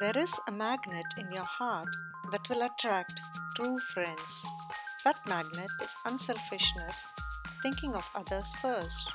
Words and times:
There 0.00 0.18
is 0.18 0.40
a 0.48 0.50
magnet 0.50 1.06
in 1.16 1.30
your 1.30 1.44
heart 1.44 1.88
that 2.32 2.48
will 2.48 2.62
attract 2.62 3.20
true 3.54 3.78
friends. 3.78 4.44
That 5.04 5.20
magnet 5.28 5.70
is 5.80 5.94
unselfishness, 6.04 7.06
thinking 7.62 7.94
of 7.94 8.10
others 8.12 8.52
first. 8.60 9.08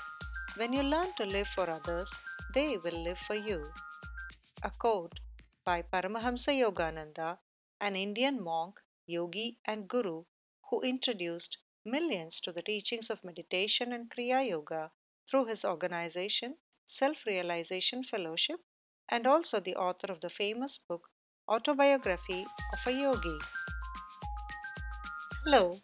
When 0.55 0.71
you 0.71 0.83
learn 0.83 1.07
to 1.17 1.25
live 1.25 1.47
for 1.47 1.69
others, 1.69 2.17
they 2.53 2.77
will 2.77 3.03
live 3.03 3.17
for 3.17 3.35
you. 3.35 3.65
A 4.63 4.69
quote 4.69 5.19
by 5.65 5.81
Paramahamsa 5.81 6.55
Yogananda, 6.55 7.39
an 7.81 7.97
Indian 7.97 8.41
monk, 8.41 8.79
yogi, 9.05 9.57
and 9.65 9.85
guru 9.85 10.23
who 10.69 10.81
introduced 10.81 11.57
millions 11.85 12.39
to 12.39 12.53
the 12.53 12.61
teachings 12.61 13.09
of 13.09 13.25
meditation 13.25 13.91
and 13.91 14.09
Kriya 14.09 14.47
Yoga 14.47 14.91
through 15.29 15.47
his 15.47 15.65
organization, 15.65 16.55
Self 16.85 17.25
Realization 17.25 18.01
Fellowship, 18.01 18.61
and 19.11 19.25
also 19.25 19.59
the 19.59 19.75
author 19.75 20.11
of 20.11 20.19
the 20.21 20.29
famous 20.29 20.77
book 20.77 21.09
Autobiography 21.47 22.45
of 22.73 22.79
a 22.87 22.91
Yogi. 22.91 23.37
Hello, 25.43 25.81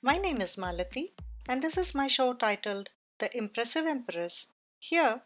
my 0.00 0.16
name 0.16 0.40
is 0.40 0.56
Malati, 0.56 1.08
and 1.48 1.60
this 1.60 1.76
is 1.76 1.94
my 1.94 2.06
show 2.06 2.32
titled 2.34 2.90
The 3.18 3.36
Impressive 3.36 3.84
Empress. 3.84 4.52
Here, 4.78 5.22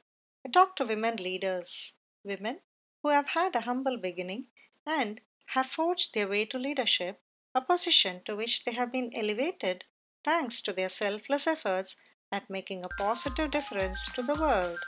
I 0.47 0.49
talk 0.49 0.77
to 0.77 0.87
women 0.87 1.17
leaders, 1.17 1.95
women 2.25 2.61
who 3.03 3.11
have 3.11 3.29
had 3.29 3.55
a 3.55 3.61
humble 3.61 3.99
beginning 3.99 4.47
and 4.87 5.21
have 5.49 5.67
forged 5.67 6.15
their 6.15 6.29
way 6.29 6.47
to 6.47 6.59
leadership, 6.59 7.21
a 7.55 7.61
position 7.61 8.23
to 8.25 8.35
which 8.35 8.65
they 8.65 8.73
have 8.73 8.91
been 8.91 9.11
elevated 9.15 9.85
thanks 10.25 10.63
to 10.63 10.73
their 10.73 10.89
selfless 10.89 11.47
efforts 11.47 11.97
at 12.31 12.49
making 12.49 12.85
a 12.85 12.89
positive 12.89 13.51
difference 13.51 14.11
to 14.13 14.23
the 14.23 14.35
world. 14.35 14.79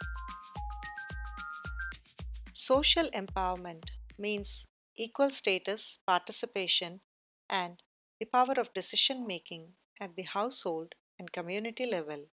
Social 2.56 3.10
empowerment 3.10 3.90
means 4.16 4.68
equal 4.96 5.30
status, 5.30 5.98
participation, 6.06 7.00
and 7.50 7.82
the 8.20 8.26
power 8.26 8.54
of 8.56 8.72
decision 8.72 9.26
making 9.26 9.72
at 10.00 10.14
the 10.14 10.22
household 10.22 10.94
and 11.18 11.32
community 11.32 11.84
level. 11.84 12.26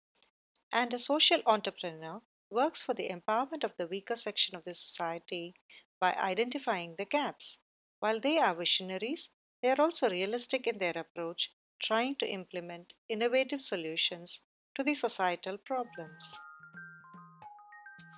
And 0.72 0.92
a 0.92 0.98
social 0.98 1.40
entrepreneur 1.46 2.22
works 2.50 2.82
for 2.82 2.94
the 2.94 3.08
empowerment 3.08 3.62
of 3.62 3.76
the 3.78 3.86
weaker 3.86 4.16
section 4.16 4.56
of 4.56 4.64
the 4.64 4.74
society 4.74 5.54
by 6.00 6.16
identifying 6.20 6.96
the 6.98 7.04
gaps. 7.04 7.60
While 8.00 8.18
they 8.18 8.38
are 8.38 8.56
visionaries, 8.56 9.30
they 9.62 9.70
are 9.70 9.80
also 9.80 10.10
realistic 10.10 10.66
in 10.66 10.78
their 10.78 10.98
approach, 10.98 11.52
trying 11.80 12.16
to 12.16 12.28
implement 12.28 12.94
innovative 13.08 13.60
solutions 13.60 14.40
to 14.74 14.82
the 14.82 14.94
societal 14.94 15.58
problems. 15.58 16.40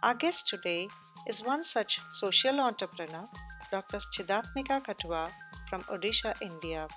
Our 0.02 0.14
guest 0.14 0.48
today 0.48 0.88
is 1.28 1.44
one 1.44 1.62
such 1.62 2.00
social 2.08 2.58
entrepreneur, 2.58 3.28
Dr. 3.70 3.98
Chidatmika 3.98 4.82
Khatua 4.82 5.30
from 5.68 5.82
Odisha, 5.82 6.34
India. 6.40 6.88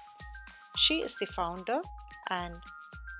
She 0.77 1.01
is 1.01 1.13
the 1.19 1.25
founder 1.25 1.81
and 2.29 2.55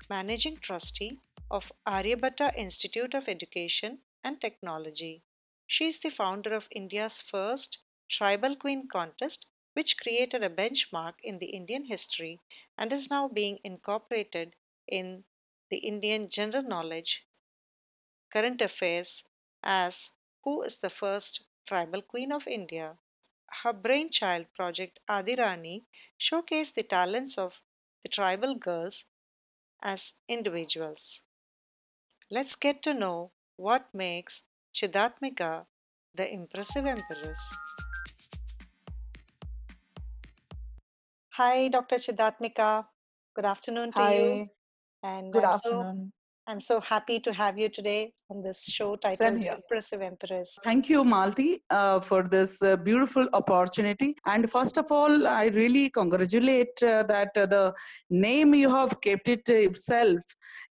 managing 0.08 0.56
trustee 0.56 1.18
of 1.50 1.70
Aryabhatta 1.86 2.56
Institute 2.56 3.12
of 3.12 3.28
Education 3.28 3.98
and 4.24 4.40
Technology. 4.40 5.22
She 5.66 5.84
is 5.84 5.98
the 5.98 6.08
founder 6.08 6.54
of 6.54 6.68
India's 6.74 7.20
first 7.20 7.76
Tribal 8.08 8.56
Queen 8.56 8.88
contest, 8.88 9.46
which 9.74 9.98
created 9.98 10.42
a 10.42 10.48
benchmark 10.48 11.14
in 11.22 11.40
the 11.40 11.50
Indian 11.60 11.84
history 11.84 12.40
and 12.78 12.90
is 12.90 13.10
now 13.10 13.28
being 13.28 13.58
incorporated 13.62 14.54
in 14.88 15.24
the 15.70 15.76
Indian 15.76 16.30
General 16.30 16.62
Knowledge 16.62 17.26
Current 18.32 18.62
Affairs 18.62 19.24
as 19.64 20.12
Who 20.44 20.62
is 20.62 20.80
the 20.80 20.90
First 20.90 21.42
Tribal 21.66 22.02
Queen 22.02 22.32
of 22.32 22.46
India? 22.46 22.98
Her 23.62 23.72
brainchild 23.72 24.52
project 24.54 25.00
Adirani 25.08 25.86
showcased 26.20 26.74
the 26.74 26.82
talents 26.84 27.38
of 27.38 27.62
the 28.02 28.08
tribal 28.08 28.54
girls 28.54 29.06
as 29.82 30.14
individuals. 30.28 31.22
Let's 32.30 32.54
get 32.54 32.82
to 32.82 32.92
know 32.92 33.32
what 33.56 33.94
makes 33.94 34.42
Chidatmika 34.74 35.66
the 36.14 36.30
impressive 36.30 36.84
empress. 36.84 37.54
Hi, 41.38 41.68
Dr. 41.68 41.96
Chidatmika. 41.96 42.86
Good 43.34 43.44
afternoon 43.44 43.92
to 43.92 44.02
you. 44.04 44.42
Hi, 44.42 44.50
And 45.02 45.32
good 45.32 45.44
I'm 45.44 45.52
so 45.52 45.84
afternoon. 45.84 46.12
I'm 46.46 46.60
so 46.60 46.78
happy 46.80 47.20
to 47.20 47.32
have 47.32 47.58
you 47.58 47.70
today 47.70 48.12
on 48.30 48.42
this 48.42 48.62
show 48.64 48.96
titled. 48.96 49.42
Impressive 49.42 50.02
Empress. 50.02 50.58
Thank 50.62 50.90
you, 50.90 51.02
Malti, 51.02 51.60
uh, 51.70 52.00
for 52.00 52.22
this 52.22 52.60
uh, 52.62 52.76
beautiful 52.76 53.26
opportunity. 53.32 54.14
And 54.26 54.50
first 54.50 54.76
of 54.76 54.92
all, 54.92 55.26
I 55.26 55.46
really 55.46 55.88
congratulate 55.88 56.82
uh, 56.82 57.04
that 57.04 57.30
uh, 57.34 57.46
the 57.46 57.74
name 58.10 58.54
you 58.54 58.68
have 58.68 59.00
kept 59.00 59.28
it 59.28 59.48
itself, 59.48 60.20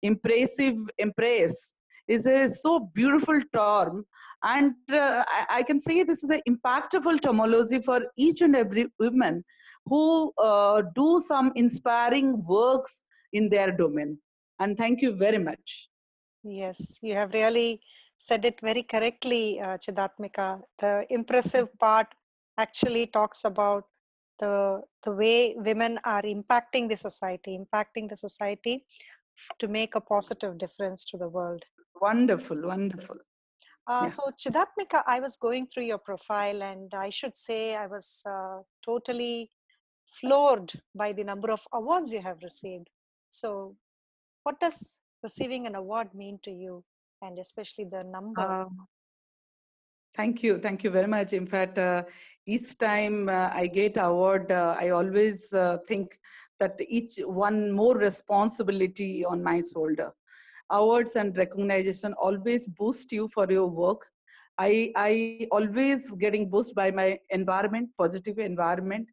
impressive 0.02 0.76
empress, 1.00 1.74
is 2.06 2.26
a 2.26 2.50
so 2.50 2.92
beautiful 2.94 3.40
term. 3.54 4.06
And 4.44 4.74
uh, 4.92 5.24
I, 5.26 5.46
I 5.60 5.64
can 5.64 5.80
say 5.80 6.04
this 6.04 6.24
is 6.24 6.32
an 6.32 6.42
impactful 6.50 7.22
terminology 7.22 7.80
for 7.80 8.02
each 8.18 8.42
and 8.42 8.58
every 8.58 8.88
woman 9.00 9.46
who 9.86 10.34
uh, 10.38 10.82
do 10.96 11.22
some 11.26 11.54
inspiring 11.56 12.44
works 12.46 13.04
in 13.32 13.48
their 13.50 13.72
domain. 13.72 14.18
And 14.62 14.78
thank 14.78 15.02
you 15.02 15.12
very 15.26 15.40
much. 15.40 15.90
Yes, 16.44 17.00
you 17.02 17.16
have 17.16 17.34
really 17.34 17.82
said 18.18 18.46
it 18.46 18.60
very 18.62 18.84
correctly, 18.84 19.60
uh, 19.60 19.78
Chidatmika. 19.84 20.62
The 20.78 21.06
impressive 21.10 21.68
part 21.80 22.08
actually 22.58 23.08
talks 23.08 23.44
about 23.52 23.86
the 24.40 24.82
the 25.06 25.14
way 25.22 25.56
women 25.70 26.00
are 26.04 26.22
impacting 26.36 26.90
the 26.90 27.00
society, 27.08 27.58
impacting 27.62 28.10
the 28.12 28.18
society 28.28 28.86
to 29.60 29.68
make 29.68 29.96
a 29.96 30.02
positive 30.14 30.58
difference 30.64 31.06
to 31.06 31.18
the 31.18 31.30
world. 31.38 31.64
Wonderful, 32.08 32.60
wonderful. 32.74 33.18
Uh, 33.88 34.02
Yeah. 34.04 34.14
So, 34.18 34.24
Chidatmika, 34.42 35.04
I 35.16 35.20
was 35.26 35.38
going 35.38 35.68
through 35.68 35.88
your 35.92 36.02
profile, 36.10 36.62
and 36.72 36.94
I 37.08 37.10
should 37.10 37.36
say 37.36 37.62
I 37.76 37.88
was 37.88 38.08
uh, 38.36 38.58
totally 38.90 39.52
floored 40.20 40.72
by 41.04 41.14
the 41.14 41.24
number 41.32 41.52
of 41.52 41.62
awards 41.80 42.14
you 42.14 42.22
have 42.30 42.40
received. 42.50 42.90
So, 43.42 43.76
what 44.44 44.60
does 44.60 44.98
receiving 45.24 45.68
an 45.68 45.76
award 45.76 46.14
mean 46.14 46.40
to 46.44 46.52
you, 46.52 46.84
and 47.22 47.38
especially 47.40 47.86
the 47.86 48.04
number? 48.04 48.42
Uh, 48.42 48.66
thank 50.16 50.44
you, 50.44 50.58
thank 50.58 50.84
you 50.84 50.90
very 50.90 51.08
much. 51.08 51.34
In 51.34 51.46
fact, 51.46 51.78
uh, 51.78 52.04
each 52.46 52.78
time 52.78 53.30
uh, 53.30 53.50
I 53.54 53.68
get 53.68 53.98
award, 53.98 54.52
uh, 54.52 54.76
I 54.80 54.90
always 54.90 55.54
uh, 55.54 55.78
think 55.88 56.18
that 56.60 56.80
each 56.88 57.18
one 57.26 57.72
more 57.72 57.98
responsibility 57.98 59.26
on 59.26 59.44
my 59.44 59.62
shoulder. 59.74 60.12
Awards 60.70 61.16
and 61.16 61.36
recognition 61.38 62.14
always 62.14 62.68
boost 62.68 63.12
you 63.12 63.30
for 63.34 63.52
your 63.52 63.68
work. 63.68 64.06
I 64.58 64.92
I 64.96 65.48
always 65.52 66.12
getting 66.16 66.50
boosted 66.50 66.76
by 66.76 66.92
my 66.92 67.20
environment, 67.30 67.90
positive 67.98 68.40
environment. 68.40 69.08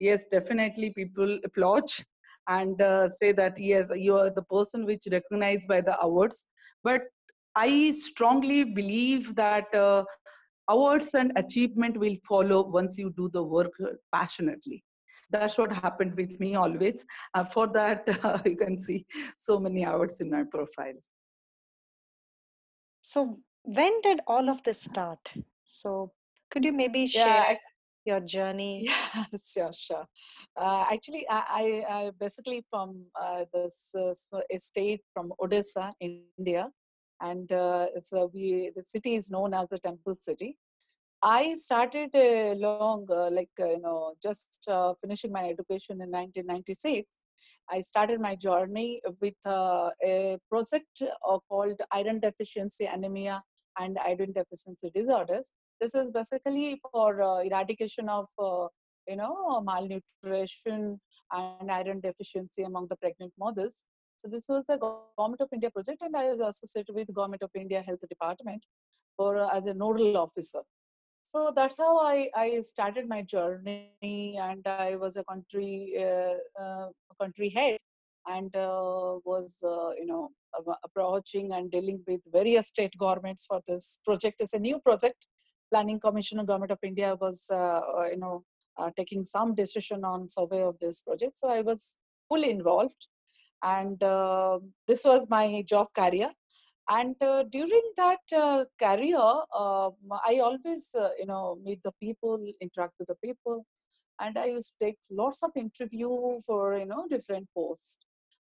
Yes, 0.00 0.26
definitely 0.26 0.90
people 0.90 1.38
applaud 1.44 1.84
and 2.48 2.80
uh, 2.80 3.08
say 3.08 3.32
that 3.32 3.58
yes, 3.58 3.90
you 3.94 4.16
are 4.16 4.30
the 4.30 4.42
person 4.42 4.84
which 4.84 5.02
recognized 5.10 5.68
by 5.68 5.80
the 5.80 6.00
awards. 6.00 6.46
But 6.82 7.02
I 7.54 7.92
strongly 7.92 8.64
believe 8.64 9.34
that 9.36 9.74
uh, 9.74 10.04
awards 10.68 11.14
and 11.14 11.32
achievement 11.36 11.98
will 11.98 12.16
follow 12.26 12.62
once 12.68 12.98
you 12.98 13.12
do 13.16 13.28
the 13.28 13.42
work 13.42 13.72
uh, 13.82 13.88
passionately. 14.12 14.82
That's 15.30 15.56
what 15.56 15.72
happened 15.72 16.14
with 16.16 16.38
me 16.40 16.54
always. 16.56 17.06
Uh, 17.34 17.44
for 17.44 17.66
that, 17.68 18.04
uh, 18.24 18.38
you 18.44 18.56
can 18.56 18.78
see 18.78 19.06
so 19.38 19.58
many 19.58 19.84
awards 19.84 20.20
in 20.20 20.30
my 20.30 20.44
profile. 20.44 20.94
So, 23.00 23.40
when 23.64 24.00
did 24.02 24.20
all 24.26 24.48
of 24.48 24.62
this 24.62 24.82
start? 24.82 25.18
So, 25.64 26.12
could 26.50 26.64
you 26.64 26.72
maybe 26.72 27.06
Yeah, 27.14 27.24
share 27.24 27.42
I, 27.42 27.58
your 28.04 28.20
journey? 28.20 28.84
yeah, 29.14 29.24
sure, 29.44 29.72
sure. 29.72 30.06
Uh, 30.60 30.84
actually, 30.92 31.26
I, 31.28 31.42
I, 31.88 31.94
I 31.94 32.10
basically 32.18 32.64
from 32.70 33.04
uh, 33.20 33.44
this 33.52 33.90
uh, 33.98 34.40
estate 34.52 35.02
from 35.12 35.32
Odisha, 35.40 35.92
India, 36.00 36.70
and 37.20 37.50
uh, 37.52 37.86
it's 37.94 38.10
we 38.32 38.70
the 38.76 38.82
city 38.82 39.16
is 39.16 39.30
known 39.30 39.54
as 39.54 39.72
a 39.72 39.78
temple 39.78 40.16
city. 40.20 40.58
I 41.24 41.54
started 41.54 42.10
uh, 42.16 42.54
long, 42.58 43.06
uh, 43.08 43.30
like, 43.30 43.50
you 43.56 43.80
know, 43.80 44.14
just 44.20 44.58
uh, 44.66 44.92
finishing 45.00 45.30
my 45.30 45.44
education 45.48 46.02
in 46.02 46.10
1996. 46.10 47.08
I 47.70 47.80
started 47.80 48.20
my 48.20 48.34
journey 48.34 49.00
with 49.20 49.34
uh, 49.46 49.90
a 50.04 50.38
project 50.50 51.00
uh, 51.00 51.38
called 51.48 51.80
iron 51.92 52.18
deficiency 52.18 52.86
anemia 52.86 53.40
and 53.78 53.98
iron 54.04 54.32
deficiency 54.32 54.90
disorders. 54.92 55.46
This 55.82 55.96
is 55.96 56.12
basically 56.12 56.80
for 56.92 57.20
uh, 57.20 57.38
eradication 57.38 58.08
of, 58.08 58.26
uh, 58.38 58.68
you 59.08 59.16
know, 59.16 59.60
malnutrition 59.60 61.00
and 61.32 61.70
iron 61.72 61.98
deficiency 62.00 62.62
among 62.62 62.86
the 62.88 62.94
pregnant 62.96 63.32
mothers. 63.36 63.72
So 64.18 64.28
this 64.28 64.44
was 64.48 64.64
a 64.68 64.78
Government 64.78 65.40
of 65.40 65.48
India 65.52 65.70
project, 65.72 66.02
and 66.02 66.14
I 66.16 66.26
was 66.34 66.38
associated 66.38 66.94
with 66.94 67.12
Government 67.12 67.42
of 67.42 67.50
India 67.56 67.82
Health 67.82 68.04
Department 68.08 68.64
for 69.16 69.36
uh, 69.36 69.48
as 69.48 69.66
a 69.66 69.74
nodal 69.74 70.16
officer. 70.16 70.62
so 71.32 71.40
that's 71.56 71.78
how 71.82 71.92
I, 71.98 72.28
I 72.36 72.60
started 72.60 73.08
my 73.08 73.22
journey 73.22 74.38
and 74.46 74.66
I 74.66 74.96
was 75.02 75.16
a 75.16 75.24
country 75.24 75.72
country 77.20 77.48
head 77.56 77.78
and 78.26 78.54
uh, 78.54 79.18
was 79.24 79.54
uh, 79.64 79.90
you 80.00 80.06
know 80.06 80.30
approaching 80.84 81.52
and 81.52 81.70
dealing 81.70 82.00
with 82.06 82.20
various 82.30 82.68
state 82.68 82.94
governments 82.98 83.44
for 83.48 83.60
this 83.66 83.98
project. 84.04 84.36
It's 84.40 84.52
a 84.54 84.58
new 84.58 84.78
project. 84.80 85.26
Planning 85.72 86.00
Commission 86.00 86.38
of 86.38 86.46
Government 86.46 86.72
of 86.72 86.78
India 86.82 87.16
was 87.20 87.44
uh, 87.50 87.80
uh, 87.98 88.06
you 88.10 88.18
know 88.18 88.44
taking 88.96 89.24
some 89.24 89.54
decision 89.54 90.04
on 90.04 90.28
survey 90.28 90.62
of 90.62 90.78
this 90.80 91.00
project. 91.00 91.38
So 91.38 91.48
I 91.48 91.60
was 91.62 91.94
fully 92.28 92.50
involved, 92.50 93.06
and 93.62 93.98
this 94.86 95.04
was 95.04 95.26
my 95.30 95.62
job 95.74 95.88
career. 95.94 96.30
And 96.88 97.16
uh, 97.22 97.44
during 97.44 97.82
that 97.96 98.32
uh, 98.36 98.64
career 98.78 99.18
uh, 99.18 99.90
i 100.30 100.40
always 100.46 100.88
uh, 100.98 101.10
you 101.18 101.26
know 101.26 101.58
meet 101.64 101.80
the 101.84 101.92
people 102.00 102.44
interact 102.60 102.94
with 102.98 103.08
the 103.08 103.18
people. 103.24 103.64
And 104.20 104.38
i 104.38 104.46
used 104.46 104.72
to 104.72 104.84
take 104.84 104.98
lots 105.10 105.42
of 105.42 105.50
interview 105.56 106.10
for 106.46 106.78
you 106.78 106.86
know 106.86 107.06
different 107.14 107.48
posts 107.54 107.98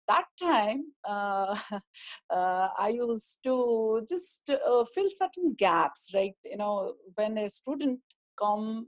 that 0.09 0.25
time 0.41 0.85
uh, 1.09 1.57
uh, 2.31 2.69
i 2.79 2.89
used 2.89 3.39
to 3.45 4.05
just 4.09 4.43
fill 4.95 5.11
certain 5.23 5.55
gaps 5.59 6.11
right 6.15 6.37
you 6.45 6.57
know 6.57 6.95
when 7.15 7.39
a 7.39 7.49
student 7.49 8.01
come 8.39 8.87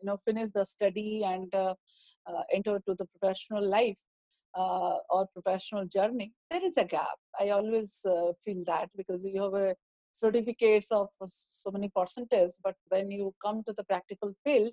you 0.00 0.06
know 0.06 0.18
finish 0.24 0.48
the 0.54 0.64
study 0.64 1.24
and 1.24 1.52
enter 2.54 2.78
to 2.86 2.94
the 2.98 3.06
professional 3.06 3.66
life 3.68 3.96
uh, 4.54 4.96
or 5.10 5.26
professional 5.32 5.86
journey, 5.86 6.32
there 6.50 6.64
is 6.64 6.76
a 6.76 6.84
gap. 6.84 7.18
I 7.40 7.50
always 7.50 8.00
uh, 8.06 8.32
feel 8.44 8.62
that 8.66 8.88
because 8.96 9.24
you 9.24 9.42
have 9.42 9.54
a 9.54 9.74
certificates 10.12 10.92
of 10.92 11.08
so 11.24 11.70
many 11.70 11.90
percentages, 11.94 12.58
but 12.62 12.74
when 12.88 13.10
you 13.10 13.34
come 13.42 13.62
to 13.66 13.72
the 13.72 13.84
practical 13.84 14.32
field, 14.44 14.72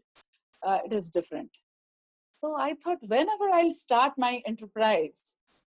uh, 0.65 0.79
it 0.85 0.93
is 0.93 1.09
different. 1.09 1.49
So 2.41 2.55
I 2.55 2.75
thought 2.83 2.97
whenever 3.01 3.49
I'll 3.53 3.73
start 3.73 4.13
my 4.17 4.41
enterprise, 4.45 5.21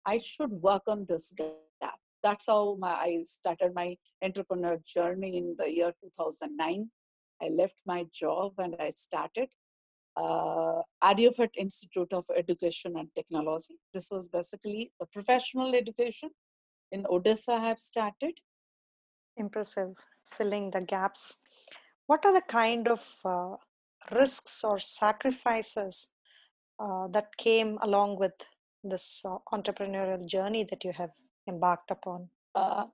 I 0.08 0.20
should 0.20 0.52
work 0.52 0.84
on 0.88 1.06
this 1.08 1.34
gap. 1.38 2.00
That's 2.24 2.46
how 2.48 2.78
my, 2.80 2.94
I 2.94 3.24
started 3.28 3.74
my 3.76 3.98
entrepreneur 4.24 4.78
journey 4.86 5.38
in 5.38 5.56
the 5.60 5.70
year 5.70 5.94
2009. 6.02 6.90
I 7.42 7.50
left 7.50 7.76
my 7.86 8.06
job 8.14 8.54
and 8.58 8.76
I 8.80 8.94
started 8.96 9.50
uh, 10.16 10.82
Institute 11.58 12.12
of 12.12 12.26
Education 12.36 12.94
and 12.98 13.10
Technology. 13.14 13.76
This 13.94 14.08
was 14.10 14.28
basically 14.30 14.92
the 15.00 15.06
professional 15.08 15.76
education 15.76 16.30
in 16.92 17.04
Odisha 17.04 17.50
I 17.50 17.60
have 17.60 17.80
started. 17.80 18.40
Impressive, 19.36 19.94
filling 20.32 20.72
the 20.72 20.82
gaps. 20.82 21.36
What 22.08 22.26
are 22.26 22.34
the 22.34 22.42
kind 22.42 22.88
of 22.88 23.06
uh, 23.26 23.56
risks 24.12 24.64
or 24.64 24.80
sacrifices 24.80 26.08
uh, 26.80 27.08
that 27.10 27.38
came 27.38 27.78
along 27.82 28.18
with 28.18 28.34
this 28.90 29.22
uh, 29.26 29.38
entrepreneurial 29.54 30.26
journey 30.26 30.66
that 30.70 30.84
you 30.84 30.92
have 30.94 31.12
embarked 31.48 31.92
upon? 31.92 32.30
Uh, 32.56 32.86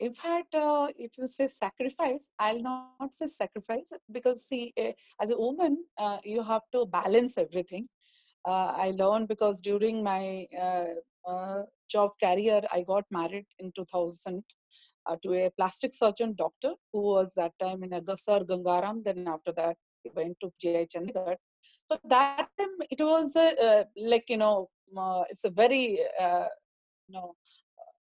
in 0.00 0.12
fact 0.12 0.54
uh, 0.54 0.88
if 0.96 1.12
you 1.18 1.26
say 1.26 1.46
sacrifice 1.46 2.28
i'll 2.38 2.62
not 2.66 3.14
say 3.18 3.26
sacrifice 3.26 3.90
because 4.16 4.46
see 4.50 4.72
uh, 4.82 4.92
as 5.22 5.30
a 5.30 5.38
woman 5.44 5.76
uh, 5.98 6.18
you 6.24 6.42
have 6.42 6.62
to 6.74 6.86
balance 6.86 7.36
everything 7.44 7.86
uh, 8.48 8.70
i 8.84 8.92
learned 9.02 9.28
because 9.28 9.60
during 9.60 10.02
my 10.02 10.46
uh, 10.66 10.92
uh, 11.30 11.62
job 11.94 12.10
career 12.24 12.60
i 12.72 12.82
got 12.92 13.04
married 13.10 13.46
in 13.58 13.70
2000 13.76 14.42
to 15.22 15.30
a 15.34 15.50
plastic 15.58 15.92
surgeon 15.92 16.34
doctor 16.40 16.72
who 16.92 17.00
was 17.14 17.32
that 17.34 17.52
time 17.58 17.82
in 17.82 17.90
Agasar 17.90 18.44
Gangaram. 18.50 19.02
Then 19.02 19.26
after 19.26 19.52
that, 19.56 19.76
he 20.04 20.10
went 20.14 20.36
to 20.40 20.52
GI 20.60 20.86
Chandigarh. 20.92 21.36
So 21.90 21.98
that 22.04 22.48
time 22.58 22.74
it 22.90 23.00
was 23.00 23.34
like 23.96 24.26
you 24.28 24.36
know, 24.36 24.68
it's 25.30 25.44
a 25.44 25.50
very 25.50 26.00
you 27.08 27.14
know 27.14 27.34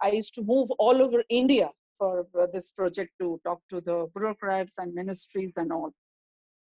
I 0.02 0.10
used 0.10 0.34
to 0.34 0.42
move 0.42 0.70
all 0.78 1.00
over 1.02 1.22
India 1.28 1.70
for 1.98 2.26
this 2.52 2.70
project 2.72 3.12
to 3.20 3.40
talk 3.44 3.60
to 3.70 3.80
the 3.80 4.06
bureaucrats 4.14 4.74
and 4.78 4.94
ministries 4.94 5.54
and 5.56 5.72
all. 5.72 5.92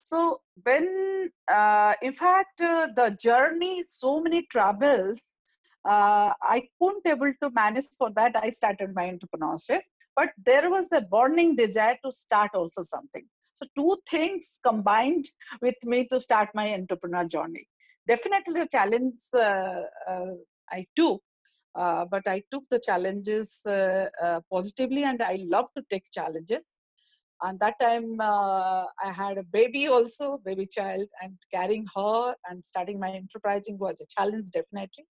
So 0.04 0.42
when, 0.64 1.32
uh, 1.52 1.94
in 2.02 2.14
fact, 2.14 2.62
uh, 2.62 2.88
the 2.96 3.18
journey, 3.20 3.84
so 3.88 4.22
many 4.22 4.44
troubles, 4.52 5.20
uh, 5.84 6.32
I 6.42 6.70
couldn't 6.80 7.08
able 7.08 7.34
to 7.42 7.50
manage 7.50 7.88
for 7.98 8.12
that. 8.16 8.36
I 8.36 8.52
started 8.52 8.94
my 8.94 9.12
entrepreneurship, 9.12 9.82
but 10.16 10.30
there 10.44 10.70
was 10.70 10.92
a 10.92 11.02
burning 11.02 11.56
desire 11.56 11.98
to 12.06 12.12
start 12.12 12.52
also 12.54 12.84
something. 12.84 13.26
So 13.54 13.66
two 13.76 13.98
things 14.10 14.60
combined 14.64 15.30
with 15.62 15.76
me 15.84 16.08
to 16.12 16.20
start 16.20 16.50
my 16.54 16.74
entrepreneur 16.74 17.26
journey. 17.26 17.68
Definitely 18.08 18.62
the 18.62 18.68
challenge 18.72 19.16
uh, 19.34 19.82
uh, 20.08 20.36
I 20.72 20.86
took 20.96 21.22
uh, 21.76 22.06
but 22.10 22.26
I 22.26 22.42
took 22.52 22.64
the 22.70 22.80
challenges 22.80 23.60
uh, 23.66 24.06
uh, 24.24 24.40
positively 24.52 25.04
and 25.04 25.22
I 25.22 25.40
love 25.50 25.66
to 25.78 25.84
take 25.92 26.06
challenges. 26.12 26.64
And 27.42 27.60
that 27.60 27.76
time 27.82 28.16
uh, 28.22 28.86
I 29.04 29.12
had 29.14 29.38
a 29.38 29.44
baby 29.44 29.88
also, 29.88 30.40
baby 30.46 30.68
child, 30.68 31.06
and 31.22 31.34
carrying 31.54 31.86
her 31.94 32.34
and 32.50 32.64
starting 32.64 32.98
my 32.98 33.12
enterprising 33.12 33.78
was 33.78 34.00
a 34.02 34.06
challenge 34.18 34.52
definitely. 34.52 35.06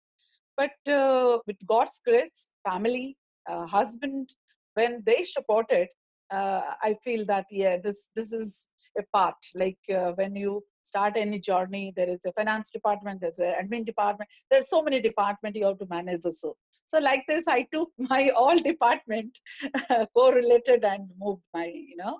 But 0.56 0.70
uh, 0.90 1.38
with 1.46 1.58
God's 1.66 2.00
grace, 2.06 2.46
family, 2.66 3.16
husband, 3.46 4.32
when 4.72 5.02
they 5.04 5.22
supported, 5.22 5.88
I 6.30 6.96
feel 7.04 7.26
that 7.26 7.44
yeah, 7.50 7.76
this 7.76 8.08
this 8.16 8.32
is 8.32 8.66
a 8.98 9.02
part. 9.12 9.36
Like 9.54 9.78
when 10.14 10.34
you 10.34 10.64
start 10.84 11.14
any 11.16 11.38
journey. 11.38 11.92
There 11.96 12.08
is 12.08 12.24
a 12.26 12.32
finance 12.32 12.70
department 12.70 13.20
there's 13.20 13.38
an 13.38 13.54
admin 13.60 13.84
department. 13.86 14.30
There's 14.50 14.68
so 14.68 14.82
many 14.82 15.00
departments 15.00 15.58
you 15.58 15.66
have 15.66 15.78
to 15.78 15.86
manage 15.86 16.22
the 16.22 16.32
so 16.32 16.56
so 16.86 16.98
like 16.98 17.24
this 17.28 17.46
i 17.48 17.62
took 17.72 17.90
my 18.10 18.30
all 18.30 18.58
department 18.58 19.38
correlated 20.14 20.84
and 20.84 21.08
moved 21.18 21.42
my 21.52 21.66
you 21.66 21.96
know 21.96 22.18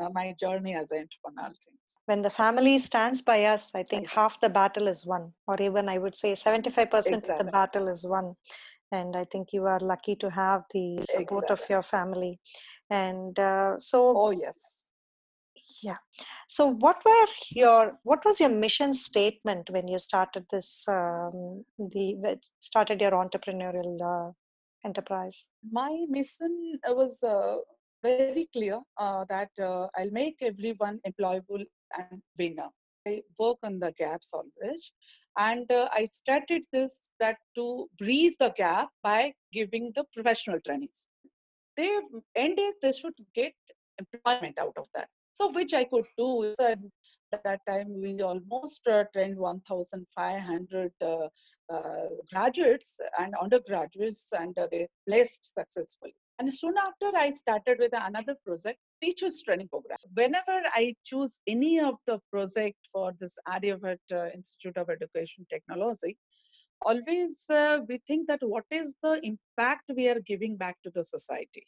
uh, 0.00 0.08
my 0.12 0.34
journey 0.40 0.74
as 0.74 0.90
an 0.90 1.06
entrepreneur 1.06 1.52
things 1.64 1.78
when 2.06 2.22
the 2.22 2.30
family 2.30 2.78
stands 2.78 3.20
by 3.20 3.44
us 3.44 3.70
i 3.74 3.82
think 3.82 4.08
half 4.08 4.40
the 4.40 4.48
battle 4.48 4.88
is 4.88 5.06
won 5.06 5.32
or 5.46 5.56
even 5.60 5.88
i 5.88 5.98
would 5.98 6.16
say 6.16 6.32
75% 6.32 6.92
exactly. 6.94 7.30
of 7.30 7.38
the 7.38 7.52
battle 7.52 7.88
is 7.88 8.04
won. 8.06 8.34
And 8.92 9.14
i 9.14 9.24
think 9.32 9.52
you 9.52 9.66
are 9.72 9.78
lucky 9.78 10.16
to 10.16 10.28
have 10.30 10.62
the 10.74 10.84
support 11.08 11.44
exactly. 11.44 11.64
of 11.64 11.70
your 11.70 11.82
family. 11.82 12.40
And 12.90 13.38
uh, 13.38 13.78
so 13.78 14.00
oh 14.22 14.30
yes 14.30 14.79
yeah. 15.82 15.96
So 16.48 16.66
what 16.66 16.96
were 17.04 17.26
your 17.50 17.98
what 18.02 18.24
was 18.24 18.40
your 18.40 18.48
mission 18.48 18.92
statement 18.94 19.70
when 19.70 19.88
you 19.88 19.98
started 19.98 20.46
this 20.50 20.84
um, 20.88 21.64
the 21.78 22.38
started 22.60 23.00
your 23.00 23.12
entrepreneurial 23.12 24.00
uh, 24.12 24.32
enterprise? 24.84 25.46
My 25.70 26.04
mission 26.08 26.78
was 26.88 27.16
uh, 27.22 27.56
very 28.02 28.48
clear 28.52 28.80
uh, 28.96 29.24
that 29.28 29.50
uh, 29.60 29.86
i'll 29.98 30.10
make 30.10 30.36
everyone 30.42 31.00
employable 31.06 31.64
and 31.98 32.22
winner. 32.38 32.68
I 33.06 33.22
work 33.38 33.58
on 33.62 33.78
the 33.78 33.92
gaps 33.96 34.30
always. 34.32 34.92
And 35.38 35.70
uh, 35.70 35.88
i 35.92 36.06
started 36.12 36.62
this 36.72 36.92
that 37.20 37.36
to 37.54 37.88
breeze 37.98 38.36
the 38.38 38.52
gap 38.56 38.88
by 39.02 39.32
giving 39.52 39.92
the 39.94 40.04
professional 40.14 40.58
trainings 40.66 41.06
they 41.76 41.90
end 42.34 42.58
it 42.58 42.74
they 42.82 42.92
should 42.92 43.14
get 43.34 43.54
employment 43.98 44.58
out 44.58 44.76
of 44.76 44.86
that 44.94 45.08
so 45.40 45.50
which 45.52 45.72
I 45.72 45.84
could 45.84 46.04
do. 46.18 46.54
So 46.58 46.74
at 47.32 47.44
that 47.44 47.60
time, 47.66 48.00
we 48.00 48.20
almost 48.22 48.80
uh, 48.88 49.04
trained 49.12 49.38
1,500 49.38 50.92
uh, 51.00 51.28
uh, 51.72 51.78
graduates 52.32 52.96
and 53.18 53.34
undergraduates, 53.40 54.24
and 54.32 54.56
uh, 54.58 54.66
they 54.70 54.88
placed 55.08 55.54
successfully. 55.54 56.14
And 56.38 56.52
soon 56.54 56.74
after, 56.76 57.16
I 57.16 57.30
started 57.30 57.78
with 57.78 57.92
another 57.94 58.34
project, 58.44 58.78
teachers 59.02 59.42
training 59.42 59.68
program. 59.68 59.98
Whenever 60.14 60.62
I 60.74 60.94
choose 61.04 61.38
any 61.46 61.78
of 61.78 61.96
the 62.06 62.18
project 62.32 62.78
for 62.92 63.12
this 63.18 63.36
Aryabhat 63.46 63.98
uh, 64.12 64.30
Institute 64.34 64.76
of 64.76 64.90
Education 64.90 65.46
Technology, 65.48 66.16
always 66.82 67.44
uh, 67.50 67.78
we 67.88 68.00
think 68.06 68.26
that 68.26 68.40
what 68.42 68.64
is 68.70 68.94
the 69.02 69.20
impact 69.22 69.90
we 69.94 70.08
are 70.08 70.20
giving 70.20 70.56
back 70.56 70.76
to 70.82 70.90
the 70.94 71.04
society 71.04 71.66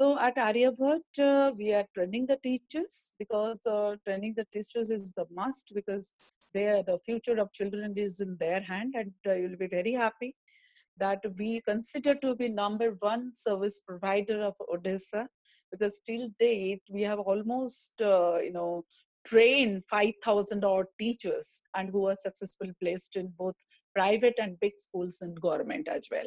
so 0.00 0.18
at 0.18 0.36
Aryabhat, 0.36 1.18
uh, 1.18 1.52
we 1.54 1.74
are 1.74 1.84
training 1.94 2.24
the 2.24 2.38
teachers 2.42 3.12
because 3.18 3.60
uh, 3.66 3.96
training 4.06 4.32
the 4.34 4.46
teachers 4.50 4.88
is 4.88 5.12
the 5.12 5.26
must 5.30 5.72
because 5.74 6.14
they 6.54 6.68
are 6.68 6.82
the 6.82 6.98
future 7.04 7.38
of 7.38 7.52
children 7.52 7.92
is 7.98 8.20
in 8.20 8.34
their 8.40 8.62
hand 8.62 8.94
and 8.96 9.12
uh, 9.28 9.34
you'll 9.34 9.58
be 9.58 9.66
very 9.66 9.92
happy 9.92 10.34
that 10.96 11.20
we 11.38 11.60
consider 11.68 12.14
to 12.14 12.34
be 12.34 12.48
number 12.48 12.96
one 13.00 13.32
service 13.34 13.78
provider 13.86 14.42
of 14.42 14.54
Odisha 14.72 15.26
because 15.70 16.00
till 16.08 16.28
date 16.40 16.82
we 16.90 17.02
have 17.02 17.18
almost 17.18 17.92
uh, 18.00 18.38
you 18.38 18.52
know 18.52 18.84
trained 19.26 19.82
5,000 19.90 20.64
odd 20.64 20.86
teachers 20.98 21.60
and 21.74 21.90
who 21.90 22.06
are 22.06 22.16
successfully 22.16 22.72
placed 22.82 23.16
in 23.16 23.30
both 23.38 23.54
private 23.94 24.34
and 24.40 24.58
big 24.60 24.72
schools 24.78 25.18
and 25.20 25.38
government 25.38 25.88
as 25.88 26.06
well 26.10 26.26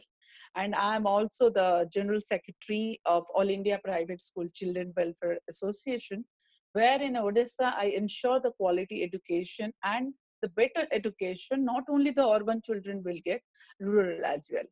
and 0.56 0.76
I'm 0.76 1.08
also 1.08 1.50
the 1.50 1.90
General 1.92 2.22
Secretary 2.22 3.00
of 3.06 3.24
All 3.36 3.50
India 3.50 3.80
Private 3.84 4.22
School 4.22 4.48
Children 4.54 4.94
Welfare 4.96 5.40
Association. 5.50 6.26
where 6.74 7.02
in 7.06 7.14
Odisha 7.14 7.68
I 7.80 7.86
ensure 7.96 8.40
the 8.40 8.52
quality 8.52 9.04
education 9.04 9.74
and 9.84 10.14
the 10.42 10.50
better 10.50 10.88
education, 10.92 11.64
not 11.64 11.84
only 11.88 12.12
the 12.12 12.28
urban 12.28 12.62
children 12.66 13.04
will 13.04 13.20
get, 13.24 13.42
rural 13.80 14.26
as 14.26 14.48
well. 14.52 14.70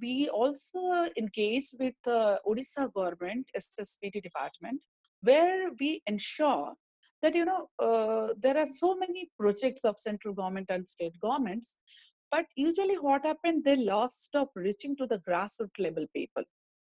We 0.00 0.28
also 0.28 1.10
engage 1.18 1.68
with 1.78 1.94
the 2.04 2.40
Odisha 2.46 2.92
government 2.94 3.46
SSPT 3.56 4.22
department, 4.22 4.80
where 5.20 5.70
we 5.78 6.02
ensure 6.06 6.72
that 7.22 7.34
you 7.34 7.44
know 7.44 7.68
uh, 7.78 8.34
there 8.40 8.58
are 8.58 8.68
so 8.68 8.96
many 8.96 9.30
projects 9.38 9.84
of 9.84 9.96
central 9.98 10.34
government 10.34 10.66
and 10.68 10.88
state 10.88 11.14
governments 11.20 11.74
but 12.34 12.46
usually 12.56 12.96
what 13.06 13.24
happened 13.30 13.62
they 13.64 13.76
lost 13.76 14.30
of 14.40 14.48
reaching 14.56 14.96
to 14.96 15.06
the 15.06 15.18
grassroots 15.26 15.78
level 15.78 16.06
people. 16.16 16.42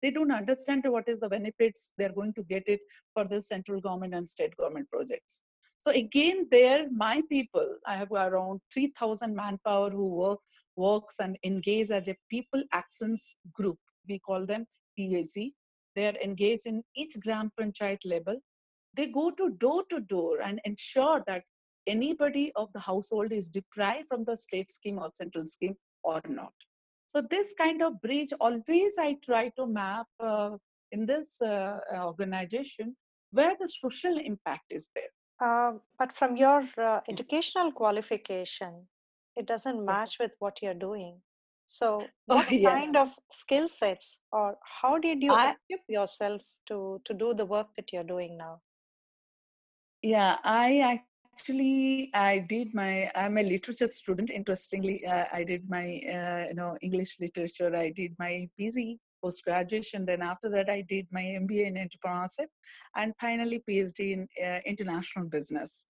They 0.02 0.10
don't 0.10 0.32
understand 0.32 0.84
what 0.86 1.08
is 1.08 1.20
the 1.20 1.28
benefits 1.28 1.90
they're 1.96 2.16
going 2.20 2.32
to 2.34 2.42
get 2.42 2.64
it 2.66 2.80
for 3.14 3.24
the 3.24 3.40
central 3.40 3.80
government 3.80 4.14
and 4.14 4.28
state 4.28 4.56
government 4.56 4.88
projects. 4.90 5.42
So 5.86 5.92
again 5.92 6.48
there 6.50 6.86
my 6.90 7.22
people 7.30 7.68
i 7.86 7.96
have 7.96 8.10
around 8.12 8.60
3000 8.72 9.34
manpower 9.42 9.90
who 9.90 10.06
work 10.22 10.40
works 10.86 11.16
and 11.26 11.38
engage 11.50 11.90
as 11.90 12.08
a 12.08 12.16
people 12.30 12.62
actions 12.72 13.22
group. 13.52 13.78
We 14.08 14.18
call 14.18 14.44
them 14.46 14.66
PAG. 14.98 15.36
they 15.94 16.06
are 16.10 16.18
engaged 16.28 16.66
in 16.72 16.82
each 16.96 17.14
gram 17.20 17.52
panchayat 17.60 18.04
level. 18.16 18.36
They 18.94 19.06
go 19.20 19.30
to 19.30 19.50
door 19.64 19.82
to 19.90 20.00
door 20.00 20.40
and 20.48 20.60
ensure 20.64 21.22
that 21.28 21.42
anybody 21.94 22.46
of 22.56 22.72
the 22.74 22.80
household 22.80 23.32
is 23.32 23.48
deprived 23.48 24.08
from 24.08 24.24
the 24.24 24.36
state 24.36 24.70
scheme 24.78 24.98
or 24.98 25.10
central 25.20 25.46
scheme 25.46 25.76
or 26.04 26.20
not 26.28 26.52
so 27.08 27.22
this 27.30 27.54
kind 27.58 27.82
of 27.82 28.00
bridge 28.02 28.32
always 28.40 28.92
I 28.98 29.16
try 29.24 29.48
to 29.58 29.66
map 29.66 30.06
uh, 30.20 30.50
in 30.92 31.06
this 31.06 31.40
uh, 31.40 31.78
organization 31.94 32.94
where 33.30 33.54
the 33.58 33.68
social 33.68 34.18
impact 34.18 34.64
is 34.70 34.88
there. 34.94 35.12
Uh, 35.40 35.78
but 35.98 36.12
from 36.12 36.36
your 36.36 36.68
uh, 36.78 37.00
educational 37.08 37.72
qualification, 37.72 38.86
it 39.36 39.46
doesn't 39.46 39.84
match 39.84 40.16
with 40.20 40.32
what 40.38 40.60
you're 40.60 40.74
doing. 40.74 41.20
So, 41.66 42.02
Oh, 42.30 42.36
what 42.36 42.50
yes. 42.52 42.70
kind 42.72 42.96
of 42.96 43.14
skill 43.32 43.68
sets 43.68 44.18
or 44.32 44.56
how 44.82 44.98
did 44.98 45.22
you 45.22 45.32
I, 45.32 45.54
equip 45.54 45.84
yourself 45.88 46.42
to 46.66 47.00
to 47.04 47.14
do 47.14 47.32
the 47.34 47.46
work 47.46 47.68
that 47.76 47.92
you're 47.92 48.10
doing 48.14 48.36
now? 48.36 48.60
yeah, 50.02 50.36
I 50.44 51.02
actually 51.38 52.10
I 52.14 52.40
did 52.48 52.74
my 52.74 53.10
I'm 53.14 53.38
a 53.38 53.42
literature 53.42 53.88
student. 53.90 54.30
Interestingly, 54.30 55.06
uh, 55.06 55.26
I 55.32 55.44
did 55.44 55.68
my 55.68 56.00
uh, 56.16 56.48
you 56.48 56.54
know 56.54 56.76
English 56.82 57.16
literature. 57.20 57.74
I 57.74 57.90
did 57.90 58.14
my 58.18 58.48
PG 58.58 58.98
post 59.22 59.44
graduation. 59.44 60.04
Then 60.04 60.22
after 60.22 60.48
that, 60.50 60.68
I 60.68 60.82
did 60.82 61.06
my 61.10 61.22
MBA 61.22 61.66
in 61.66 61.74
entrepreneurship, 61.74 62.48
and 62.96 63.14
finally 63.20 63.62
PhD 63.68 64.12
in 64.12 64.28
uh, 64.44 64.60
international 64.66 65.26
business. 65.26 65.86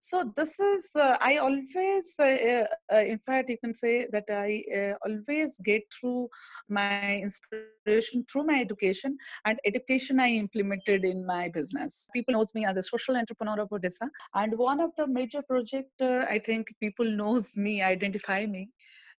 So 0.00 0.32
this 0.36 0.58
is 0.58 0.90
uh, 0.96 1.16
I 1.20 1.36
always, 1.36 2.14
uh, 2.18 2.22
uh, 2.24 2.66
uh, 2.92 2.96
in 2.96 3.18
fact, 3.26 3.50
you 3.50 3.58
can 3.58 3.74
say 3.74 4.06
that 4.12 4.24
I 4.30 4.64
uh, 4.76 4.94
always 5.06 5.58
get 5.64 5.82
through 5.92 6.28
my 6.68 7.16
inspiration 7.16 8.24
through 8.30 8.44
my 8.44 8.60
education 8.60 9.16
and 9.44 9.58
education 9.64 10.20
I 10.20 10.28
implemented 10.28 11.04
in 11.04 11.24
my 11.26 11.48
business. 11.48 12.08
People 12.14 12.34
knows 12.34 12.54
me 12.54 12.64
as 12.64 12.76
a 12.76 12.82
social 12.82 13.16
entrepreneur 13.16 13.60
of 13.60 13.70
Odisha, 13.70 14.08
and 14.34 14.56
one 14.56 14.80
of 14.80 14.90
the 14.96 15.06
major 15.06 15.42
project 15.42 15.90
I 16.00 16.40
think 16.44 16.68
people 16.80 17.04
knows 17.04 17.56
me, 17.56 17.82
identify 17.82 18.46
me 18.46 18.70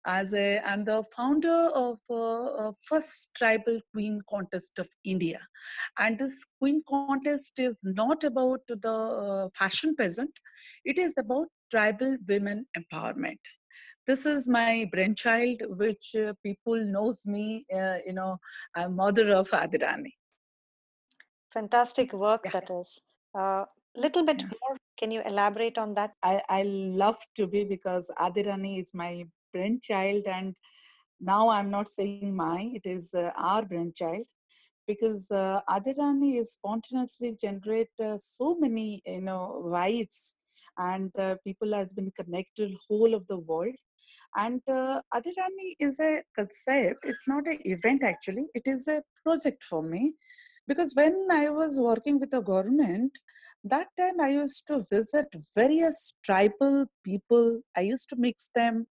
as 0.06 0.34
a 0.34 0.60
I'm 0.60 0.84
the 0.86 1.04
founder 1.16 1.70
of 1.84 2.00
uh, 2.10 2.44
uh, 2.68 2.72
first 2.88 3.30
tribal 3.36 3.80
queen 3.94 4.22
contest 4.30 4.80
of 4.80 4.88
India, 5.04 5.40
and 6.00 6.18
this 6.20 6.36
queen 6.60 6.84
contest 6.88 7.44
is 7.46 7.68
not 7.72 8.12
about 8.12 8.50
the 8.60 8.90
uh, 8.92 9.50
fashion 9.50 9.96
peasant; 9.96 10.32
it 10.84 10.98
is 10.98 11.18
about 11.18 11.48
tribal 11.72 12.18
women 12.28 12.66
empowerment. 12.78 13.40
This 14.08 14.26
is 14.26 14.48
my 14.48 14.90
brainchild, 14.92 15.62
which 15.78 16.16
uh, 16.16 16.34
people 16.44 16.76
knows 16.96 17.26
me. 17.26 17.66
Uh, 17.74 17.98
you 18.06 18.14
know, 18.14 18.38
I'm 18.76 18.96
mother 18.96 19.32
of 19.34 19.50
Adirani. 19.50 20.14
Fantastic 21.54 22.14
work 22.14 22.46
Yeah. 22.46 22.52
that 22.52 22.70
is. 22.70 23.02
A 23.36 23.66
little 23.96 24.24
bit 24.26 24.44
Yeah. 24.44 24.48
more. 24.62 24.78
Can 24.98 25.12
you 25.12 25.22
elaborate 25.26 25.78
on 25.78 25.94
that? 25.96 26.12
I, 26.24 26.42
I 26.50 26.64
love 26.64 27.18
to 27.36 27.48
be 27.48 27.64
because 27.64 28.10
Adirani 28.20 28.82
is 28.82 28.92
my 28.94 29.26
brainchild, 29.54 30.24
and 30.26 30.56
now 31.22 31.50
I'm 31.50 31.70
not 31.70 31.88
saying 31.88 32.36
my, 32.36 32.72
it 32.74 32.86
is 32.86 33.14
uh, 33.14 33.30
our 33.38 33.64
brainchild 33.64 34.26
because 34.88 35.32
uh, 35.32 35.62
Adirani 35.70 36.40
is 36.40 36.54
spontaneously 36.54 37.36
generate 37.40 37.90
uh, 38.04 38.18
so 38.18 38.56
many 38.60 39.02
you 39.06 39.22
know 39.22 39.64
vibes 39.68 40.34
and 40.78 41.12
uh, 41.18 41.36
people 41.46 41.74
has 41.74 41.94
been 41.94 42.12
connected 42.20 42.72
whole 42.88 43.14
of 43.14 43.26
the 43.28 43.38
world. 43.38 43.76
And 44.36 44.62
uh, 44.68 45.02
Adirani 45.14 45.76
is 45.80 46.00
a 46.00 46.22
concept 46.36 47.00
it's 47.04 47.28
not 47.28 47.48
an 47.48 47.60
event 47.66 48.04
actually 48.04 48.46
it 48.54 48.64
is 48.66 48.88
a 48.88 49.02
project 49.24 49.64
for 49.64 49.82
me 49.82 50.14
because 50.68 50.94
when 50.96 51.28
I 51.32 51.50
was 51.50 51.78
working 51.78 52.20
with 52.20 52.32
the 52.32 52.42
government 52.42 53.12
that 53.64 53.88
time 53.98 54.20
I 54.22 54.30
used 54.30 54.68
to 54.68 54.84
visit 54.90 55.28
various 55.56 56.14
tribal 56.24 56.86
people. 57.04 57.62
I 57.78 57.82
used 57.82 58.10
to 58.10 58.16
mix 58.18 58.50
them. 58.54 58.88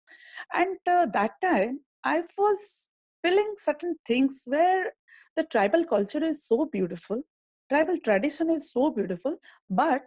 And 0.52 0.76
uh, 0.88 1.06
that 1.12 1.32
time 1.42 1.80
I 2.04 2.22
was 2.38 2.88
feeling 3.22 3.54
certain 3.58 3.96
things 4.06 4.42
where 4.46 4.92
the 5.36 5.44
tribal 5.44 5.84
culture 5.84 6.22
is 6.22 6.46
so 6.46 6.66
beautiful 6.66 7.22
tribal 7.72 7.98
tradition 8.04 8.50
is 8.50 8.70
so 8.70 8.90
beautiful 8.90 9.36
but 9.70 10.02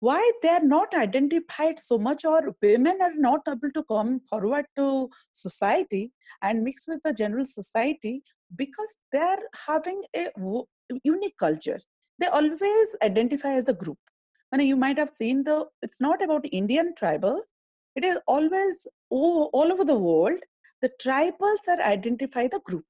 why 0.00 0.20
they 0.42 0.48
are 0.48 0.62
not 0.62 0.94
identified 0.94 1.78
so 1.78 1.98
much 1.98 2.24
or 2.24 2.40
women 2.62 2.98
are 3.00 3.16
not 3.16 3.40
able 3.48 3.70
to 3.74 3.82
come 3.84 4.20
forward 4.28 4.66
to 4.76 5.08
society 5.32 6.12
and 6.42 6.62
mix 6.62 6.86
with 6.86 7.00
the 7.04 7.12
general 7.12 7.46
society 7.46 8.22
because 8.56 8.94
they 9.12 9.18
are 9.18 9.44
having 9.66 10.02
a 10.14 10.26
unique 11.02 11.36
culture 11.38 11.80
they 12.18 12.26
always 12.26 12.96
identify 13.02 13.54
as 13.54 13.68
a 13.68 13.72
group. 13.72 13.98
And 14.52 14.62
you 14.62 14.76
might 14.76 14.98
have 14.98 15.10
seen 15.10 15.42
the 15.42 15.66
it's 15.82 16.00
not 16.00 16.22
about 16.22 16.44
indian 16.52 16.94
tribal 16.96 17.42
it 17.96 18.04
is 18.04 18.18
always 18.26 18.86
all, 19.10 19.50
all 19.52 19.72
over 19.72 19.84
the 19.84 19.98
world 19.98 20.38
the 20.80 20.90
tribals 21.02 21.66
are 21.68 21.80
identify 21.80 22.46
the 22.46 22.60
group. 22.60 22.84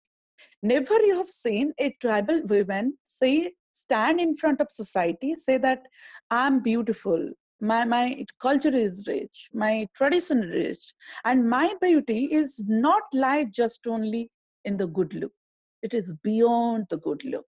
Never 0.62 0.98
you 1.00 1.16
have 1.16 1.28
seen 1.28 1.72
a 1.78 1.96
tribal 2.00 2.42
woman 2.42 2.98
say 3.04 3.52
stand 3.72 4.20
in 4.20 4.36
front 4.36 4.60
of 4.60 4.68
society 4.70 5.34
say 5.38 5.58
that 5.58 5.82
i'm 6.30 6.60
beautiful 6.60 7.30
my 7.60 7.84
my 7.84 8.24
culture 8.40 8.74
is 8.74 9.02
rich 9.06 9.48
my 9.52 9.86
tradition 9.94 10.42
is 10.44 10.50
rich 10.50 10.94
and 11.24 11.48
my 11.48 11.74
beauty 11.80 12.28
is 12.30 12.62
not 12.66 13.02
lie 13.12 13.44
just 13.44 13.86
only 13.86 14.30
in 14.64 14.76
the 14.76 14.86
good 14.86 15.14
look. 15.14 15.32
It 15.82 15.92
is 15.94 16.12
beyond 16.22 16.86
the 16.88 16.96
good 16.98 17.24
look 17.24 17.46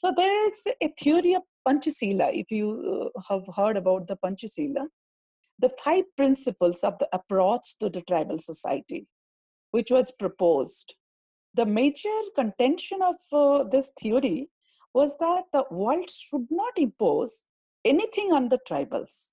so 0.00 0.12
there 0.16 0.36
is 0.48 0.62
a 0.86 0.88
theory 1.02 1.34
of 1.34 1.42
panchasila 1.66 2.28
if 2.42 2.50
you 2.58 2.68
uh, 2.94 3.20
have 3.28 3.44
heard 3.58 3.76
about 3.82 4.06
the 4.08 4.16
panchasila 4.24 4.84
the 5.64 5.70
five 5.84 6.04
principles 6.16 6.80
of 6.88 6.98
the 6.98 7.08
approach 7.18 7.76
to 7.78 7.88
the 7.88 8.02
tribal 8.10 8.38
society 8.50 9.06
which 9.76 9.90
was 9.96 10.12
proposed 10.24 10.94
the 11.54 11.64
major 11.64 12.18
contention 12.34 12.98
of 13.02 13.16
uh, 13.32 13.64
this 13.74 13.90
theory 14.00 14.50
was 14.92 15.16
that 15.18 15.44
the 15.52 15.64
world 15.70 16.10
should 16.10 16.46
not 16.50 16.76
impose 16.76 17.44
anything 17.84 18.32
on 18.32 18.48
the 18.48 18.58
tribals. 18.68 19.30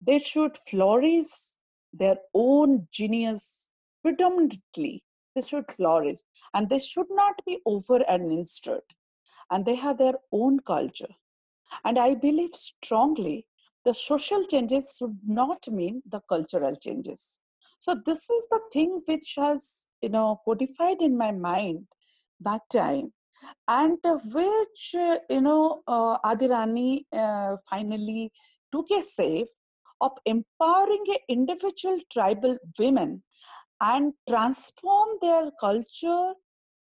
They 0.00 0.18
should 0.18 0.56
flourish 0.68 1.26
their 1.92 2.16
own 2.34 2.88
genius 2.92 3.68
predominantly. 4.02 5.04
They 5.34 5.42
should 5.42 5.70
flourish 5.70 6.18
and 6.54 6.68
they 6.68 6.78
should 6.78 7.06
not 7.10 7.34
be 7.46 7.58
over 7.66 8.02
administered. 8.08 8.82
And 9.50 9.64
they 9.64 9.74
have 9.76 9.98
their 9.98 10.14
own 10.32 10.60
culture. 10.60 11.14
And 11.84 11.98
I 11.98 12.14
believe 12.14 12.54
strongly 12.54 13.46
the 13.84 13.94
social 13.94 14.44
changes 14.44 14.96
should 14.98 15.18
not 15.26 15.68
mean 15.68 16.02
the 16.10 16.20
cultural 16.28 16.74
changes. 16.76 17.38
So 17.78 17.94
this 18.06 18.30
is 18.30 18.44
the 18.50 18.60
thing 18.72 19.02
which 19.06 19.34
has, 19.36 19.88
you 20.00 20.08
know, 20.08 20.40
codified 20.44 21.02
in 21.02 21.16
my 21.16 21.32
mind 21.32 21.86
that 22.40 22.62
time, 22.72 23.12
and 23.68 23.98
which 24.32 24.94
uh, 24.94 25.18
you 25.30 25.40
know 25.40 25.82
uh, 25.86 26.18
Adirani 26.24 27.04
uh, 27.12 27.56
finally 27.68 28.32
took 28.72 28.90
a 28.90 29.02
save 29.02 29.46
of 30.00 30.12
empowering 30.26 31.04
individual 31.28 31.98
tribal 32.12 32.56
women 32.78 33.22
and 33.80 34.12
transform 34.28 35.08
their 35.20 35.50
culture 35.60 36.32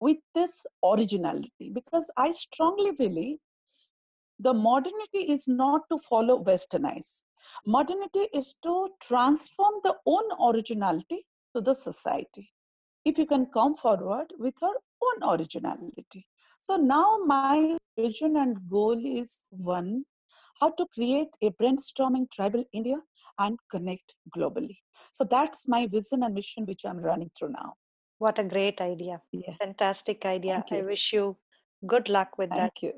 with 0.01 0.19
this 0.35 0.67
originality 0.85 1.71
because 1.73 2.11
i 2.17 2.31
strongly 2.33 2.93
believe 2.93 3.39
the 4.41 4.55
modernity 4.55 5.23
is 5.35 5.49
not 5.49 5.83
to 5.91 5.99
follow 5.99 6.43
westernize. 6.45 7.23
modernity 7.67 8.27
is 8.33 8.55
to 8.63 8.89
transform 9.03 9.75
the 9.83 9.95
own 10.07 10.25
originality 10.49 11.25
to 11.55 11.61
the 11.61 11.75
society 11.75 12.51
if 13.05 13.19
you 13.19 13.27
can 13.27 13.47
come 13.47 13.75
forward 13.75 14.33
with 14.39 14.55
her 14.61 14.75
own 15.09 15.35
originality 15.35 16.27
so 16.59 16.77
now 16.77 17.19
my 17.25 17.77
vision 17.97 18.37
and 18.37 18.57
goal 18.69 19.01
is 19.21 19.39
one 19.51 20.05
how 20.61 20.71
to 20.71 20.87
create 20.95 21.29
a 21.43 21.51
brainstorming 21.51 22.31
tribal 22.31 22.65
India 22.73 22.97
and 23.39 23.59
connect 23.71 24.15
globally. 24.37 24.79
So 25.13 25.25
that's 25.25 25.69
my 25.69 25.87
vision 25.87 26.23
and 26.25 26.35
mission, 26.35 26.67
which 26.67 26.85
I'm 26.85 26.99
running 26.99 27.31
through 27.39 27.53
now. 27.53 27.75
What 28.19 28.39
a 28.39 28.45
great 28.45 28.81
idea. 28.81 29.21
Yeah. 29.33 29.55
Fantastic 29.61 30.25
idea. 30.27 30.65
I 30.71 30.83
wish 30.83 31.13
you 31.13 31.37
good 31.87 32.09
luck 32.09 32.37
with 32.39 32.51
that. 32.51 32.59
Thank 32.59 32.83
you. 32.83 32.93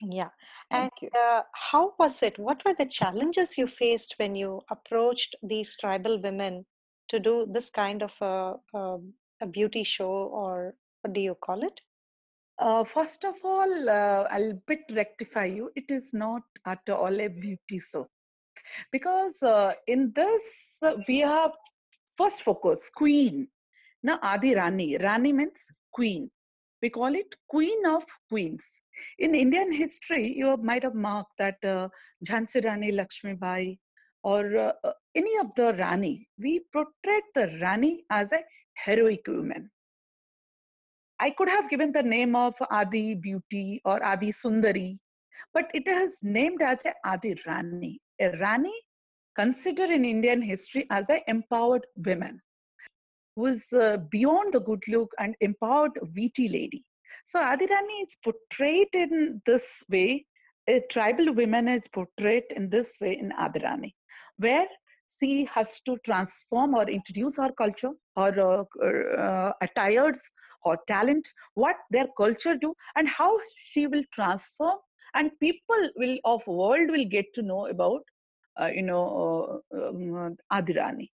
Yeah. 0.00 0.28
Thank 0.70 0.92
And 1.00 1.10
you. 1.14 1.18
uh, 1.18 1.42
how 1.52 1.94
was 1.98 2.22
it? 2.22 2.38
What 2.38 2.62
were 2.64 2.74
the 2.74 2.86
challenges 2.86 3.56
you 3.56 3.66
faced 3.66 4.14
when 4.18 4.34
you 4.34 4.60
approached 4.70 5.34
these 5.42 5.76
tribal 5.80 6.20
women 6.20 6.66
to 7.08 7.18
do 7.18 7.46
this 7.50 7.70
kind 7.70 8.02
of 8.02 8.12
a, 8.20 8.54
a, 8.74 8.98
a 9.42 9.46
beauty 9.46 9.84
show, 9.84 10.10
or 10.10 10.74
what 11.02 11.14
do 11.14 11.20
you 11.20 11.34
call 11.34 11.62
it? 11.62 11.80
Uh, 12.58 12.84
first 12.84 13.24
of 13.24 13.34
all, 13.42 13.88
uh, 13.88 14.24
I'll 14.30 14.52
bit 14.66 14.80
rectify 14.92 15.46
you. 15.46 15.70
It 15.74 15.84
is 15.88 16.10
not 16.12 16.42
at 16.66 16.80
all 16.88 17.20
a 17.20 17.28
beauty 17.28 17.78
show 17.78 18.08
because 18.92 19.42
uh, 19.42 19.72
in 19.86 20.12
this 20.14 20.42
we 21.08 21.18
have 21.20 21.52
first 22.16 22.42
focus 22.42 22.90
queen. 22.94 23.48
Now 24.04 24.18
Adi 24.22 24.54
Rani. 24.54 24.98
Rani 24.98 25.32
means 25.32 25.60
queen. 25.90 26.30
We 26.82 26.90
call 26.90 27.14
it 27.14 27.34
queen 27.48 27.86
of 27.86 28.02
queens. 28.28 28.62
In 29.18 29.34
Indian 29.34 29.72
history, 29.72 30.34
you 30.36 30.58
might 30.58 30.82
have 30.82 30.94
marked 30.94 31.32
that 31.38 31.56
uh, 31.64 31.88
Jhansi 32.28 32.62
Rani 32.62 32.92
Lakshmi 32.92 33.32
Bai 33.32 33.78
or 34.22 34.58
uh, 34.58 34.72
uh, 34.84 34.92
any 35.14 35.34
of 35.38 35.54
the 35.54 35.72
Rani. 35.78 36.28
We 36.38 36.60
portray 36.70 37.22
the 37.34 37.58
Rani 37.62 38.04
as 38.10 38.30
a 38.32 38.40
heroic 38.84 39.26
woman. 39.26 39.70
I 41.18 41.30
could 41.30 41.48
have 41.48 41.70
given 41.70 41.90
the 41.90 42.02
name 42.02 42.36
of 42.36 42.54
Adi 42.70 43.14
Beauty 43.14 43.80
or 43.86 44.04
Adi 44.04 44.32
Sundari, 44.32 44.98
but 45.54 45.70
it 45.72 45.88
is 45.88 46.18
named 46.22 46.60
as 46.60 46.84
a 46.84 46.92
Adi 47.08 47.36
Rani. 47.46 48.02
A 48.20 48.36
Rani 48.36 48.74
considered 49.34 49.88
in 49.88 50.04
Indian 50.04 50.42
history 50.42 50.86
as 50.90 51.08
an 51.08 51.20
empowered 51.26 51.86
woman 51.96 52.42
is 53.36 53.66
uh, 53.72 53.98
beyond 54.10 54.52
the 54.52 54.60
good 54.60 54.82
look 54.88 55.10
and 55.18 55.34
empowered 55.40 55.92
witty 56.16 56.48
lady. 56.48 56.84
So 57.26 57.40
Adi 57.40 57.66
Rani 57.66 57.94
is 57.94 58.16
portrayed 58.22 58.88
in 58.92 59.40
this 59.46 59.82
way. 59.90 60.26
A 60.68 60.80
tribal 60.90 61.32
woman 61.34 61.68
is 61.68 61.88
portrayed 61.92 62.44
in 62.56 62.70
this 62.70 62.96
way 63.00 63.18
in 63.20 63.32
Adi 63.32 63.60
Rani, 63.62 63.94
where 64.38 64.66
she 65.20 65.46
has 65.52 65.80
to 65.86 65.96
transform 66.04 66.74
or 66.74 66.88
introduce 66.88 67.36
her 67.36 67.50
culture, 67.52 67.90
her 68.16 68.64
uh, 68.82 68.84
uh, 68.84 69.52
attires, 69.60 70.20
her 70.64 70.76
talent, 70.88 71.28
what 71.54 71.76
their 71.90 72.06
culture 72.16 72.56
do, 72.56 72.74
and 72.96 73.08
how 73.08 73.38
she 73.66 73.86
will 73.86 74.02
transform, 74.12 74.78
and 75.14 75.30
people 75.38 75.90
will 75.96 76.18
of 76.24 76.46
world 76.46 76.90
will 76.90 77.04
get 77.04 77.26
to 77.34 77.42
know 77.42 77.66
about, 77.66 78.02
uh, 78.60 78.66
you 78.66 78.82
know, 78.82 79.62
uh, 79.76 79.88
um, 79.88 80.36
Adirani. 80.52 81.10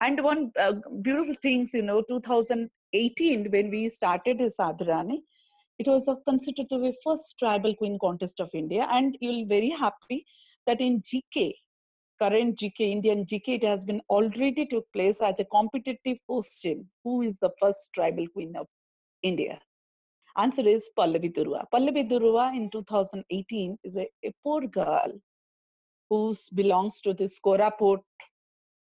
And 0.00 0.22
one 0.22 0.52
uh, 0.58 0.74
beautiful 1.02 1.34
things, 1.42 1.70
you 1.74 1.82
know, 1.82 2.02
2018 2.08 3.50
when 3.50 3.70
we 3.70 3.88
started 3.88 4.38
this 4.38 4.56
Adirani, 4.58 5.18
it 5.78 5.86
was 5.88 6.08
considered 6.26 6.68
to 6.68 6.78
be 6.78 6.96
first 7.04 7.34
tribal 7.38 7.74
queen 7.74 7.98
contest 8.00 8.40
of 8.40 8.50
India, 8.54 8.86
and 8.90 9.16
you'll 9.20 9.46
very 9.46 9.70
happy 9.70 10.24
that 10.66 10.80
in 10.80 11.02
GK 11.02 11.54
current 12.18 12.58
GK, 12.58 12.80
Indian 12.80 13.24
GK, 13.24 13.56
it 13.56 13.64
has 13.64 13.84
been 13.84 14.00
already 14.08 14.66
took 14.66 14.90
place 14.92 15.20
as 15.20 15.40
a 15.40 15.44
competitive 15.44 16.18
question. 16.28 16.88
Who 17.02 17.22
is 17.22 17.34
the 17.40 17.50
first 17.60 17.88
tribal 17.94 18.26
queen 18.28 18.54
of 18.56 18.66
India? 19.22 19.60
Answer 20.36 20.66
is 20.66 20.88
Pallavi 20.98 21.32
Durua. 21.32 21.64
Pallavi 21.72 22.08
Durua 22.10 22.54
in 22.56 22.70
2018 22.70 23.78
is 23.84 23.96
a, 23.96 24.08
a 24.24 24.32
poor 24.42 24.66
girl 24.66 25.12
who 26.10 26.34
belongs 26.54 27.00
to 27.00 27.14
this 27.14 27.38
Koraput, 27.44 28.00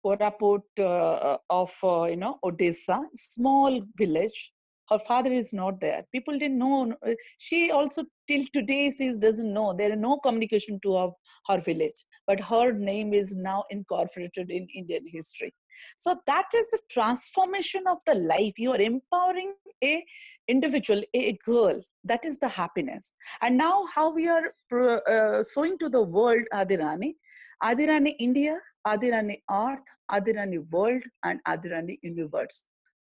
Koraput 0.04 0.62
uh, 0.78 1.36
of, 1.50 1.72
uh, 1.82 2.04
you 2.04 2.16
know, 2.16 2.38
Odisha, 2.44 3.04
small 3.14 3.80
village. 3.96 4.52
Her 4.88 4.98
father 4.98 5.32
is 5.32 5.52
not 5.52 5.80
there. 5.80 6.04
People 6.12 6.36
didn't 6.36 6.58
know. 6.58 6.92
She 7.38 7.70
also 7.70 8.04
till 8.26 8.44
today 8.52 8.90
she 8.90 9.12
doesn't 9.12 9.52
know. 9.52 9.72
There 9.72 9.92
is 9.92 9.98
no 9.98 10.18
communication 10.18 10.80
to 10.82 10.94
her, 10.96 11.08
her 11.46 11.60
village. 11.60 12.04
But 12.26 12.40
her 12.40 12.72
name 12.72 13.14
is 13.14 13.36
now 13.36 13.64
incorporated 13.70 14.50
in 14.50 14.66
Indian 14.74 15.04
history. 15.06 15.54
So 15.96 16.16
that 16.26 16.46
is 16.54 16.66
the 16.70 16.80
transformation 16.90 17.84
of 17.86 17.98
the 18.06 18.14
life. 18.14 18.54
You 18.58 18.72
are 18.72 18.80
empowering 18.80 19.54
a 19.84 20.04
individual, 20.48 21.02
a 21.14 21.38
girl. 21.44 21.80
That 22.04 22.24
is 22.24 22.38
the 22.38 22.48
happiness. 22.48 23.12
And 23.42 23.56
now 23.56 23.86
how 23.94 24.10
we 24.12 24.28
are 24.28 24.46
uh, 24.72 25.44
showing 25.54 25.78
to 25.78 25.88
the 25.88 26.02
world 26.02 26.42
Adirani, 26.52 27.14
Adirani 27.62 28.16
India, 28.18 28.58
Adirani 28.86 29.42
Earth, 29.50 29.84
Adirani 30.10 30.64
World, 30.70 31.02
and 31.24 31.40
Adirani 31.46 31.98
Universe. 32.02 32.64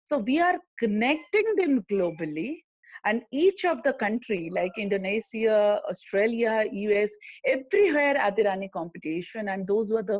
So 0.03 0.17
we 0.17 0.39
are 0.39 0.57
connecting 0.79 1.55
them 1.57 1.85
globally 1.91 2.57
and 3.05 3.21
each 3.31 3.65
of 3.65 3.81
the 3.83 3.93
country 3.93 4.51
like 4.53 4.71
Indonesia, 4.77 5.79
Australia, 5.89 6.65
US, 6.71 7.09
everywhere 7.45 8.15
Adirani 8.15 8.69
competition 8.71 9.49
and 9.49 9.67
those 9.67 9.91
were 9.91 10.03
the 10.03 10.19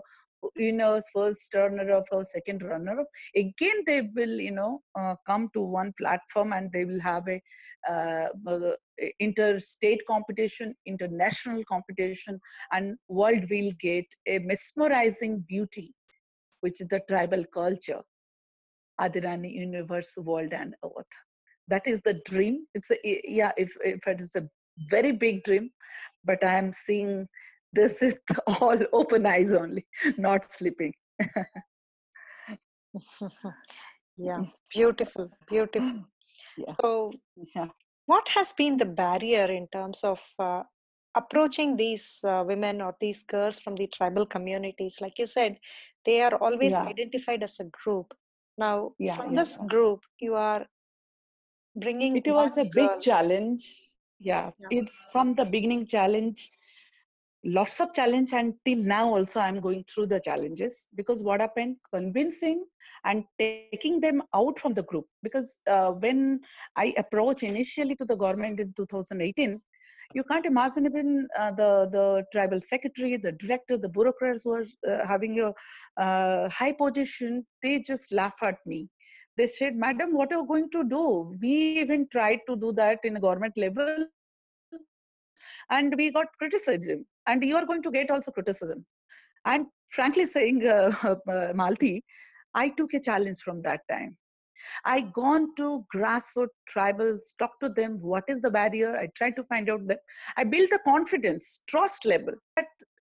winners, 0.55 1.05
first 1.13 1.53
runner 1.53 1.91
up 1.91 2.05
or 2.11 2.23
second 2.23 2.63
runner 2.63 2.99
up. 3.01 3.07
Again, 3.35 3.83
they 3.85 4.01
will, 4.15 4.39
you 4.39 4.51
know, 4.51 4.81
uh, 4.97 5.15
come 5.25 5.49
to 5.53 5.61
one 5.61 5.93
platform 5.97 6.53
and 6.53 6.71
they 6.71 6.85
will 6.85 6.99
have 6.99 7.27
a 7.27 7.41
uh, 7.89 8.27
uh, 8.47 8.71
interstate 9.19 10.01
competition, 10.07 10.75
international 10.85 11.63
competition, 11.67 12.39
and 12.71 12.97
world 13.07 13.43
will 13.49 13.71
get 13.79 14.05
a 14.27 14.39
mesmerizing 14.39 15.43
beauty, 15.47 15.93
which 16.61 16.81
is 16.81 16.87
the 16.87 17.01
tribal 17.07 17.43
culture. 17.53 18.01
Adirani 18.99 19.51
universe, 19.51 20.13
world, 20.17 20.53
and 20.53 20.75
earth. 20.85 21.05
That 21.67 21.87
is 21.87 22.01
the 22.01 22.21
dream. 22.25 22.67
It's 22.75 22.91
a 22.91 22.97
yeah. 23.23 23.51
If 23.57 23.71
if 23.83 24.05
it 24.05 24.21
is 24.21 24.29
a 24.35 24.43
very 24.89 25.11
big 25.11 25.43
dream, 25.43 25.71
but 26.23 26.43
I 26.43 26.57
am 26.57 26.71
seeing 26.73 27.27
this 27.73 28.01
is 28.01 28.15
all 28.61 28.77
open 28.93 29.25
eyes 29.25 29.53
only, 29.53 29.85
not 30.17 30.51
sleeping. 30.51 30.93
yeah, 34.17 34.37
beautiful, 34.73 35.29
beautiful. 35.49 36.03
Yeah. 36.57 36.73
So, 36.81 37.11
yeah. 37.55 37.67
what 38.05 38.27
has 38.29 38.53
been 38.53 38.77
the 38.77 38.85
barrier 38.85 39.45
in 39.45 39.67
terms 39.71 40.03
of 40.03 40.21
uh, 40.39 40.63
approaching 41.15 41.77
these 41.77 42.19
uh, 42.23 42.43
women 42.45 42.81
or 42.81 42.95
these 42.99 43.23
girls 43.23 43.59
from 43.59 43.75
the 43.75 43.87
tribal 43.87 44.25
communities? 44.25 44.97
Like 45.01 45.17
you 45.19 45.27
said, 45.27 45.57
they 46.05 46.21
are 46.21 46.35
always 46.35 46.71
Yeah. 46.71 46.83
identified 46.85 47.43
as 47.43 47.59
a 47.59 47.65
group. 47.65 48.13
Now, 48.57 48.91
Yeah, 48.99 49.15
from 49.15 49.35
this 49.35 49.57
group, 49.67 50.01
you 50.19 50.35
are 50.35 50.65
bringing 51.75 52.17
It 52.17 52.27
was 52.27 52.57
a 52.57 52.65
big 52.65 52.99
challenge. 52.99 53.63
Yeah, 54.19 54.51
Yeah. 54.59 54.67
it's 54.71 55.05
from 55.11 55.35
the 55.35 55.45
beginning 55.45 55.87
challenge. 55.87 56.51
Lots 57.43 57.79
of 57.79 57.91
challenge 57.93 58.33
and 58.33 58.53
till 58.65 58.77
now 58.77 59.09
also 59.15 59.39
I'm 59.39 59.59
going 59.59 59.83
through 59.85 60.07
the 60.07 60.19
challenges 60.19 60.85
because 60.95 61.23
what 61.23 61.41
happened? 61.41 61.77
Convincing 61.91 62.65
and 63.03 63.23
taking 63.39 63.99
them 63.99 64.21
out 64.35 64.59
from 64.59 64.75
the 64.75 64.83
group. 64.83 65.07
Because 65.23 65.59
uh, 65.67 65.89
when 65.89 66.41
I 66.75 66.93
approached 66.97 67.41
initially 67.41 67.95
to 67.95 68.05
the 68.05 68.15
government 68.15 68.59
in 68.59 68.73
2018 68.77 69.59
you 70.13 70.23
can't 70.25 70.45
imagine 70.45 70.85
even 70.85 71.27
uh, 71.39 71.51
the 71.51 71.89
the 71.91 72.23
tribal 72.31 72.61
secretary 72.61 73.17
the 73.17 73.31
director 73.31 73.77
the 73.77 73.89
bureaucrats 73.89 74.43
who 74.43 74.51
are 74.51 74.65
uh, 74.89 75.07
having 75.07 75.39
a 75.39 76.01
uh, 76.01 76.49
high 76.49 76.73
position. 76.73 77.45
They 77.63 77.79
just 77.79 78.11
laugh 78.11 78.35
at 78.43 78.57
me. 78.65 78.89
They 79.37 79.47
said 79.47 79.75
madam 79.75 80.13
what 80.13 80.31
are 80.31 80.41
you 80.41 80.47
going 80.47 80.69
to 80.71 80.83
do? 80.83 81.35
We 81.41 81.79
even 81.79 82.07
tried 82.11 82.39
to 82.47 82.55
do 82.55 82.71
that 82.73 82.99
in 83.03 83.17
a 83.17 83.19
government 83.19 83.53
level 83.57 84.05
and 85.69 85.95
we 85.97 86.11
got 86.11 86.27
criticism 86.37 87.05
and 87.27 87.43
you 87.43 87.55
are 87.55 87.65
going 87.65 87.83
to 87.83 87.91
get 87.91 88.11
also 88.11 88.31
criticism 88.31 88.85
and 89.45 89.65
frankly 89.89 90.25
saying 90.25 90.65
uh, 90.67 90.91
uh, 91.03 91.51
malti 91.61 91.93
i 92.55 92.69
took 92.69 92.93
a 92.93 92.99
challenge 93.09 93.39
from 93.45 93.61
that 93.61 93.81
time 93.89 94.17
I 94.85 95.01
gone 95.01 95.55
to 95.57 95.85
grassroots 95.93 96.49
tribals, 96.71 97.19
talk 97.39 97.59
to 97.61 97.69
them. 97.69 97.97
What 97.99 98.23
is 98.27 98.41
the 98.41 98.49
barrier? 98.49 98.95
I 98.95 99.07
try 99.15 99.31
to 99.31 99.43
find 99.45 99.69
out 99.69 99.87
that 99.87 99.99
I 100.37 100.43
build 100.43 100.69
the 100.71 100.79
confidence, 100.85 101.59
trust 101.67 102.05
level. 102.05 102.33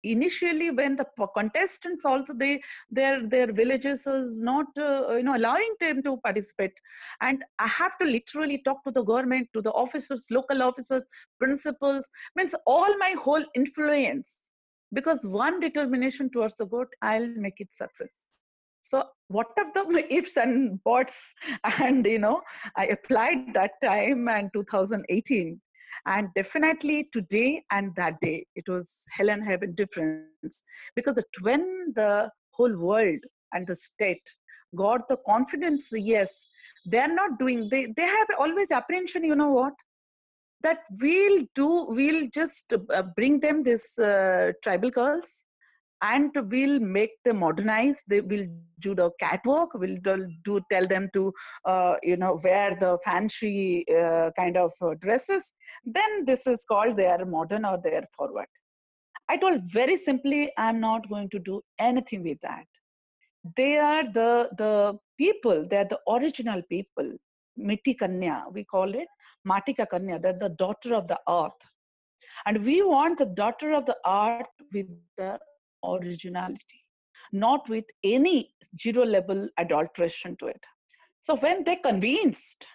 Initially, 0.03 0.71
when 0.71 0.95
the 0.95 1.05
contestants 1.33 2.05
also 2.05 2.33
they 2.33 2.61
their 2.89 3.27
their 3.27 3.51
villages 3.51 4.05
is 4.07 4.41
not 4.41 4.65
uh, 4.77 5.15
you 5.15 5.23
know 5.23 5.35
allowing 5.35 5.73
them 5.79 6.01
to 6.03 6.17
participate, 6.17 6.73
and 7.21 7.43
I 7.59 7.67
have 7.67 7.97
to 7.99 8.05
literally 8.05 8.61
talk 8.65 8.83
to 8.85 8.91
the 8.91 9.03
government, 9.03 9.49
to 9.53 9.61
the 9.61 9.71
officers, 9.71 10.25
local 10.29 10.63
officers, 10.63 11.03
principals. 11.39 12.05
Means 12.35 12.55
all 12.65 12.97
my 12.97 13.15
whole 13.19 13.43
influence 13.55 14.37
because 14.93 15.25
one 15.25 15.59
determination 15.59 16.29
towards 16.29 16.55
the 16.55 16.65
good, 16.65 16.87
I'll 17.01 17.27
make 17.27 17.59
it 17.59 17.73
success. 17.73 18.27
So 18.81 19.03
what 19.27 19.47
of 19.57 19.73
the 19.73 20.05
ifs 20.13 20.37
and 20.37 20.83
buts, 20.83 21.17
and 21.79 22.05
you 22.05 22.19
know, 22.19 22.41
I 22.75 22.87
applied 22.87 23.53
that 23.53 23.71
time 23.83 24.27
and 24.27 24.49
2018. 24.53 25.61
And 26.05 26.29
definitely 26.35 27.09
today 27.11 27.63
and 27.71 27.93
that 27.95 28.19
day, 28.21 28.45
it 28.55 28.67
was 28.67 28.91
hell 29.09 29.29
and 29.29 29.43
heaven 29.43 29.73
difference 29.75 30.63
because 30.95 31.15
the, 31.15 31.23
when 31.41 31.93
the 31.95 32.29
whole 32.51 32.75
world 32.75 33.19
and 33.53 33.67
the 33.67 33.75
state 33.75 34.23
got 34.75 35.07
the 35.09 35.17
confidence, 35.27 35.89
yes, 35.93 36.45
they're 36.85 37.13
not 37.13 37.37
doing, 37.39 37.67
they, 37.69 37.87
they 37.95 38.05
have 38.05 38.27
always 38.39 38.71
apprehension, 38.71 39.23
you 39.23 39.35
know 39.35 39.51
what? 39.51 39.73
That 40.63 40.79
we'll 41.01 41.45
do, 41.55 41.87
we'll 41.89 42.27
just 42.33 42.73
uh, 42.73 43.03
bring 43.15 43.39
them 43.39 43.63
this 43.63 43.97
uh, 43.97 44.51
tribal 44.63 44.91
girls 44.91 45.45
and 46.01 46.31
we'll 46.49 46.79
make 46.79 47.11
them 47.23 47.39
modernize. 47.39 48.01
They 48.07 48.21
will 48.21 48.47
do 48.79 48.95
the 48.95 49.11
catwalk. 49.19 49.73
We'll 49.75 49.97
do 50.43 50.61
tell 50.71 50.87
them 50.87 51.07
to 51.13 51.33
uh, 51.65 51.95
you 52.01 52.17
know 52.17 52.39
wear 52.43 52.75
the 52.79 52.97
fancy 53.05 53.85
uh, 53.89 54.31
kind 54.35 54.57
of 54.57 54.71
uh, 54.81 54.95
dresses. 54.99 55.53
Then 55.85 56.25
this 56.25 56.47
is 56.47 56.65
called 56.67 56.97
they 56.97 57.07
are 57.07 57.25
modern 57.25 57.65
or 57.65 57.79
they 57.83 57.95
are 57.95 58.07
forward. 58.15 58.47
I 59.29 59.37
told 59.37 59.61
very 59.71 59.95
simply 59.95 60.51
i'm 60.57 60.79
not 60.81 61.07
going 61.07 61.29
to 61.29 61.39
do 61.39 61.61
anything 61.79 62.23
with 62.23 62.39
that. 62.41 62.65
They 63.55 63.77
are 63.77 64.03
the 64.03 64.49
the 64.57 64.97
people 65.17 65.67
they 65.69 65.77
are 65.77 65.85
the 65.85 65.99
original 66.09 66.61
people. 66.63 67.11
Miti 67.57 67.93
kanya 67.93 68.45
we 68.51 68.63
call 68.63 68.93
it. 68.93 69.07
Matika 69.47 69.85
kanya 69.93 70.19
they're 70.19 70.39
the 70.39 70.49
daughter 70.49 70.95
of 70.95 71.07
the 71.07 71.19
earth. 71.29 71.61
And 72.45 72.63
we 72.65 72.81
want 72.81 73.17
the 73.19 73.25
daughter 73.25 73.73
of 73.73 73.85
the 73.85 73.97
earth 74.05 74.47
with 74.73 74.87
the 75.17 75.39
originality, 75.83 76.83
not 77.31 77.67
with 77.69 77.85
any 78.03 78.53
zero 78.79 79.05
level 79.05 79.47
adulteration 79.57 80.35
to 80.39 80.47
it. 80.47 80.63
So 81.19 81.35
when 81.35 81.63
they 81.63 81.75
convinced, 81.75 82.65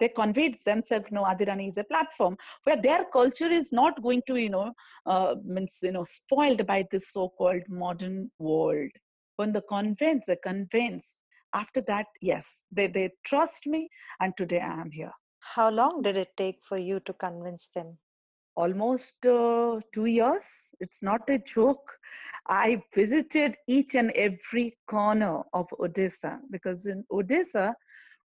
they 0.00 0.08
convinced 0.08 0.64
themselves, 0.64 1.06
no, 1.12 1.22
Adirani 1.22 1.68
is 1.68 1.78
a 1.78 1.84
platform 1.84 2.36
where 2.64 2.80
their 2.80 3.04
culture 3.12 3.50
is 3.50 3.72
not 3.72 4.02
going 4.02 4.22
to, 4.26 4.36
you 4.36 4.50
know, 4.50 4.72
uh, 5.06 5.36
means, 5.44 5.78
you 5.82 5.92
know, 5.92 6.04
spoiled 6.04 6.66
by 6.66 6.84
this 6.90 7.12
so-called 7.12 7.62
modern 7.68 8.30
world. 8.40 8.90
When 9.36 9.52
they 9.52 9.60
convince, 9.68 10.24
they 10.26 10.36
convince. 10.42 11.18
After 11.54 11.82
that, 11.82 12.06
yes, 12.20 12.64
they, 12.72 12.88
they 12.88 13.10
trust 13.24 13.66
me 13.66 13.88
and 14.20 14.32
today 14.36 14.60
I 14.60 14.80
am 14.80 14.90
here. 14.90 15.12
How 15.54 15.70
long 15.70 16.02
did 16.02 16.16
it 16.16 16.30
take 16.36 16.58
for 16.68 16.78
you 16.78 16.98
to 17.00 17.12
convince 17.12 17.68
them? 17.74 17.98
Almost 18.56 19.14
uh, 19.26 19.80
two 19.92 20.06
years. 20.06 20.74
It's 20.80 21.02
not 21.02 21.28
a 21.28 21.38
joke. 21.38 21.98
I 22.48 22.82
visited 22.94 23.56
each 23.68 23.94
and 23.94 24.10
every 24.12 24.76
corner 24.86 25.42
of 25.52 25.68
Odisha 25.80 26.38
because 26.50 26.86
in 26.86 27.04
Odisha, 27.12 27.74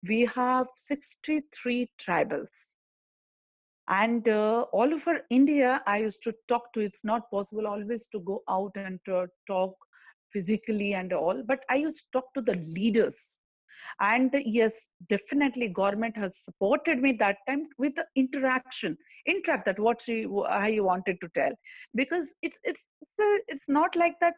we 0.07 0.25
have 0.36 0.67
63 0.77 1.89
tribals. 1.99 2.49
And 3.89 4.27
uh, 4.29 4.65
all 4.71 4.93
over 4.93 5.21
India, 5.29 5.81
I 5.86 5.99
used 5.99 6.23
to 6.23 6.33
talk 6.47 6.71
to, 6.73 6.79
it's 6.79 7.03
not 7.03 7.29
possible 7.29 7.67
always 7.67 8.07
to 8.13 8.19
go 8.19 8.41
out 8.49 8.71
and 8.75 8.99
uh, 9.12 9.25
talk 9.47 9.75
physically 10.31 10.93
and 10.93 11.12
all, 11.13 11.43
but 11.45 11.59
I 11.69 11.75
used 11.75 11.97
to 11.97 12.19
talk 12.19 12.33
to 12.33 12.41
the 12.41 12.55
leaders 12.55 13.39
and 13.99 14.36
yes 14.45 14.88
definitely 15.09 15.67
government 15.67 16.15
has 16.15 16.38
supported 16.43 16.99
me 16.99 17.12
that 17.13 17.38
time 17.47 17.67
with 17.77 17.93
the 17.95 18.05
interaction 18.15 18.97
interact 19.27 19.65
that 19.65 19.79
what 19.79 20.01
she 20.01 20.25
i 20.49 20.79
wanted 20.79 21.19
to 21.21 21.29
tell. 21.36 21.51
Because 21.95 22.33
it's 22.41 22.57
it's 22.63 22.81
it's, 23.01 23.19
a, 23.19 23.39
it's 23.47 23.69
not 23.69 23.95
like 23.95 24.15
that 24.21 24.33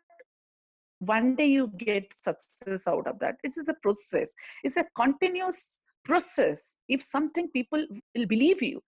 one 1.00 1.36
day 1.36 1.48
you 1.48 1.72
get 1.78 2.12
success 2.14 2.84
out 2.88 3.08
of 3.08 3.20
that. 3.20 3.36
It's 3.44 3.58
a 3.68 3.74
process. 3.82 4.32
It's 4.64 4.78
a 4.78 4.86
continuous 4.96 5.80
process. 6.04 6.78
If 6.88 7.04
something 7.04 7.50
people 7.50 7.86
will 8.16 8.26
believe 8.26 8.62
you 8.62 8.82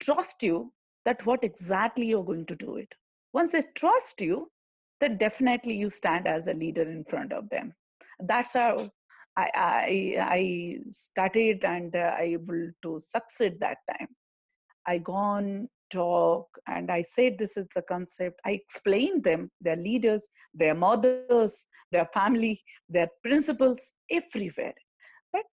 trust 0.00 0.42
you 0.42 0.72
that 1.04 1.24
what 1.26 1.42
exactly 1.42 2.06
you're 2.06 2.24
going 2.24 2.46
to 2.46 2.54
do 2.54 2.76
it. 2.76 2.92
Once 3.32 3.52
they 3.52 3.62
trust 3.74 4.20
you 4.20 4.50
then 5.00 5.16
definitely 5.16 5.74
you 5.74 5.88
stand 5.88 6.26
as 6.26 6.48
a 6.48 6.54
leader 6.54 6.82
in 6.82 7.04
front 7.04 7.32
of 7.32 7.48
them. 7.50 7.72
That's 8.18 8.52
how 8.52 8.90
I, 9.38 9.50
I, 9.54 10.16
I 10.18 10.78
started 10.90 11.64
and 11.64 11.94
uh, 11.94 12.16
able 12.18 12.70
to 12.82 12.98
succeed 12.98 13.60
that 13.60 13.78
time. 13.88 14.08
I 14.84 14.98
gone 14.98 15.68
talk 15.90 16.48
and 16.66 16.90
I 16.90 17.02
said 17.02 17.36
this 17.38 17.56
is 17.56 17.68
the 17.74 17.82
concept. 17.82 18.40
I 18.44 18.52
explained 18.52 19.22
them, 19.22 19.50
their 19.60 19.76
leaders, 19.76 20.26
their 20.52 20.74
mothers, 20.74 21.64
their 21.92 22.08
family, 22.12 22.60
their 22.88 23.08
principles 23.22 23.92
everywhere. 24.10 24.74
But 25.32 25.44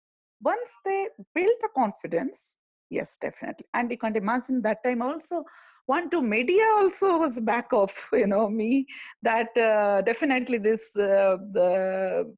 once 0.41 0.71
they 0.83 1.09
built 1.35 1.57
the 1.61 1.69
confidence, 1.75 2.57
yes, 2.89 3.17
definitely. 3.21 3.67
And 3.73 3.91
you 3.91 3.97
can 3.99 4.15
imagine 4.15 4.63
that 4.63 4.83
time 4.83 5.03
also 5.03 5.43
one 5.87 6.09
to 6.09 6.21
media 6.21 6.65
also 6.77 7.17
was 7.17 7.39
back 7.39 7.67
of 7.71 7.91
you 8.13 8.27
know 8.27 8.49
me 8.49 8.85
that 9.21 9.55
uh, 9.57 10.01
definitely 10.01 10.57
this 10.57 10.95
uh, 10.97 11.37
the, 11.55 12.33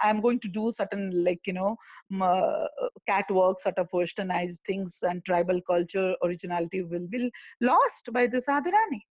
i'm 0.00 0.20
going 0.20 0.40
to 0.40 0.48
do 0.48 0.70
certain 0.70 1.24
like 1.24 1.40
you 1.46 1.52
know 1.52 1.76
uh, 2.20 2.66
catwalk 3.08 3.58
sort 3.60 3.78
of 3.78 3.88
westernized 3.92 4.60
things 4.66 4.98
and 5.02 5.24
tribal 5.24 5.60
culture 5.62 6.14
originality 6.22 6.82
will 6.82 7.08
be 7.08 7.30
lost 7.60 8.12
by 8.12 8.26
this 8.26 8.46
adirani 8.46 9.02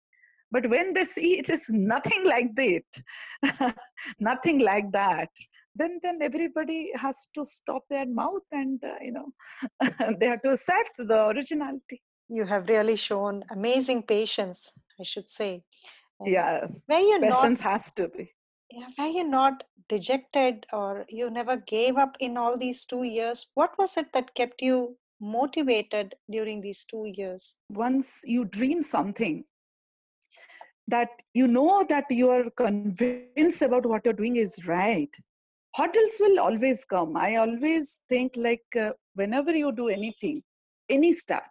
but 0.52 0.69
when 0.69 0.93
they 0.93 1.04
see 1.04 1.32
it 1.41 1.50
is 1.50 1.65
nothing 1.69 2.24
like 2.34 2.52
that 2.56 3.76
nothing 4.19 4.60
like 4.60 4.89
that 4.91 5.30
then 5.76 6.00
then 6.04 6.19
everybody 6.22 6.91
has 7.04 7.28
to 7.36 7.43
stop 7.43 7.84
their 7.89 8.06
mouth 8.06 8.48
and 8.52 8.84
uh, 8.84 9.00
you 9.02 9.12
know 9.12 9.28
they 10.19 10.28
have 10.28 10.41
to 10.41 10.52
accept 10.52 10.98
the 11.12 11.19
originality 11.34 12.02
you 12.29 12.45
have 12.45 12.69
really 12.69 12.95
shown 12.95 13.43
amazing 13.51 14.03
patience, 14.03 14.71
I 14.99 15.03
should 15.03 15.29
say. 15.29 15.63
And 16.19 16.29
yes, 16.31 16.81
where 16.88 16.99
you 16.99 17.19
patience 17.19 17.62
not, 17.62 17.71
has 17.71 17.91
to 17.91 18.07
be. 18.07 18.31
Yeah, 18.71 18.88
were 18.97 19.07
you 19.07 19.23
not 19.23 19.63
dejected 19.89 20.65
or 20.71 21.05
you 21.09 21.29
never 21.29 21.57
gave 21.57 21.97
up 21.97 22.15
in 22.19 22.38
all 22.38 22.57
these 22.57 22.86
two 22.86 23.03
years? 23.03 23.47
What 23.53 23.77
was 23.77 23.97
it 23.97 24.13
that 24.13 24.33
kept 24.36 24.62
you 24.62 24.97
motivated 25.19 26.15
during 26.29 26.62
these 26.62 26.86
two 26.86 27.12
years? 27.15 27.55
Once 27.69 28.19
you 28.23 28.45
dream 28.45 28.83
something, 28.83 29.43
that 30.88 31.09
you 31.33 31.47
know 31.47 31.86
that 31.88 32.05
you 32.09 32.29
are 32.29 32.49
convinced 32.51 33.62
about 33.62 33.86
what 33.86 34.03
you're 34.03 34.13
doing 34.13 34.36
is 34.36 34.65
right 34.65 35.09
hurdles 35.75 36.15
will 36.19 36.39
always 36.39 36.86
come 36.86 37.15
i 37.15 37.36
always 37.36 38.01
think 38.09 38.33
like 38.36 38.65
uh, 38.79 38.91
whenever 39.15 39.55
you 39.55 39.71
do 39.71 39.88
anything 39.88 40.41
any 40.89 41.13
start 41.13 41.43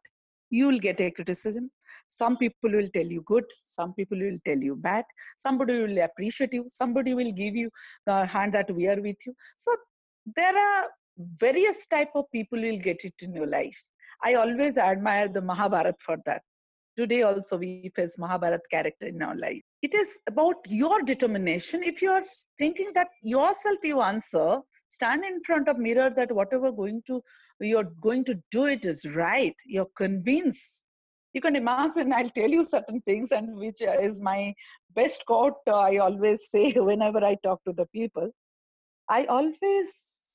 you 0.53 0.67
will 0.69 0.79
get 0.79 1.01
a 1.01 1.11
criticism. 1.11 1.71
Some 2.09 2.37
people 2.37 2.71
will 2.79 2.88
tell 2.95 3.07
you 3.17 3.23
good 3.27 3.45
some 3.65 3.95
people 3.95 4.19
will 4.25 4.38
tell 4.47 4.67
you 4.69 4.77
bad 4.77 5.05
somebody 5.45 5.79
will 5.83 5.99
appreciate 6.07 6.53
you 6.59 6.65
somebody 6.81 7.15
will 7.21 7.33
give 7.43 7.57
you 7.62 7.71
the 8.07 8.27
hand 8.35 8.55
that 8.59 8.71
we 8.79 8.87
are 8.93 9.01
with 9.09 9.27
you. 9.27 9.35
So 9.57 9.75
there 10.37 10.57
are 10.67 10.85
various 11.41 11.87
type 11.87 12.11
of 12.15 12.31
people 12.33 12.61
will 12.61 12.79
get 12.79 13.05
it 13.05 13.15
in 13.21 13.35
your 13.35 13.47
life. 13.47 13.83
I 14.25 14.35
always 14.35 14.77
admire 14.77 15.29
the 15.29 15.43
mahabharat 15.43 15.97
for 16.01 16.17
that. 16.27 16.43
Today 16.97 17.23
also 17.23 17.57
we 17.57 17.91
face 17.97 18.17
mahabharat 18.19 18.61
character 18.71 19.07
in 19.07 19.23
our 19.23 19.37
life. 19.37 19.62
It 19.81 19.95
is 19.95 20.19
about 20.29 20.57
your 20.69 21.03
determination. 21.03 21.83
If 21.83 22.03
you 22.03 22.11
are 22.11 22.25
thinking 22.59 22.93
that 22.95 23.09
yourself 23.23 23.79
you 23.83 24.03
answer 24.03 24.61
stand 24.92 25.24
in 25.24 25.42
front 25.42 25.68
of 25.68 25.78
mirror 25.78 26.11
that 26.16 26.33
whatever 26.38 26.70
going 26.70 27.02
to 27.07 27.22
you're 27.61 27.90
going 28.07 28.24
to 28.31 28.35
do 28.50 28.64
it 28.66 28.85
is 28.85 29.05
right 29.16 29.55
you're 29.64 29.92
convinced. 29.96 30.78
You 31.37 31.40
can 31.40 31.57
imagine 31.57 32.12
i'll 32.12 32.35
tell 32.38 32.55
you 32.57 32.64
certain 32.70 33.00
things 33.09 33.31
and 33.37 33.57
which 33.57 33.81
is 33.81 34.20
my 34.20 34.55
best 34.98 35.24
quote 35.31 35.70
uh, 35.74 35.78
i 35.78 35.96
always 35.96 36.48
say 36.55 36.72
whenever 36.90 37.24
i 37.24 37.35
talk 37.42 37.64
to 37.64 37.72
the 37.72 37.87
people. 37.87 38.31
I 39.09 39.24
always 39.24 39.88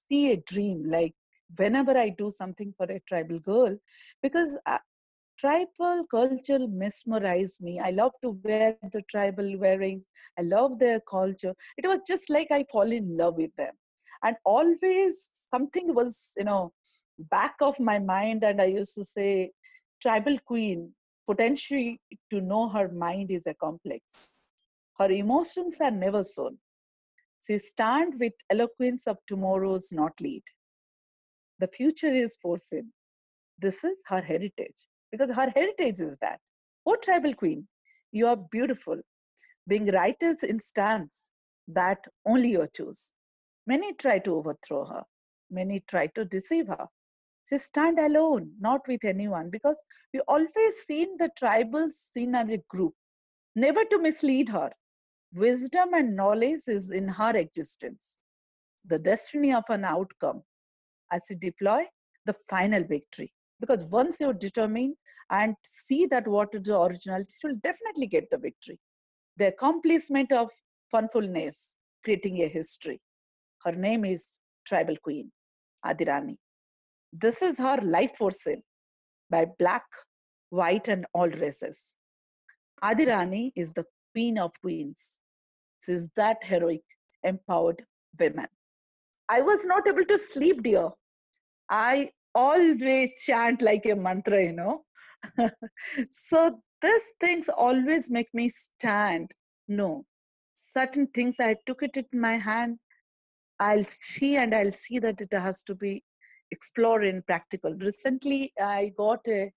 see 0.08 0.32
a 0.32 0.38
dream 0.38 0.84
like 0.96 1.14
whenever 1.56 1.98
i 1.98 2.10
do 2.10 2.32
something 2.32 2.74
for 2.78 2.88
a 2.96 3.00
tribal 3.08 3.40
girl 3.40 3.78
because 4.24 4.58
uh, 4.66 4.80
tribal 5.40 6.04
culture 6.10 6.60
mesmerize 6.68 7.58
me. 7.62 7.80
I 7.80 7.92
love 7.92 8.14
to 8.24 8.32
wear 8.44 8.76
the 8.92 9.04
tribal 9.12 9.58
wearings. 9.60 10.06
I 10.40 10.42
love 10.42 10.80
their 10.80 11.00
culture. 11.00 11.54
It 11.78 11.88
was 11.88 12.00
just 12.08 12.32
like 12.32 12.48
i 12.52 12.66
fall 12.72 12.92
in 12.92 13.16
love 13.16 13.36
with 13.36 13.56
them 13.56 13.76
and 14.24 14.36
always 14.46 15.30
something 15.54 15.94
was 15.94 16.32
you 16.38 16.44
know 16.44 16.72
back 17.32 17.56
of 17.62 17.80
my 17.80 17.98
mind 18.00 18.44
and 18.44 18.62
i 18.62 18.66
used 18.66 18.94
to 18.94 19.04
say 19.04 19.52
tribal 20.02 20.38
queen 20.46 20.92
potentially 21.30 22.00
to 22.30 22.40
know 22.40 22.70
her 22.70 22.88
mind 22.88 23.32
is 23.32 23.46
a 23.48 23.54
complex. 23.54 24.04
Her 24.98 25.12
emotions 25.12 25.78
are 25.82 25.92
never 25.92 26.24
shown 26.24 26.58
she 27.46 27.60
stand 27.60 28.20
with 28.20 28.34
eloquence 28.50 29.08
of 29.08 29.18
tomorrow's 29.28 29.90
not 29.92 30.20
lead. 30.20 30.44
The 31.60 31.68
future 31.68 32.12
is 32.12 32.36
for 32.42 32.58
foreseen 32.58 32.92
this 33.60 33.84
is 33.84 33.98
her 34.08 34.22
heritage. 34.22 34.88
Because 35.12 35.32
her 35.32 35.50
heritage 35.56 36.00
is 36.00 36.18
that. 36.22 36.40
Oh 36.86 36.96
tribal 36.96 37.34
queen 37.34 37.68
you 38.12 38.28
are 38.28 38.38
beautiful. 38.38 39.00
Being 39.68 39.88
writer's 39.88 40.44
instance 40.44 41.14
that 41.68 42.00
only 42.26 42.50
you 42.50 42.68
choose 42.76 43.12
Many 43.68 43.94
try 43.94 44.20
to 44.20 44.36
overthrow 44.36 44.86
her. 44.86 45.04
Many 45.52 45.82
try 45.82 46.08
to 46.08 46.26
deceive 46.26 46.68
her. 46.68 46.88
She 47.48 47.58
stand 47.58 48.00
alone, 48.00 48.52
not 48.60 48.82
with 48.88 49.04
anyone, 49.04 49.50
because 49.50 49.78
we 50.14 50.22
always 50.22 50.76
seen 50.86 51.18
the 51.18 51.30
tribal 51.38 51.90
seen 52.14 52.36
as 52.36 52.50
a 52.50 52.58
group, 52.70 52.94
never 53.56 53.84
to 53.86 54.00
mislead 54.00 54.50
her. 54.50 54.72
Wisdom 55.34 55.94
and 55.94 56.16
knowledge 56.16 56.62
is 56.68 56.92
in 56.92 57.08
her 57.08 57.36
existence, 57.36 58.18
the 58.86 59.00
destiny 59.00 59.54
of 59.54 59.64
an 59.70 59.84
outcome 59.86 60.44
as 61.12 61.22
you 61.30 61.36
deploy 61.36 61.84
the 62.26 62.36
final 62.50 62.84
victory. 62.84 63.34
Because 63.60 63.84
once 63.86 64.20
you 64.20 64.34
determine 64.34 64.96
and 65.30 65.56
see 65.64 66.06
that 66.08 66.28
what 66.28 66.50
is 66.54 66.64
the 66.64 66.80
original, 66.80 67.20
you 67.20 67.50
will 67.50 67.56
definitely 67.64 68.08
get 68.08 68.30
the 68.30 68.38
victory. 68.38 68.80
The 69.38 69.48
accomplishment 69.48 70.32
of 70.32 70.50
funfulness, 70.92 71.76
creating 72.04 72.42
a 72.42 72.48
history. 72.48 73.02
Her 73.64 73.72
name 73.72 74.06
is 74.06 74.26
Tribal 74.66 74.96
Queen, 75.04 75.32
Adirani. 75.86 76.38
This 77.12 77.42
is 77.42 77.58
her 77.58 77.78
life 77.82 78.16
force 78.18 78.46
in 78.48 78.62
by 79.30 79.46
black, 79.60 79.84
white, 80.50 80.88
and 80.88 81.06
all 81.14 81.30
races. 81.30 81.96
Adirani 82.84 83.52
is 83.56 83.74
the 83.74 83.86
queen 84.14 84.38
of 84.38 84.52
queens. 84.62 85.20
She 85.86 85.94
is 85.94 86.10
that 86.16 86.38
heroic, 86.44 86.84
empowered 87.24 87.84
woman. 88.20 88.48
I 89.30 89.42
was 89.42 89.66
not 89.66 89.88
able 89.88 90.06
to 90.06 90.18
sleep, 90.18 90.64
dear. 90.64 90.90
I 91.70 92.12
always 92.34 93.12
chant 93.26 93.62
like 93.62 93.86
a 93.86 93.96
mantra, 93.96 94.44
you 94.46 94.54
know. 94.54 94.84
so 96.12 96.60
these 96.82 97.02
things 97.20 97.50
always 97.50 98.10
make 98.10 98.28
me 98.34 98.50
stand. 98.50 99.32
No, 99.68 100.06
certain 100.54 101.08
things 101.08 101.38
I 101.40 101.56
took 101.66 101.84
it 101.84 101.98
in 101.98 102.20
my 102.20 102.38
hand. 102.38 102.78
I'll 103.60 103.86
see 103.86 104.36
and 104.36 104.54
I'll 104.54 104.72
see 104.72 105.00
that 105.00 105.20
it 105.22 105.34
has 105.34 105.62
to 105.64 105.76
be 105.76 106.04
explored 106.52 107.06
in 107.06 107.22
practical. 107.24 107.74
Recently, 107.74 108.54
I 108.62 108.94
got 108.98 109.28
a 109.28 109.52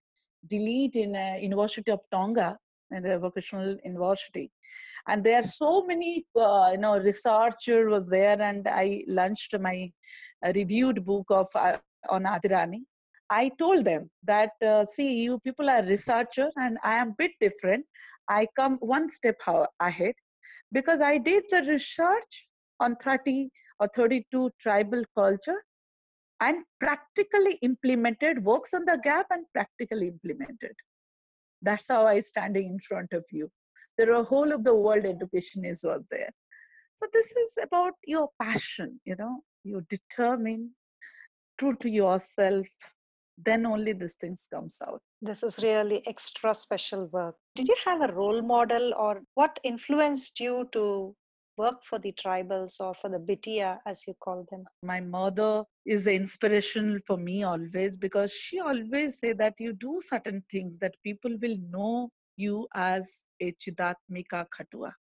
D.Litt 0.46 0.96
in 0.96 1.14
a 1.14 1.38
University 1.40 1.90
of 1.90 2.00
Tonga, 2.10 2.58
in 2.90 3.06
a 3.06 3.18
vocational 3.18 3.76
university, 3.84 4.50
and 5.06 5.22
there 5.24 5.40
are 5.40 5.44
so 5.44 5.84
many, 5.86 6.24
uh, 6.36 6.70
you 6.72 6.78
know, 6.78 6.98
researcher 6.98 7.88
was 7.88 8.08
there, 8.08 8.40
and 8.40 8.66
I 8.66 9.04
launched 9.06 9.54
my 9.58 9.90
uh, 10.44 10.52
reviewed 10.54 11.04
book 11.04 11.26
of 11.30 11.48
uh, 11.54 11.78
on 12.08 12.24
Adirani. 12.24 12.82
I 13.28 13.50
told 13.58 13.84
them 13.84 14.10
that, 14.24 14.50
uh, 14.66 14.84
see, 14.84 15.12
you 15.20 15.38
people 15.40 15.70
are 15.70 15.82
researcher, 15.82 16.48
and 16.56 16.78
I 16.82 16.94
am 16.94 17.14
bit 17.16 17.32
different. 17.40 17.86
I 18.28 18.46
come 18.56 18.76
one 18.80 19.10
step 19.10 19.40
ahead 19.80 20.14
because 20.72 21.00
I 21.00 21.18
did 21.18 21.44
the 21.50 21.62
research 21.62 22.48
on 22.80 22.96
30 22.96 23.50
or 23.80 23.88
32 23.88 24.50
tribal 24.60 25.02
culture 25.18 25.60
and 26.40 26.64
practically 26.78 27.58
implemented, 27.62 28.44
works 28.44 28.72
on 28.72 28.84
the 28.84 28.98
gap 29.02 29.26
and 29.30 29.44
practically 29.52 30.08
implemented. 30.08 30.72
That's 31.62 31.86
how 31.88 32.06
I 32.06 32.20
standing 32.20 32.66
in 32.66 32.78
front 32.78 33.12
of 33.12 33.24
you. 33.32 33.50
A 33.98 34.22
whole 34.22 34.52
of 34.52 34.64
the 34.64 34.74
world 34.74 35.04
education 35.04 35.64
is 35.64 35.84
out 35.84 36.04
there. 36.10 36.30
So 37.02 37.08
this 37.12 37.26
is 37.26 37.58
about 37.62 37.92
your 38.06 38.30
passion, 38.40 39.00
you 39.04 39.16
know, 39.18 39.42
you 39.62 39.82
determine 39.90 40.70
true 41.58 41.76
to 41.80 41.90
yourself, 41.90 42.66
then 43.36 43.66
only 43.66 43.92
these 43.92 44.14
things 44.14 44.46
comes 44.50 44.78
out. 44.86 45.02
This 45.20 45.42
is 45.42 45.58
really 45.58 46.02
extra 46.06 46.54
special 46.54 47.08
work. 47.08 47.36
Did 47.54 47.68
you 47.68 47.76
have 47.84 48.00
a 48.00 48.12
role 48.12 48.40
model 48.40 48.94
or 48.94 49.20
what 49.34 49.60
influenced 49.64 50.40
you 50.40 50.66
to 50.72 51.14
work 51.60 51.78
for 51.88 51.98
the 51.98 52.12
tribals 52.22 52.80
or 52.80 52.92
for 53.00 53.08
the 53.14 53.18
Bitia, 53.28 53.78
as 53.86 54.06
you 54.06 54.14
call 54.24 54.46
them? 54.50 54.64
My 54.82 55.00
mother 55.00 55.64
is 55.84 56.06
inspirational 56.06 56.98
for 57.06 57.16
me 57.16 57.42
always 57.42 57.96
because 58.06 58.32
she 58.32 58.60
always 58.60 59.18
say 59.20 59.32
that 59.42 59.54
you 59.58 59.72
do 59.72 60.00
certain 60.12 60.42
things 60.50 60.78
that 60.78 60.94
people 61.08 61.36
will 61.42 61.58
know 61.76 62.10
you 62.36 62.66
as 62.74 63.04
a 63.40 63.52
Chidatmika 63.62 64.46
Khatua 64.54 64.92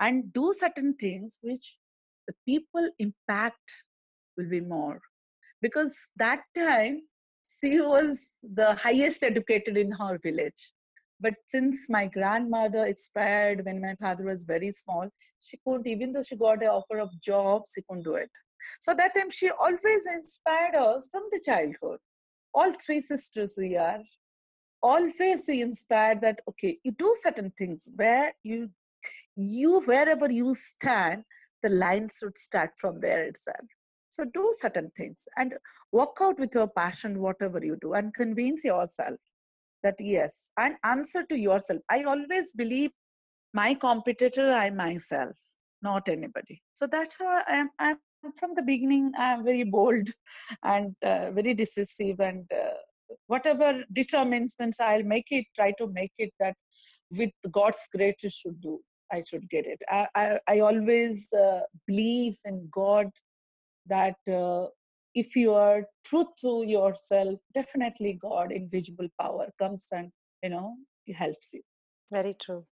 and 0.00 0.32
do 0.32 0.52
certain 0.58 0.94
things 1.04 1.38
which 1.40 1.76
the 2.26 2.34
people 2.46 2.88
impact 2.98 3.68
will 4.36 4.48
be 4.48 4.60
more. 4.60 5.00
Because 5.60 5.96
that 6.16 6.40
time 6.56 7.02
she 7.58 7.80
was 7.80 8.18
the 8.60 8.74
highest 8.74 9.22
educated 9.22 9.76
in 9.76 9.92
her 9.92 10.18
village 10.22 10.62
but 11.22 11.34
since 11.46 11.86
my 11.88 12.06
grandmother 12.06 12.84
expired 12.86 13.64
when 13.64 13.80
my 13.80 13.94
father 13.94 14.24
was 14.24 14.42
very 14.42 14.72
small, 14.72 15.08
she 15.40 15.58
couldn't, 15.64 15.86
even 15.86 16.12
though 16.12 16.22
she 16.22 16.36
got 16.36 16.62
an 16.62 16.68
offer 16.68 16.98
of 16.98 17.10
job, 17.20 17.62
she 17.72 17.82
couldn't 17.88 18.02
do 18.02 18.16
it. 18.16 18.30
So 18.80 18.94
that 18.94 19.14
time 19.14 19.30
she 19.30 19.50
always 19.50 20.04
inspired 20.12 20.74
us 20.74 21.08
from 21.10 21.22
the 21.30 21.40
childhood. 21.44 21.98
All 22.52 22.72
three 22.84 23.00
sisters 23.00 23.54
we 23.56 23.76
are, 23.76 24.00
always 24.82 25.44
she 25.46 25.60
inspired 25.60 26.20
that, 26.22 26.40
okay, 26.48 26.78
you 26.82 26.92
do 26.98 27.14
certain 27.22 27.52
things 27.56 27.88
where 27.94 28.32
you, 28.42 28.70
you 29.36 29.80
wherever 29.80 30.30
you 30.30 30.54
stand, 30.54 31.22
the 31.62 31.68
line 31.68 32.08
should 32.18 32.36
start 32.36 32.70
from 32.78 33.00
there 33.00 33.22
itself. 33.22 33.66
So 34.10 34.24
do 34.24 34.52
certain 34.58 34.90
things 34.96 35.24
and 35.36 35.54
work 35.92 36.16
out 36.20 36.38
with 36.38 36.54
your 36.54 36.66
passion, 36.66 37.20
whatever 37.20 37.64
you 37.64 37.78
do, 37.80 37.94
and 37.94 38.12
convince 38.12 38.64
yourself 38.64 39.18
that 39.82 39.96
yes 39.98 40.48
and 40.58 40.74
answer 40.84 41.24
to 41.28 41.38
yourself. 41.38 41.80
I 41.90 42.04
always 42.04 42.52
believe 42.52 42.90
my 43.54 43.74
competitor 43.74 44.52
i 44.52 44.70
myself 44.70 45.34
not 45.82 46.08
anybody. 46.08 46.62
So 46.74 46.86
that's 46.86 47.16
how 47.18 47.42
i 47.48 47.56
am 47.56 47.70
i'm 47.78 47.98
from 48.38 48.54
the 48.54 48.62
beginning 48.62 49.12
i'm 49.18 49.44
very 49.44 49.64
bold 49.64 50.08
and 50.62 50.94
uh, 51.04 51.30
very 51.32 51.54
decisive 51.54 52.20
and 52.20 52.50
uh, 52.52 52.78
whatever 53.26 53.84
determinants 53.92 54.54
i'll 54.80 55.02
make 55.02 55.26
it 55.30 55.44
try 55.56 55.72
to 55.78 55.88
make 55.88 56.12
it 56.18 56.32
that 56.38 56.54
with 57.10 57.30
god's 57.50 57.82
grace 57.94 58.14
should 58.28 58.60
do 58.60 58.80
i 59.12 59.22
should 59.28 59.48
get 59.50 59.66
it. 59.66 59.80
I 59.90 60.06
i, 60.14 60.38
I 60.48 60.60
always 60.60 61.26
uh, 61.32 61.60
believe 61.86 62.36
in 62.44 62.68
god 62.70 63.10
that 63.86 64.16
uh, 64.30 64.66
if 65.14 65.36
you 65.36 65.52
are 65.52 65.84
true 66.04 66.26
to 66.40 66.64
yourself, 66.66 67.38
definitely 67.54 68.18
God, 68.20 68.52
invisible 68.52 69.08
power, 69.20 69.48
comes 69.58 69.84
and 69.92 70.10
you 70.42 70.50
know 70.50 70.74
it 71.06 71.14
helps 71.14 71.52
you. 71.52 71.62
Very 72.10 72.34
true. 72.34 72.64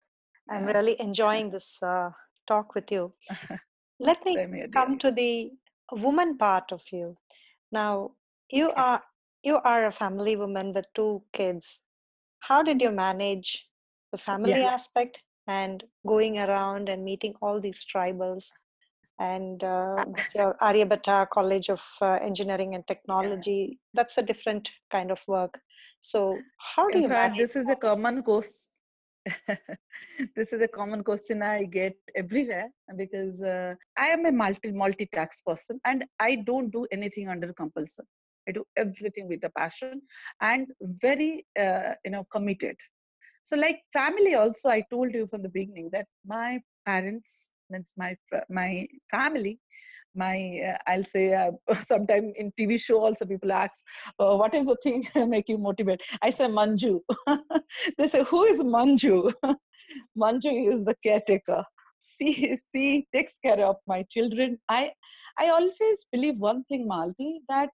I'm 0.50 0.68
yeah. 0.68 0.74
really 0.74 1.00
enjoying 1.08 1.50
this 1.50 1.82
uh, 1.82 2.10
talk 2.46 2.74
with 2.74 2.90
you. 2.90 3.12
Let 4.00 4.24
me 4.24 4.32
here, 4.32 4.68
come 4.72 4.98
to 4.98 5.10
the 5.10 5.50
woman 5.92 6.38
part 6.38 6.72
of 6.72 6.82
you. 6.92 7.16
Now, 7.72 8.12
you 8.50 8.70
okay. 8.70 8.80
are 8.80 9.02
you 9.42 9.56
are 9.56 9.86
a 9.86 9.92
family 9.92 10.36
woman 10.36 10.72
with 10.72 10.86
two 10.94 11.22
kids. 11.32 11.80
How 12.40 12.62
did 12.62 12.80
you 12.80 12.90
manage 12.90 13.66
the 14.12 14.18
family 14.18 14.50
yeah. 14.50 14.72
aspect 14.74 15.20
and 15.46 15.84
going 16.06 16.38
around 16.38 16.88
and 16.88 17.04
meeting 17.04 17.34
all 17.40 17.60
these 17.60 17.84
tribals 17.84 18.50
and 19.18 19.64
uh, 19.64 20.04
your 20.34 20.56
Aryabhatta 20.62 21.28
College 21.30 21.70
of 21.70 21.82
uh, 22.00 22.18
Engineering 22.22 22.74
and 22.74 22.86
Technology. 22.86 23.78
That's 23.94 24.18
a 24.18 24.22
different 24.22 24.70
kind 24.90 25.10
of 25.10 25.22
work. 25.26 25.58
So, 26.00 26.38
how 26.58 26.88
do 26.88 26.96
In 26.96 27.02
you 27.02 27.08
fact. 27.08 27.36
This 27.36 27.56
is 27.56 27.68
a 27.68 27.76
common 27.76 28.22
course. 28.22 28.66
this 30.36 30.52
is 30.52 30.62
a 30.62 30.68
common 30.68 31.02
question 31.02 31.42
I 31.42 31.64
get 31.64 31.96
everywhere 32.14 32.70
because 32.96 33.42
uh, 33.42 33.74
I 33.96 34.06
am 34.06 34.24
a 34.24 34.32
multi 34.32 34.70
multitask 34.70 35.44
person 35.46 35.80
and 35.84 36.04
I 36.20 36.36
don't 36.36 36.70
do 36.70 36.86
anything 36.92 37.28
under 37.28 37.52
compulsion. 37.52 38.04
I 38.48 38.52
do 38.52 38.64
everything 38.76 39.28
with 39.28 39.44
a 39.44 39.50
passion 39.50 40.02
and 40.40 40.68
very 40.80 41.44
uh, 41.58 41.94
you 42.04 42.12
know 42.12 42.24
committed. 42.30 42.76
So, 43.42 43.56
like 43.56 43.80
family, 43.92 44.34
also 44.34 44.68
I 44.68 44.84
told 44.90 45.12
you 45.12 45.26
from 45.26 45.42
the 45.42 45.48
beginning 45.48 45.90
that 45.92 46.06
my 46.24 46.60
parents 46.86 47.47
means 47.70 47.92
my 47.96 48.16
my 48.48 48.86
family 49.10 49.58
my 50.14 50.36
uh, 50.68 50.76
i'll 50.90 51.04
say 51.04 51.34
uh, 51.34 51.50
sometime 51.90 52.32
in 52.36 52.52
tv 52.58 52.78
show 52.80 52.98
also 53.04 53.24
people 53.24 53.52
ask 53.52 53.84
uh, 54.20 54.34
what 54.36 54.54
is 54.54 54.66
the 54.66 54.76
thing 54.82 55.06
make 55.28 55.48
you 55.48 55.58
motivate? 55.58 56.00
I 56.22 56.30
say 56.30 56.46
manju. 56.46 57.00
They 57.98 58.08
say 58.08 58.24
who 58.24 58.44
is 58.44 58.58
manju? 58.60 59.32
Manju 60.18 60.52
is 60.72 60.84
the 60.84 60.94
caretaker. 61.02 61.64
She 62.18 62.58
she 62.74 63.06
takes 63.14 63.34
care 63.44 63.60
of 63.64 63.76
my 63.86 64.04
children. 64.14 64.58
I 64.68 64.92
i 65.38 65.48
always 65.48 66.06
believe 66.12 66.38
one 66.38 66.64
thing 66.64 66.88
malti 66.92 67.28
that 67.48 67.70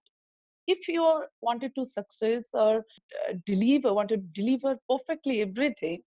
if 0.67 0.87
you 0.87 1.05
wanted 1.41 1.71
to 1.77 1.85
success 1.85 2.49
or 2.53 2.73
uh, 2.79 3.33
deliver 3.45 3.93
want 3.93 4.09
to 4.09 4.17
deliver 4.39 4.75
perfectly 4.89 5.41
everything 5.41 6.01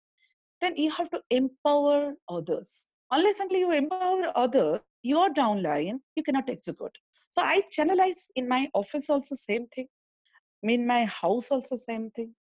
then 0.60 0.76
you 0.76 0.90
have 0.90 1.10
to 1.10 1.20
empower 1.30 2.14
others 2.28 2.86
unless 3.10 3.40
until 3.40 3.58
you 3.58 3.72
empower 3.72 4.32
others, 4.36 4.80
your 5.02 5.30
downline, 5.34 6.00
you 6.16 6.22
cannot 6.22 6.48
execute. 6.50 6.96
So 7.30 7.42
I 7.42 7.62
channelize 7.76 8.26
in 8.36 8.48
my 8.48 8.68
office 8.74 9.10
also 9.10 9.34
same 9.34 9.66
thing. 9.74 9.88
In 10.62 10.86
my 10.86 11.04
house 11.06 11.48
also 11.50 11.76
same 11.76 12.10
thing. 12.10 12.34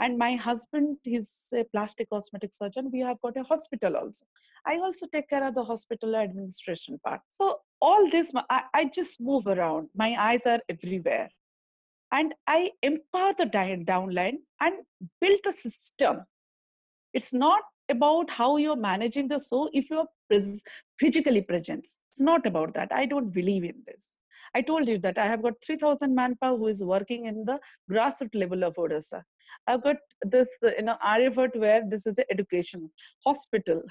And 0.00 0.18
my 0.18 0.36
husband 0.36 0.98
is 1.04 1.30
a 1.54 1.64
plastic 1.64 2.08
cosmetic 2.10 2.52
surgeon. 2.54 2.90
We 2.92 3.00
have 3.00 3.20
got 3.20 3.36
a 3.36 3.42
hospital 3.44 3.96
also. 3.96 4.24
I 4.66 4.76
also 4.78 5.06
take 5.12 5.28
care 5.28 5.46
of 5.46 5.54
the 5.54 5.64
hospital 5.64 6.16
administration 6.16 6.98
part. 7.06 7.20
So 7.28 7.58
all 7.80 8.08
this, 8.10 8.32
I, 8.50 8.62
I 8.74 8.84
just 8.86 9.20
move 9.20 9.46
around. 9.46 9.88
My 9.94 10.16
eyes 10.18 10.42
are 10.46 10.60
everywhere. 10.68 11.28
and 12.12 12.34
I 12.46 12.70
empower 12.82 13.34
the 13.36 13.46
downline 13.46 14.38
and 14.60 14.74
build 15.20 15.40
a 15.48 15.52
system. 15.52 16.24
It's 17.14 17.32
not 17.32 17.62
about 17.92 18.30
how 18.30 18.56
you're 18.56 18.82
managing 18.84 19.28
the 19.28 19.38
so 19.38 19.68
if 19.72 19.90
you're 19.90 20.06
pres- 20.28 20.62
physically 20.98 21.42
present. 21.42 21.84
It's 21.84 22.20
not 22.20 22.46
about 22.46 22.74
that. 22.74 22.90
I 22.92 23.06
don't 23.06 23.30
believe 23.32 23.64
in 23.64 23.82
this. 23.86 24.08
I 24.54 24.60
told 24.60 24.86
you 24.86 24.98
that 24.98 25.16
I 25.18 25.26
have 25.26 25.42
got 25.42 25.54
3,000 25.64 26.14
manpower 26.14 26.58
who 26.58 26.66
is 26.68 26.82
working 26.82 27.26
in 27.26 27.44
the 27.44 27.58
grassroots 27.90 28.34
level 28.34 28.64
of 28.64 28.74
Odisha. 28.74 29.22
I've 29.66 29.82
got 29.82 29.96
this, 30.22 30.48
you 30.62 30.82
know, 30.82 30.96
Aryabhat 31.04 31.56
where 31.56 31.82
this 31.88 32.06
is 32.06 32.16
the 32.16 32.26
education, 32.30 32.90
hospital, 33.24 33.82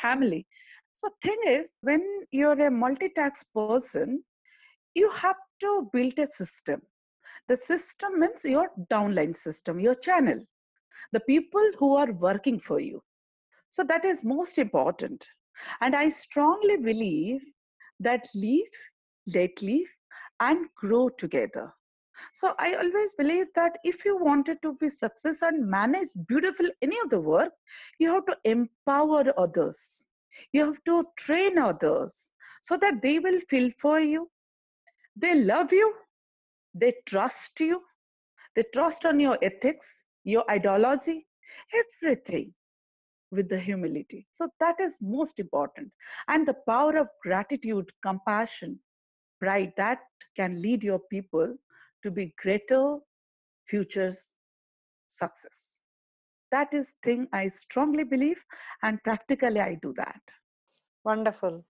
family. 0.00 0.46
So 0.94 1.10
thing 1.22 1.38
is, 1.46 1.68
when 1.82 2.02
you're 2.32 2.66
a 2.66 2.70
multi-tax 2.70 3.44
person, 3.54 4.24
you 4.94 5.10
have 5.10 5.36
to 5.60 5.88
build 5.92 6.18
a 6.18 6.26
system. 6.26 6.82
The 7.46 7.56
system 7.56 8.20
means 8.20 8.44
your 8.44 8.68
downline 8.90 9.36
system, 9.36 9.78
your 9.78 9.94
channel, 9.94 10.40
the 11.12 11.20
people 11.20 11.70
who 11.78 11.96
are 11.96 12.12
working 12.12 12.58
for 12.58 12.80
you. 12.80 13.00
So 13.70 13.84
that 13.84 14.04
is 14.04 14.24
most 14.24 14.58
important. 14.58 15.26
And 15.80 15.94
I 15.94 16.08
strongly 16.08 16.76
believe 16.76 17.42
that 18.00 18.28
leave, 18.34 18.70
let 19.26 19.60
leave, 19.60 19.88
and 20.40 20.66
grow 20.76 21.08
together. 21.08 21.72
So 22.32 22.54
I 22.58 22.74
always 22.74 23.14
believe 23.14 23.46
that 23.54 23.78
if 23.84 24.04
you 24.04 24.16
wanted 24.16 24.58
to 24.62 24.74
be 24.74 24.88
success 24.88 25.42
and 25.42 25.68
manage 25.68 26.08
beautiful 26.26 26.66
any 26.82 26.98
of 27.00 27.10
the 27.10 27.20
work, 27.20 27.52
you 27.98 28.12
have 28.12 28.26
to 28.26 28.36
empower 28.44 29.24
others. 29.38 30.06
You 30.52 30.66
have 30.66 30.82
to 30.84 31.04
train 31.16 31.58
others 31.58 32.30
so 32.62 32.76
that 32.78 33.02
they 33.02 33.18
will 33.18 33.40
feel 33.48 33.70
for 33.78 34.00
you. 34.00 34.30
They 35.16 35.34
love 35.34 35.72
you. 35.72 35.94
They 36.74 36.94
trust 37.06 37.60
you. 37.60 37.82
They 38.56 38.64
trust 38.72 39.04
on 39.04 39.20
your 39.20 39.38
ethics, 39.42 40.02
your 40.24 40.44
ideology, 40.50 41.26
everything 41.74 42.54
with 43.30 43.48
the 43.48 43.58
humility. 43.58 44.26
So 44.32 44.48
that 44.60 44.76
is 44.80 44.98
most 45.00 45.38
important. 45.38 45.92
And 46.28 46.46
the 46.46 46.54
power 46.66 46.96
of 46.96 47.08
gratitude, 47.22 47.90
compassion, 48.02 48.80
pride, 49.40 49.72
that 49.76 49.98
can 50.36 50.60
lead 50.60 50.82
your 50.84 51.00
people 51.10 51.56
to 52.02 52.10
be 52.10 52.34
greater 52.42 52.98
futures 53.66 54.32
success. 55.08 55.82
That 56.50 56.72
is 56.72 56.94
thing 57.02 57.28
I 57.32 57.48
strongly 57.48 58.04
believe 58.04 58.42
and 58.82 59.02
practically 59.02 59.60
I 59.60 59.78
do 59.82 59.92
that. 59.96 60.20
Wonderful. 61.04 61.64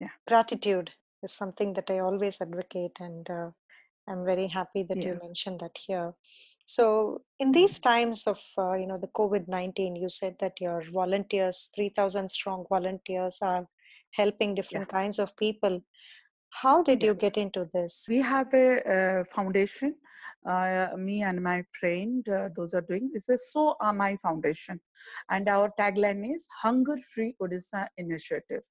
Yeah. 0.00 0.08
Gratitude 0.26 0.90
is 1.22 1.32
something 1.32 1.72
that 1.74 1.90
I 1.90 1.98
always 2.00 2.40
advocate 2.40 2.98
and 3.00 3.28
uh, 3.30 3.50
I'm 4.06 4.24
very 4.24 4.48
happy 4.48 4.82
that 4.84 4.98
Yeah. 4.98 5.12
you 5.12 5.18
mentioned 5.22 5.60
that 5.60 5.76
here. 5.86 6.14
So, 6.68 7.22
in 7.38 7.50
these 7.52 7.78
times 7.78 8.24
of 8.26 8.40
uh, 8.58 8.74
you 8.74 8.86
know 8.86 8.98
the 8.98 9.08
COVID 9.18 9.48
nineteen, 9.48 9.96
you 9.96 10.10
said 10.10 10.34
that 10.40 10.60
your 10.60 10.82
volunteers, 10.92 11.70
three 11.74 11.88
thousand 11.98 12.28
strong 12.28 12.66
volunteers, 12.68 13.38
are 13.40 13.66
helping 14.12 14.54
different 14.54 14.88
kinds 14.88 15.18
of 15.18 15.34
people. 15.38 15.80
How 16.62 16.82
did 16.82 17.02
Yeah. 17.02 17.08
you 17.08 17.14
get 17.14 17.38
into 17.44 17.64
this? 17.72 18.04
We 18.08 18.20
have 18.34 18.52
a, 18.52 18.66
uh 18.96 19.24
foundation. 19.36 19.94
Uh, 20.54 20.88
me 21.06 21.22
and 21.28 21.42
my 21.42 21.62
friend, 21.78 22.28
uh, 22.28 22.48
those 22.56 22.74
are 22.74 22.84
doing. 22.90 23.10
This 23.14 23.28
is 23.28 23.50
so 23.54 23.64
uh, 23.80 23.92
my 24.04 24.12
foundation, 24.28 24.80
and 25.30 25.48
our 25.56 25.72
tagline 25.80 26.22
is 26.34 26.46
Hunger 26.62 26.98
Free 27.14 27.34
Odisha 27.42 27.86
Initiative. 27.96 28.62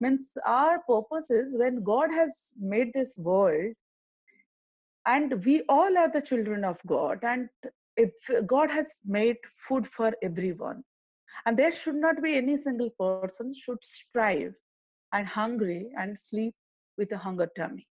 Means 0.00 0.32
our 0.44 0.78
purpose 0.92 1.30
is 1.30 1.56
when 1.64 1.82
God 1.92 2.10
has 2.20 2.38
made 2.74 2.92
this 2.94 3.14
world, 3.16 3.74
and 5.08 5.42
we 5.44 5.62
all 5.68 5.98
are 5.98 6.10
the 6.12 6.20
children 6.20 6.64
of 6.64 6.78
God, 6.86 7.18
and 7.22 7.48
God 8.46 8.70
has 8.70 8.96
made 9.04 9.36
food 9.66 9.86
for 9.86 10.12
everyone, 10.22 10.82
and 11.46 11.58
there 11.58 11.72
should 11.72 11.96
not 11.96 12.22
be 12.22 12.36
any 12.36 12.56
single 12.56 12.90
person 12.98 13.52
should 13.54 13.82
strive 13.82 14.54
and 15.12 15.26
hungry 15.26 15.90
and 15.98 16.18
sleep 16.18 16.54
with 16.98 17.12
a 17.12 17.18
hunger 17.18 17.48
tummy. 17.56 17.86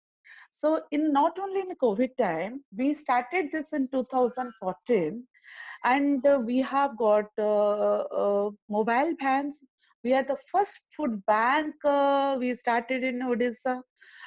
So 0.51 0.81
in 0.91 1.11
not 1.13 1.37
only 1.39 1.61
in 1.61 1.75
covid 1.81 2.17
time 2.17 2.63
we 2.77 2.93
started 2.93 3.49
this 3.51 3.73
in 3.73 3.87
2014 3.89 5.23
and 5.83 6.25
uh, 6.25 6.39
we 6.43 6.61
have 6.61 6.97
got 6.97 7.25
uh, 7.37 8.03
uh, 8.23 8.49
mobile 8.69 9.13
vans. 9.21 9.59
We 10.03 10.13
are 10.13 10.23
the 10.23 10.37
first 10.51 10.79
food 10.95 11.21
bank 11.25 11.75
uh, 11.83 12.37
we 12.39 12.53
started 12.53 13.03
in 13.03 13.19
odisha 13.19 13.81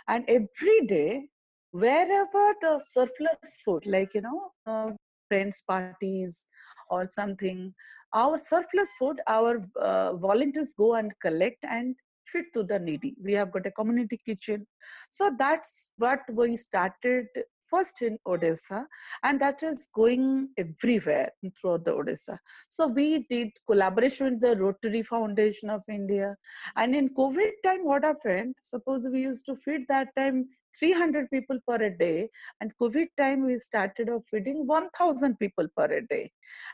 and 0.09 0.25
every 0.29 0.79
day 0.87 1.29
wherever 1.73 2.45
the 2.61 2.81
surplus 2.89 3.57
food 3.65 3.85
like 3.87 4.15
you 4.15 4.21
know 4.21 4.51
uh, 4.67 4.91
friends 5.29 5.63
parties 5.69 6.45
or 6.91 7.05
something 7.07 7.73
our 8.15 8.39
surplus 8.39 8.89
food 8.99 9.21
our 9.29 9.63
uh, 9.81 10.15
volunteers 10.17 10.75
go 10.77 10.95
and 10.95 11.13
collect 11.21 11.65
and 11.65 11.95
feed 12.33 12.45
to 12.55 12.63
the 12.63 12.79
needy. 12.79 13.15
We 13.23 13.33
have 13.35 13.53
got 13.53 13.67
a 13.67 13.71
community 13.71 14.21
kitchen. 14.25 14.67
So 15.11 15.31
that's 15.39 15.89
what 15.97 16.21
we 16.33 16.57
started 16.57 17.27
first 17.69 18.01
in 18.01 18.19
odisha 18.27 18.85
and 19.23 19.39
that 19.41 19.63
is 19.63 19.89
going 19.95 20.49
everywhere 20.57 21.31
throughout 21.57 21.85
the 21.85 21.91
odisha 21.91 22.39
so 22.71 22.87
we 22.87 23.27
did 23.29 23.51
collaboration 23.71 24.31
with 24.31 24.41
the 24.41 24.57
rotary 24.57 25.03
foundation 25.03 25.69
of 25.69 25.83
india. 25.89 26.35
And 26.77 26.95
in 26.95 27.11
covid 27.11 27.53
time 27.63 27.85
what 27.85 28.05
happened? 28.05 28.55
Suppose 28.63 29.07
we 29.13 29.21
used 29.21 29.45
to 29.47 29.57
feed 29.57 29.85
that 29.89 30.09
time 30.17 30.49
300 30.79 31.31
people 31.31 31.59
per 31.67 31.77
a 31.77 31.91
day 31.91 32.29
and 32.61 32.73
covid 32.81 33.09
time 33.17 33.45
we 33.47 33.59
started 33.59 34.09
off 34.09 34.23
feeding 34.31 34.67
1000 34.67 35.39
people 35.39 35.67
per 35.77 35.87
a 35.87 36.07
day. 36.07 36.31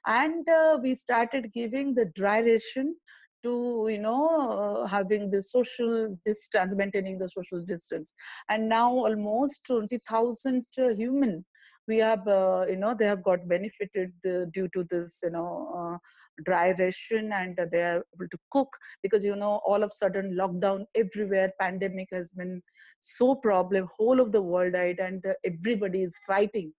And 0.06 0.48
uh, 0.48 0.78
we 0.82 0.94
started 0.94 1.52
giving 1.52 1.94
the 1.94 2.06
dry 2.16 2.38
ration 2.40 2.96
to 3.42 3.86
you 3.90 3.98
know 3.98 4.24
uh, 4.50 4.86
having 4.86 5.30
the 5.30 5.42
social 5.42 6.18
distance 6.24 6.74
maintaining 6.74 7.18
the 7.18 7.28
social 7.28 7.64
distance. 7.64 8.14
And 8.48 8.68
now 8.68 8.90
almost 8.90 9.60
20000 9.66 10.64
uh, 10.78 10.88
human 10.88 11.44
we 11.86 11.98
have 11.98 12.26
uh, 12.26 12.64
you 12.68 12.76
know 12.76 12.94
they 12.98 13.06
have 13.06 13.22
got 13.22 13.46
benefited 13.48 14.12
uh, 14.26 14.46
due 14.52 14.68
to 14.74 14.84
this 14.90 15.18
you 15.22 15.30
know 15.30 15.50
uh, 15.78 15.98
dry 16.44 16.74
ration 16.78 17.32
and 17.32 17.58
they 17.70 17.82
are 17.82 18.04
able 18.14 18.28
to 18.30 18.38
cook 18.50 18.68
because 19.02 19.24
you 19.24 19.36
know 19.36 19.60
all 19.64 19.82
of 19.82 19.92
sudden 19.92 20.36
lockdown 20.36 20.84
everywhere 20.94 21.52
pandemic 21.60 22.08
has 22.12 22.30
been 22.32 22.62
so 23.00 23.34
problem 23.34 23.88
whole 23.96 24.20
of 24.20 24.32
the 24.32 24.42
world 24.42 24.74
right? 24.74 24.98
And 24.98 25.24
uh, 25.26 25.34
everybody 25.44 26.02
is 26.02 26.18
fighting 26.26 26.72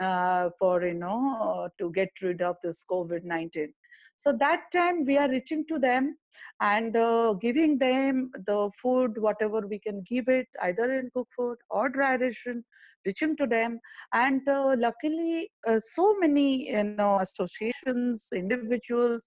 uh, 0.00 0.50
for 0.58 0.84
you 0.84 0.94
know 0.94 1.68
to 1.78 1.90
get 1.92 2.10
rid 2.22 2.42
of 2.42 2.56
this 2.62 2.84
covid-19 2.90 3.68
so 4.16 4.32
that 4.38 4.60
time 4.72 5.04
we 5.06 5.16
are 5.16 5.30
reaching 5.30 5.64
to 5.68 5.78
them 5.78 6.16
and 6.60 6.94
uh, 6.94 7.32
giving 7.40 7.78
them 7.78 8.30
the 8.46 8.70
food 8.80 9.16
whatever 9.16 9.66
we 9.66 9.78
can 9.78 10.02
give 10.08 10.28
it 10.28 10.46
either 10.62 10.92
in 10.98 11.10
cook 11.14 11.28
food 11.36 11.56
or 11.70 11.88
dry 11.88 12.16
ration 12.16 12.62
reaching 13.06 13.34
to 13.36 13.46
them. 13.46 13.80
And 14.12 14.46
uh, 14.46 14.74
luckily 14.76 15.50
uh, 15.66 15.80
so 15.80 16.16
many 16.18 16.68
you 16.68 16.84
know 16.84 17.18
associations 17.20 18.26
individuals 18.34 19.22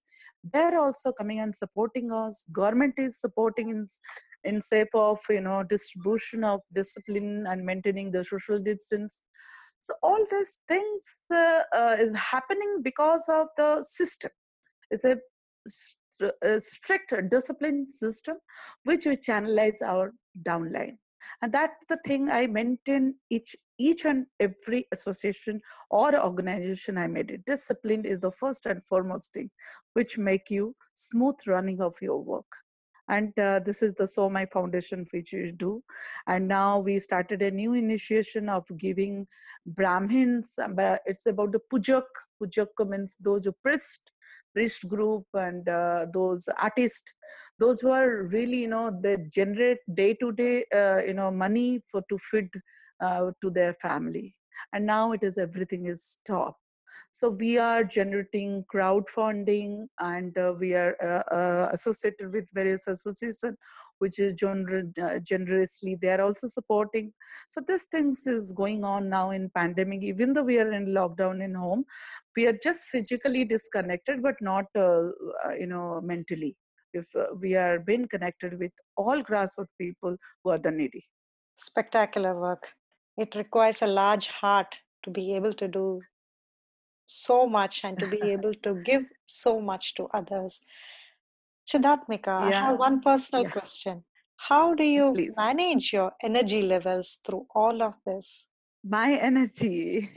they're 0.52 0.78
also 0.80 1.12
coming 1.12 1.39
and 1.39 1.56
supporting 1.56 2.12
us. 2.12 2.43
Government 2.52 2.93
is 2.97 3.19
supporting 3.19 3.69
in 3.69 3.88
in 4.43 4.62
shape 4.62 4.93
of 4.93 5.19
you 5.30 5.41
know 5.41 5.63
distribution 5.63 6.43
of 6.43 6.60
discipline 6.73 7.45
and 7.47 7.65
maintaining 7.65 8.12
the 8.12 8.23
social 8.23 8.60
distance. 8.60 9.21
So 9.80 9.93
all 10.04 10.26
these 10.30 10.60
things 10.67 11.02
uh, 11.34 11.62
uh, 11.76 11.95
is 11.99 12.13
happening 12.15 12.82
because 12.84 13.23
of 13.28 13.47
the 13.58 13.84
system 13.88 14.32
it's 14.89 15.06
a, 15.06 15.17
a 16.43 16.60
strict 16.60 17.13
discipline 17.30 17.88
system 17.89 18.38
which 18.84 19.06
we 19.06 19.17
channelize 19.17 19.82
our 19.86 20.13
downline. 20.43 20.98
And 21.41 21.52
that's 21.54 21.86
the 21.89 21.98
thing 22.06 22.30
i 22.30 22.48
maintain 22.48 23.15
each 23.30 23.56
each 23.80 24.06
and 24.06 24.26
every 24.39 24.88
association 24.91 25.60
or 25.89 26.15
organization 26.15 26.98
i 26.98 27.08
made 27.08 27.32
it. 27.32 27.46
Discipline 27.46 28.06
is 28.06 28.19
the 28.19 28.31
first 28.31 28.65
and 28.65 28.84
foremost 28.86 29.34
thing 29.34 29.50
which 29.94 30.17
make 30.17 30.50
you 30.50 30.75
smooth 30.96 31.36
running 31.48 31.81
of 31.81 31.96
your 32.02 32.21
work. 32.21 32.46
And 33.10 33.38
uh, 33.38 33.60
this 33.65 33.81
is 33.81 33.94
the 33.96 34.08
so 34.08 34.29
my 34.29 34.46
foundation 34.46 35.06
which 35.12 35.34
we 35.34 35.52
do. 35.52 35.84
And 36.27 36.48
now 36.48 36.79
we 36.79 37.00
started 37.00 37.42
a 37.42 37.52
new 37.52 37.73
initiation 37.73 38.48
of 38.48 38.65
giving 38.77 39.27
brahmins 39.65 40.54
it's 41.06 41.25
about 41.25 41.52
the 41.54 41.60
pujak 41.71 42.04
pujak 42.44 42.85
means 42.94 43.15
those 43.19 43.46
who 43.46 43.56
priest 43.63 44.12
priest 44.54 44.87
group 44.87 45.25
and 45.33 45.67
uh, 45.69 46.06
those 46.13 46.48
artists 46.67 47.13
those 47.60 47.79
who 47.81 47.91
are 47.91 48.23
really 48.35 48.60
you 48.65 48.71
know 48.73 48.85
they 49.06 49.15
generate 49.39 49.79
day 50.02 50.13
to 50.13 50.31
day 50.31 50.54
you 51.08 51.15
know 51.19 51.31
money 51.31 51.69
for 51.91 52.04
to 52.10 52.19
feed 52.29 52.50
uh, 53.04 53.31
to 53.41 53.50
their 53.50 53.73
family. 53.75 54.35
And 54.71 54.85
now 54.85 55.12
it 55.12 55.23
is 55.23 55.37
everything 55.37 55.87
is 55.87 56.04
stopped. 56.04 56.60
So 57.12 57.29
we 57.29 57.58
are 57.58 57.83
generating 57.83 58.65
crowdfunding 58.73 59.87
and 60.00 60.35
uh, 60.37 60.54
we 60.60 60.73
are 60.73 60.96
uh, 61.04 61.35
uh, 61.35 61.69
associated 61.71 62.33
with 62.33 62.46
various 62.54 62.87
associations 62.87 63.58
which 64.04 64.19
is 64.25 64.33
gener- 64.41 64.99
uh, 65.08 65.19
generously 65.31 65.97
they 66.01 66.12
are 66.15 66.21
also 66.27 66.47
supporting 66.56 67.12
so 67.56 67.62
this 67.69 67.85
things 67.95 68.25
is 68.35 68.51
going 68.63 68.83
on 68.93 69.10
now 69.15 69.25
in 69.37 69.49
pandemic 69.60 70.04
even 70.12 70.33
though 70.33 70.47
we 70.51 70.60
are 70.65 70.71
in 70.79 70.87
lockdown 70.99 71.43
in 71.47 71.56
home 71.63 71.83
we 72.35 72.45
are 72.51 72.58
just 72.67 72.85
physically 72.93 73.43
disconnected 73.56 74.21
but 74.27 74.45
not 74.51 74.65
uh, 74.75 75.04
uh, 75.45 75.54
you 75.60 75.67
know 75.73 75.87
mentally 76.13 76.56
if 76.93 77.06
uh, 77.15 77.25
we 77.41 77.56
are 77.56 77.79
being 77.79 78.08
connected 78.08 78.58
with 78.60 78.71
all 78.97 79.27
grassroots 79.31 79.75
people 79.85 80.15
who 80.43 80.51
are 80.56 80.63
the 80.69 80.71
needy 80.79 81.04
Spectacular 81.56 82.39
work. 82.39 82.69
It 83.17 83.35
requires 83.35 83.81
a 83.81 83.87
large 83.87 84.27
heart 84.27 84.75
to 85.04 85.12
be 85.12 85.35
able 85.35 85.54
to 85.54 85.67
do 85.67 86.01
so 87.06 87.45
much 87.58 87.83
and 87.83 87.99
to 87.99 88.08
be 88.08 88.31
able 88.31 88.54
to 88.63 88.75
give 88.83 89.04
so 89.25 89.62
much 89.62 89.93
to 89.95 90.08
others. 90.13 90.62
Chidatmika, 91.69 92.27
I 92.27 92.51
have 92.51 92.77
one 92.77 93.01
personal 93.01 93.43
Yeah. 93.43 93.51
question. 93.51 94.03
How 94.37 94.73
do 94.73 94.83
you 94.83 95.13
Please. 95.13 95.33
manage 95.37 95.93
your 95.93 96.11
energy 96.21 96.61
levels 96.61 97.19
through 97.25 97.45
all 97.55 97.81
of 97.81 97.95
this? 98.05 98.47
my 98.85 99.13
energy 99.15 100.09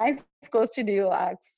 nice 0.00 0.24
question 0.50 0.88
you 0.88 1.10
ask 1.10 1.56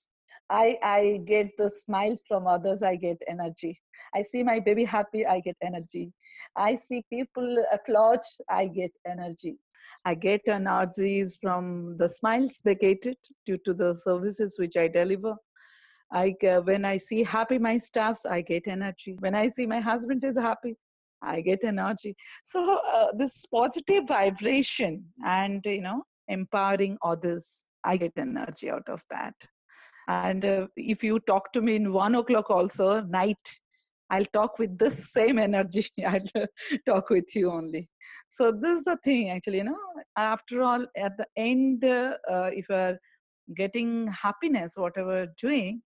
i 0.50 0.76
i 0.82 1.20
get 1.24 1.50
the 1.58 1.70
smiles 1.70 2.20
from 2.26 2.46
others 2.48 2.82
i 2.82 2.96
get 2.96 3.16
energy 3.28 3.80
i 4.14 4.20
see 4.22 4.42
my 4.42 4.58
baby 4.58 4.84
happy 4.84 5.24
i 5.24 5.38
get 5.38 5.56
energy 5.62 6.12
i 6.56 6.76
see 6.76 7.04
people 7.08 7.56
applaud 7.72 8.18
i 8.50 8.66
get 8.66 8.90
energy 9.06 9.56
i 10.04 10.12
get 10.12 10.40
energies 10.48 11.38
from 11.40 11.96
the 11.98 12.08
smiles 12.08 12.60
they 12.64 12.74
get 12.74 13.06
it 13.06 13.18
due 13.46 13.58
to 13.64 13.72
the 13.72 13.94
services 13.94 14.56
which 14.58 14.76
i 14.76 14.88
deliver 14.88 15.36
I 16.12 16.34
g- 16.40 16.48
when 16.64 16.84
I 16.84 16.98
see 16.98 17.24
happy 17.24 17.58
my 17.58 17.78
staffs, 17.78 18.26
I 18.26 18.42
get 18.42 18.68
energy. 18.68 19.16
When 19.18 19.34
I 19.34 19.50
see 19.50 19.66
my 19.66 19.80
husband 19.80 20.22
is 20.24 20.36
happy, 20.36 20.76
I 21.22 21.40
get 21.40 21.60
energy. 21.64 22.16
So 22.44 22.78
uh, 22.94 23.06
this 23.16 23.44
positive 23.46 24.04
vibration 24.06 25.04
and 25.24 25.64
you 25.64 25.80
know 25.80 26.02
empowering 26.28 26.98
others, 27.02 27.62
I 27.84 27.96
get 27.96 28.12
energy 28.16 28.70
out 28.70 28.88
of 28.88 29.02
that. 29.10 29.34
And 30.08 30.44
uh, 30.44 30.66
if 30.76 31.02
you 31.02 31.20
talk 31.20 31.52
to 31.52 31.62
me 31.62 31.76
in 31.76 31.92
one 31.92 32.14
o'clock 32.14 32.50
also 32.50 33.00
night, 33.02 33.60
I'll 34.10 34.26
talk 34.26 34.58
with 34.58 34.76
this 34.78 35.12
same 35.16 35.38
energy. 35.38 35.86
I'll 36.06 36.46
talk 36.86 37.10
with 37.10 37.34
you 37.34 37.50
only. 37.50 37.88
So 38.28 38.52
this 38.52 38.78
is 38.78 38.84
the 38.84 38.98
thing 39.04 39.30
actually. 39.30 39.58
You 39.58 39.64
know, 39.64 39.78
after 40.16 40.62
all, 40.62 40.86
at 40.96 41.16
the 41.16 41.26
end, 41.36 41.84
uh, 41.84 42.14
uh, 42.30 42.50
if 42.52 42.68
you 42.68 42.74
are 42.74 42.98
getting 43.54 44.08
happiness, 44.08 44.72
whatever 44.76 45.26
doing, 45.40 45.82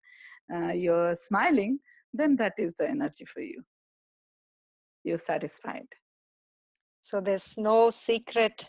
uh, 0.54 0.72
you're 0.72 1.16
smiling, 1.16 1.78
then 2.12 2.36
that 2.36 2.54
is 2.58 2.74
the 2.78 2.88
energy 2.88 3.24
for 3.24 3.40
you. 3.40 3.62
You're 5.04 5.18
satisfied. 5.18 5.86
So 7.02 7.20
there's 7.20 7.54
no 7.56 7.90
secret 7.90 8.66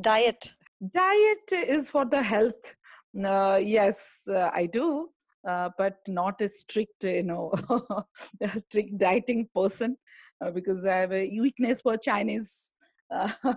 diet. 0.00 0.50
Diet 0.94 1.52
is 1.52 1.90
for 1.90 2.04
the 2.04 2.22
health. 2.22 2.74
Uh, 3.16 3.60
yes, 3.62 4.20
uh, 4.28 4.50
I 4.52 4.66
do, 4.66 5.10
uh, 5.48 5.70
but 5.78 5.96
not 6.08 6.40
a 6.40 6.48
strict, 6.48 7.04
you 7.04 7.22
know, 7.22 7.52
strict 8.66 8.98
dieting 8.98 9.48
person 9.54 9.96
uh, 10.42 10.50
because 10.50 10.84
I 10.84 10.96
have 10.96 11.12
a 11.12 11.30
weakness 11.40 11.80
for 11.80 11.96
Chinese. 11.96 12.72
Uh, 13.10 13.30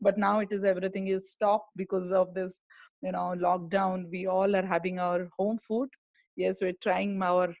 but 0.00 0.18
now 0.18 0.40
it 0.40 0.48
is 0.50 0.64
everything 0.64 1.08
is 1.08 1.30
stopped 1.30 1.70
because 1.76 2.12
of 2.12 2.34
this, 2.34 2.56
you 3.04 3.12
know, 3.12 3.34
lockdown. 3.36 4.10
We 4.10 4.26
all 4.26 4.56
are 4.56 4.66
having 4.66 4.98
our 5.00 5.28
home 5.38 5.58
food. 5.58 5.90
Yes, 6.36 6.60
we're 6.62 6.80
trying 6.82 7.22
our 7.22 7.54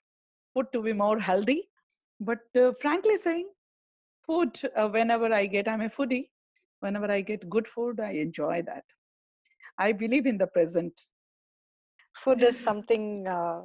food 0.54 0.66
to 0.72 0.82
be 0.82 0.92
more 0.92 1.18
healthy. 1.20 1.68
But 2.20 2.40
uh, 2.56 2.72
frankly 2.80 3.18
saying, 3.18 3.48
food, 4.26 4.58
uh, 4.76 4.88
whenever 4.88 5.32
I 5.32 5.46
get, 5.46 5.68
I'm 5.68 5.82
a 5.82 5.90
foodie. 5.90 6.30
Whenever 6.80 7.10
I 7.10 7.20
get 7.22 7.48
good 7.50 7.68
food, 7.68 8.00
I 8.00 8.12
enjoy 8.12 8.62
that. 8.66 8.84
I 9.78 9.92
believe 9.92 10.26
in 10.26 10.38
the 10.38 10.46
present. 10.46 11.00
Food 12.16 12.42
is 12.42 12.58
something 12.58 13.26
uh, 13.26 13.62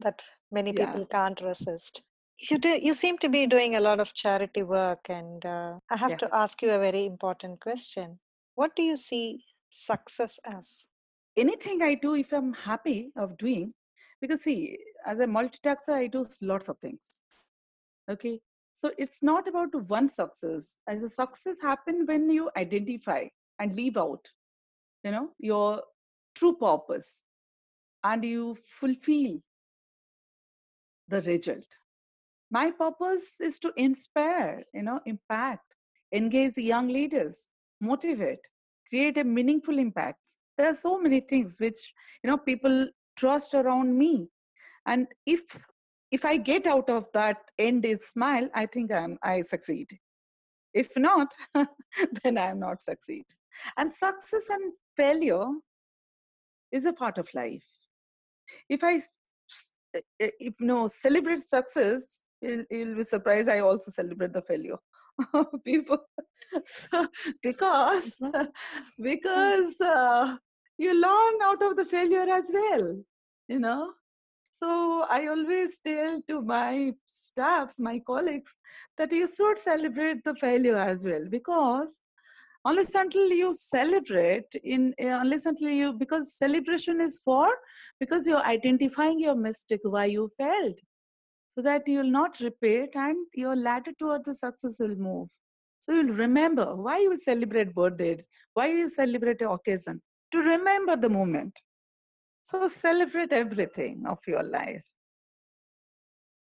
that 0.00 0.22
many 0.52 0.72
Yeah. 0.72 0.86
people 0.86 1.06
can't 1.06 1.40
resist. 1.40 2.02
You 2.50 2.58
do, 2.58 2.68
you 2.82 2.94
seem 2.94 3.18
to 3.18 3.28
be 3.28 3.46
doing 3.46 3.76
a 3.76 3.80
lot 3.80 4.00
of 4.00 4.12
charity 4.14 4.62
work, 4.62 5.08
and 5.08 5.44
uh, 5.46 5.78
I 5.90 5.96
have 5.96 6.10
Yeah. 6.10 6.16
to 6.18 6.28
ask 6.34 6.62
you 6.62 6.70
a 6.70 6.78
very 6.78 7.06
important 7.06 7.60
question. 7.60 8.20
What 8.56 8.76
do 8.76 8.82
you 8.82 8.96
see 8.96 9.44
success 9.70 10.38
as? 10.44 10.86
Anything 11.36 11.82
I 11.82 11.94
do, 11.94 12.14
if 12.14 12.32
I'm 12.32 12.52
happy 12.52 13.12
of 13.16 13.36
doing, 13.38 13.72
because 14.20 14.42
see, 14.42 14.78
as 15.04 15.20
a 15.20 15.26
multitasker, 15.26 15.90
I 15.90 16.06
do 16.06 16.24
lots 16.40 16.68
of 16.68 16.78
things. 16.78 17.22
Okay. 18.10 18.40
So 18.72 18.90
it's 18.98 19.22
not 19.22 19.46
about 19.46 19.74
one 19.88 20.08
success. 20.10 20.78
As 20.88 21.02
a 21.02 21.08
success 21.08 21.60
happen 21.62 22.06
when 22.06 22.28
you 22.28 22.50
identify 22.56 23.26
and 23.58 23.74
leave 23.74 23.96
out, 23.96 24.26
you 25.04 25.12
know, 25.12 25.30
your 25.38 25.82
true 26.34 26.56
purpose 26.56 27.22
and 28.02 28.24
you 28.24 28.56
fulfill 28.64 29.38
the 31.08 31.20
result. 31.22 31.66
My 32.50 32.70
purpose 32.70 33.40
is 33.40 33.58
to 33.60 33.72
inspire, 33.76 34.64
you 34.72 34.82
know, 34.82 35.00
impact, 35.06 35.74
engage 36.12 36.56
young 36.56 36.88
leaders, 36.88 37.48
motivate, 37.80 38.46
create 38.88 39.18
a 39.18 39.24
meaningful 39.24 39.78
impact. 39.78 40.20
There 40.56 40.68
are 40.68 40.74
so 40.74 41.00
many 41.00 41.20
things 41.20 41.56
which, 41.58 41.92
you 42.22 42.30
know, 42.30 42.38
people 42.38 42.88
trust 43.16 43.54
around 43.54 43.96
me. 43.96 44.28
And 44.86 45.06
if 45.26 45.40
if 46.10 46.24
I 46.24 46.36
get 46.36 46.66
out 46.66 46.88
of 46.88 47.06
that 47.14 47.38
end 47.58 47.84
is 47.84 48.06
smile, 48.06 48.48
I 48.54 48.66
think 48.66 48.92
I'm 48.92 49.18
I 49.22 49.42
succeed. 49.42 49.88
If 50.72 50.90
not, 50.96 51.32
then 52.24 52.38
I'm 52.38 52.60
not 52.60 52.82
succeed. 52.82 53.24
And 53.76 53.94
success 53.94 54.44
and 54.50 54.72
failure 54.96 55.46
is 56.72 56.84
a 56.86 56.92
part 56.92 57.18
of 57.18 57.28
life. 57.34 57.64
If 58.68 58.82
I 58.84 58.96
uh, 58.96 60.00
uh, 60.22 60.30
if 60.40 60.54
no 60.60 60.88
celebrate 60.88 61.40
success, 61.40 62.02
you'll, 62.40 62.64
you'll 62.70 62.96
be 62.96 63.04
surprised. 63.04 63.48
I 63.48 63.60
also 63.60 63.90
celebrate 63.90 64.32
the 64.32 64.42
failure. 64.42 64.76
People, 65.64 65.98
so, 66.66 67.06
because 67.42 68.12
because 69.00 69.80
uh, 69.80 70.36
you 70.78 70.92
learn 70.94 71.42
out 71.42 71.62
of 71.62 71.76
the 71.76 71.84
failure 71.84 72.26
as 72.30 72.50
well. 72.52 72.96
You 73.48 73.58
know, 73.58 73.92
so 74.52 75.04
I 75.10 75.26
always 75.26 75.78
tell 75.86 76.22
to 76.28 76.40
my 76.40 76.92
staffs, 77.06 77.78
my 77.78 78.00
colleagues, 78.06 78.52
that 78.96 79.12
you 79.12 79.26
should 79.26 79.58
celebrate 79.58 80.24
the 80.24 80.34
failure 80.36 80.78
as 80.78 81.04
well 81.04 81.24
because 81.28 82.00
unless 82.64 82.94
until 82.94 83.28
you 83.28 83.52
celebrate 83.52 84.54
in 84.62 84.94
uh, 85.02 85.18
unless 85.20 85.46
until 85.46 85.68
you 85.68 85.92
because 85.92 86.36
celebration 86.36 87.00
is 87.00 87.20
for 87.24 87.48
because 88.00 88.26
you're 88.26 88.46
identifying 88.46 89.20
your 89.20 89.34
mistake 89.34 89.80
why 89.82 90.04
you 90.06 90.30
failed 90.38 90.78
so 91.54 91.62
that 91.62 91.82
you'll 91.86 92.10
not 92.10 92.40
repeat 92.40 92.90
and 92.94 93.16
your 93.34 93.56
ladder 93.56 93.92
towards 93.98 94.24
the 94.24 94.34
success 94.34 94.76
will 94.80 94.96
move 94.96 95.28
so 95.80 95.92
you'll 95.92 96.16
remember 96.24 96.74
why 96.74 96.98
you 96.98 97.18
celebrate 97.18 97.74
birthdays 97.74 98.26
why 98.54 98.66
you 98.68 98.88
celebrate 98.88 99.42
an 99.42 99.48
occasion 99.48 100.00
to 100.34 100.40
remember 100.48 100.96
the 100.96 101.10
moment 101.18 101.60
so 102.44 102.68
celebrate 102.68 103.32
everything 103.32 104.04
of 104.06 104.18
your 104.26 104.42
life 104.44 104.84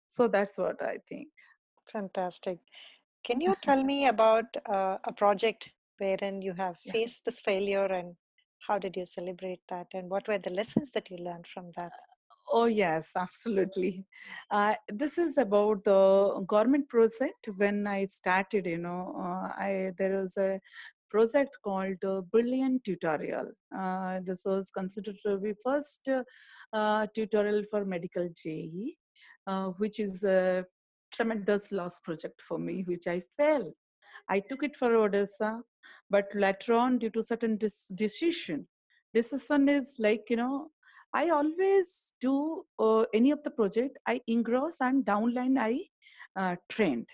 so 0.08 0.28
that's 0.28 0.58
what 0.58 0.82
i 0.82 0.98
think 1.10 1.30
Fantastic. 1.92 2.60
Can 3.24 3.40
you 3.42 3.56
tell 3.64 3.84
me 3.84 4.08
about 4.08 4.58
uh, 4.66 4.98
a 5.04 5.14
project 5.14 5.70
wherein 5.98 6.42
you 6.42 6.54
have 6.54 6.78
Yeah. 6.84 6.92
faced 6.94 7.26
this 7.26 7.40
failure 7.40 7.86
and 7.86 8.18
how 8.68 8.80
did 8.80 8.98
you 8.98 9.06
celebrate 9.06 9.62
that 9.70 9.88
and 9.94 10.10
what 10.10 10.28
were 10.28 10.40
the 10.40 10.50
lessons 10.54 10.92
that 10.92 11.10
you 11.10 11.18
learned 11.18 11.48
from 11.48 11.72
that? 11.78 11.94
Oh, 12.52 12.66
yes, 12.66 13.12
absolutely. 13.16 14.06
Uh, 14.52 14.76
this 14.90 15.18
is 15.18 15.38
about 15.38 15.84
the 15.86 16.44
government 16.48 16.88
project. 16.90 17.48
When 17.58 17.88
I 17.88 18.06
started, 18.06 18.66
you 18.66 18.78
know, 18.78 19.16
uh, 19.18 19.48
I 19.58 19.92
there 19.98 20.20
was 20.22 20.38
a 20.38 20.60
project 21.14 21.57
called 21.64 22.03
uh, 22.03 22.22
Brilliant 22.32 22.84
Tutorial. 22.84 23.49
Uh, 23.78 24.20
this 24.26 24.41
was 24.45 24.72
considered 24.72 25.18
to 25.26 25.38
be 25.38 25.53
first 25.64 26.09
uh, 26.74 27.05
tutorial 27.16 27.64
for 27.70 27.86
medical 27.86 28.28
JEE, 28.41 28.97
which 29.78 29.99
is 29.99 30.24
a 30.24 30.66
tremendous 31.14 31.72
loss 31.72 31.99
project 31.99 32.41
for 32.47 32.57
me, 32.57 32.84
which 32.88 33.07
I 33.07 33.22
failed. 33.38 33.74
I 34.30 34.39
took 34.39 34.64
it 34.64 34.76
for 34.76 34.89
Odisha, 34.89 35.61
but 36.09 36.28
later 36.34 36.74
on, 36.74 36.97
due 36.97 37.11
to 37.11 37.24
certain 37.24 37.57
decision, 37.95 38.68
decision 39.14 39.70
is 39.70 39.95
like 39.99 40.30
you 40.30 40.38
know 40.38 40.72
I 41.14 41.30
always 41.30 42.14
do 42.22 42.66
uh, 42.80 43.03
any 43.14 43.32
of 43.32 43.43
the 43.43 43.51
project. 43.51 43.97
I 44.07 44.22
engross 44.28 44.82
and 44.82 45.05
downline 45.05 45.57
I 45.59 45.80
uh, 46.36 46.55
trained. 46.70 47.07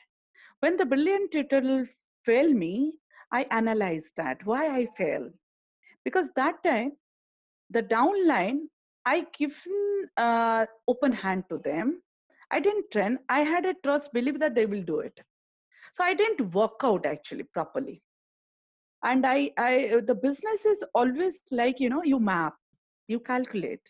When 0.61 0.77
the 0.77 0.85
brilliant 0.85 1.31
tutorial 1.31 1.85
failed 2.23 2.55
me, 2.55 2.93
I 3.31 3.45
analyzed 3.51 4.13
that 4.17 4.45
why 4.45 4.75
I 4.75 4.87
failed 4.97 5.33
because 6.03 6.29
that 6.35 6.63
time 6.63 6.93
the 7.69 7.83
downline 7.83 8.61
I 9.05 9.25
given 9.37 10.09
uh, 10.17 10.65
open 10.87 11.11
hand 11.11 11.45
to 11.49 11.57
them. 11.57 12.01
I 12.51 12.59
didn't 12.59 12.91
train. 12.91 13.19
I 13.29 13.39
had 13.39 13.65
a 13.65 13.75
trust 13.83 14.11
belief 14.13 14.39
that 14.39 14.55
they 14.55 14.65
will 14.65 14.83
do 14.83 14.99
it. 14.99 15.19
So 15.93 16.03
I 16.03 16.13
didn't 16.13 16.53
work 16.53 16.81
out 16.83 17.05
actually 17.05 17.43
properly. 17.43 18.01
And 19.03 19.25
I, 19.25 19.51
I, 19.57 20.01
the 20.05 20.15
business 20.15 20.65
is 20.65 20.83
always 20.93 21.39
like 21.51 21.79
you 21.79 21.89
know, 21.89 22.03
you 22.03 22.19
map, 22.19 22.53
you 23.07 23.19
calculate, 23.19 23.81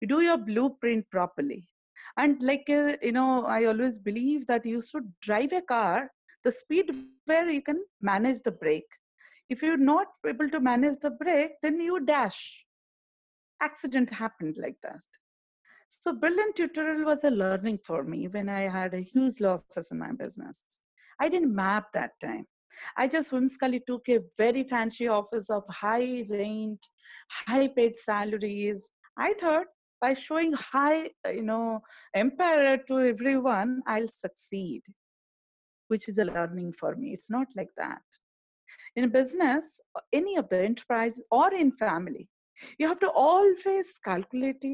you 0.00 0.08
do 0.08 0.20
your 0.20 0.36
blueprint 0.36 1.10
properly. 1.10 1.68
And 2.16 2.40
like 2.42 2.68
uh, 2.68 2.92
you 3.02 3.12
know, 3.12 3.46
I 3.46 3.64
always 3.64 3.98
believe 3.98 4.46
that 4.48 4.66
you 4.66 4.80
should 4.80 5.12
drive 5.22 5.52
a 5.52 5.62
car 5.62 6.10
the 6.44 6.52
speed 6.52 6.90
where 7.26 7.48
you 7.48 7.62
can 7.62 7.84
manage 8.00 8.42
the 8.42 8.50
brake. 8.50 8.90
If 9.48 9.62
you're 9.62 9.76
not 9.76 10.06
able 10.26 10.48
to 10.50 10.60
manage 10.60 10.98
the 11.00 11.10
brake, 11.10 11.52
then 11.62 11.80
you 11.80 12.04
dash 12.04 12.64
accident 13.60 14.12
happened 14.12 14.56
like 14.58 14.76
that. 14.82 15.00
So 15.88 16.12
brilliant 16.12 16.56
tutorial 16.56 17.04
was 17.04 17.24
a 17.24 17.30
learning 17.30 17.78
for 17.84 18.04
me 18.04 18.28
when 18.28 18.48
I 18.48 18.62
had 18.62 18.94
a 18.94 19.00
huge 19.00 19.40
losses 19.40 19.88
in 19.90 19.98
my 19.98 20.12
business. 20.12 20.62
I 21.18 21.28
didn't 21.28 21.54
map 21.54 21.86
that 21.94 22.12
time. 22.20 22.46
I 22.96 23.08
just 23.08 23.32
whimsically 23.32 23.82
took 23.86 24.08
a 24.08 24.20
very 24.36 24.62
fancy 24.64 25.08
office 25.08 25.50
of 25.50 25.64
high 25.68 26.24
range, 26.28 26.78
high 27.30 27.68
paid 27.68 27.96
salaries. 27.96 28.90
I 29.16 29.32
thought 29.34 29.66
by 30.00 30.14
showing 30.14 30.52
high, 30.52 31.10
you 31.26 31.42
know, 31.42 31.80
empire 32.14 32.78
to 32.86 33.00
everyone, 33.00 33.82
I'll 33.86 34.08
succeed, 34.08 34.82
which 35.88 36.08
is 36.08 36.18
a 36.18 36.24
learning 36.24 36.72
for 36.72 36.94
me. 36.96 37.12
It's 37.12 37.30
not 37.30 37.48
like 37.56 37.70
that. 37.76 38.02
In 38.96 39.04
a 39.04 39.08
business, 39.08 39.64
uh, 39.96 40.00
any 40.12 40.36
of 40.36 40.48
the 40.48 40.62
enterprise 40.64 41.20
or 41.30 41.52
in 41.52 41.72
family, 41.72 42.28
you 42.78 42.88
have 42.88 43.00
to 43.00 43.10
always 43.10 43.98
calculate, 44.04 44.64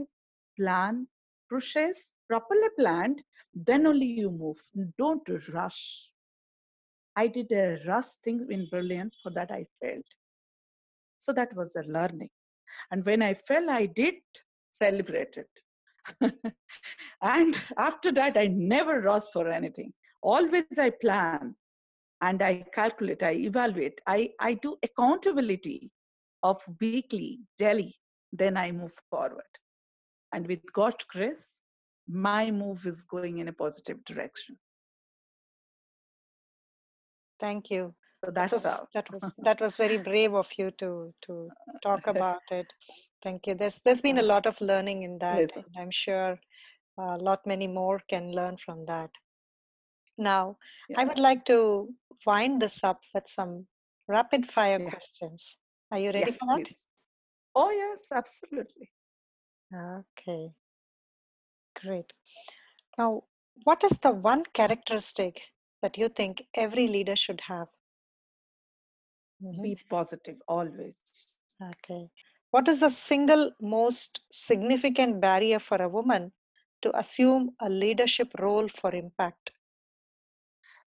plan, 0.59 1.07
process, 1.49 2.12
properly 2.29 2.69
planned, 2.79 3.23
then 3.55 3.87
only 3.87 4.07
you 4.07 4.31
move. 4.31 4.61
Don't 4.99 5.29
rush. 5.53 6.11
I 7.17 7.29
did 7.29 7.53
a 7.53 7.79
rush 7.87 8.12
thing 8.25 8.47
in 8.51 8.67
Brilliant, 8.71 9.15
for 9.23 9.31
that 9.33 9.51
I 9.51 9.67
failed. 9.81 10.05
So 11.19 11.33
that 11.33 11.55
was 11.55 11.77
a 11.77 11.83
learning. 11.83 12.31
And 12.91 13.05
when 13.05 13.23
I 13.23 13.35
fell, 13.35 13.71
I 13.71 13.87
did 13.87 14.15
celebrate 14.71 15.37
it. 15.37 16.33
and 17.23 17.59
after 17.79 18.12
that, 18.12 18.37
I 18.37 18.49
never 18.49 19.01
rush 19.01 19.23
for 19.33 19.49
anything. 19.49 19.93
Always 20.25 20.79
I 20.79 20.89
plan 20.89 21.55
and 22.22 22.43
I 22.43 22.64
calculate, 22.75 23.22
I 23.22 23.33
evaluate, 23.33 24.01
I, 24.07 24.31
I 24.41 24.55
do 24.55 24.79
accountability 24.83 25.91
of 26.43 26.62
weekly, 26.81 27.41
daily, 27.59 27.95
then 28.33 28.57
I 28.57 28.72
move 28.72 28.95
forward. 29.11 29.53
And 30.33 30.47
with 30.47 30.61
God's 30.72 31.05
grace, 31.05 31.61
my 32.09 32.51
move 32.51 32.87
is 32.87 33.05
going 33.05 33.39
in 33.39 33.49
a 33.49 33.53
positive 33.53 34.03
direction. 34.05 34.57
Thank 37.39 37.70
you. 37.70 37.95
So 38.25 38.31
that's 38.31 38.62
that 38.62 38.64
was, 38.64 38.87
that 38.95 39.12
was 39.12 39.35
that 39.45 39.61
was 39.61 39.77
very 39.77 39.99
brave 39.99 40.35
of 40.35 40.49
you 40.57 40.70
to 40.79 41.12
to 41.27 41.51
talk 41.83 42.07
about 42.07 42.41
it. 42.51 42.72
Thank 43.22 43.47
you. 43.47 43.55
There's 43.55 43.79
there's 43.85 44.01
been 44.01 44.18
a 44.18 44.22
lot 44.22 44.47
of 44.47 44.59
learning 44.62 45.03
in 45.03 45.18
that. 45.18 45.51
Yes. 45.55 45.64
I'm 45.77 45.91
sure 45.91 46.39
a 46.99 47.18
lot 47.18 47.47
many 47.47 47.66
more 47.66 48.01
can 48.09 48.33
learn 48.33 48.57
from 48.57 48.87
that. 48.87 49.11
Now, 50.19 50.59
Yeah. 50.89 51.01
I 51.01 51.05
would 51.05 51.19
like 51.19 51.45
to 51.47 51.95
wind 52.27 52.62
this 52.62 52.83
up 52.85 53.01
with 53.15 53.29
some 53.29 53.67
rapid 54.07 54.51
fire 54.51 54.79
Yeah. 54.79 54.91
questions. 54.91 55.59
Are 55.91 55.99
you 55.99 56.12
ready 56.12 56.33
Yeah, 56.33 56.37
for 56.39 56.47
that? 56.47 56.67
please. 56.67 56.87
Oh, 57.55 57.71
yes, 57.71 58.11
absolutely. 58.12 58.91
Okay. 59.75 60.55
Great. 61.81 62.12
Now, 62.99 63.25
what 63.65 63.85
is 63.85 63.99
the 63.99 64.11
one 64.11 64.45
characteristic 64.47 65.43
that 65.83 65.99
you 65.99 66.09
think 66.09 66.47
every 66.55 66.89
leader 66.89 67.17
should 67.17 67.43
have? 67.43 67.69
Mhm. 69.43 69.62
Be 69.62 69.77
positive 69.89 70.41
always. 70.49 71.37
Okay. 71.61 72.11
What 72.51 72.69
is 72.69 72.81
the 72.81 72.89
single 72.91 73.53
most 73.61 74.21
significant 74.31 75.21
barrier 75.21 75.59
for 75.59 75.81
a 75.83 75.89
woman 75.89 76.33
to 76.83 76.97
assume 76.97 77.57
a 77.61 77.69
leadership 77.69 78.33
role 78.39 78.69
for 78.69 78.95
impact? 78.95 79.53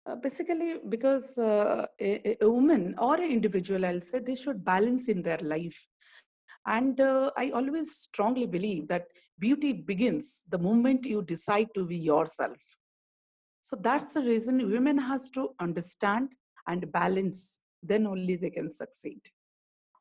Uh, 0.07 0.17
basically, 0.17 0.75
because 0.91 1.39
uh, 1.39 1.87
a, 1.99 2.37
a 2.43 2.51
woman 2.51 2.95
or 2.99 3.15
an 3.15 3.31
individual, 3.31 3.87
I'll 3.87 4.03
say, 4.03 4.19
they 4.19 4.35
should 4.35 4.63
balance 4.63 5.09
in 5.09 5.23
their 5.23 5.39
life. 5.39 5.79
And 6.67 7.01
uh, 7.01 7.31
I 7.39 7.51
always 7.51 7.97
strongly 7.97 8.47
believe 8.47 8.89
that 8.89 9.07
beauty 9.39 9.73
begins 9.73 10.43
the 10.49 10.59
moment 10.59 11.07
you 11.07 11.23
decide 11.23 11.69
to 11.75 11.87
be 11.87 11.97
yourself. 11.97 12.57
So 13.63 13.77
that's 13.81 14.13
the 14.13 14.21
reason 14.21 14.71
women 14.71 14.99
has 14.99 15.31
to 15.31 15.55
understand 15.59 16.33
and 16.67 16.93
balance. 16.93 17.61
Then 17.83 18.07
only 18.07 18.37
they 18.37 18.51
can 18.51 18.71
succeed. 18.71 19.21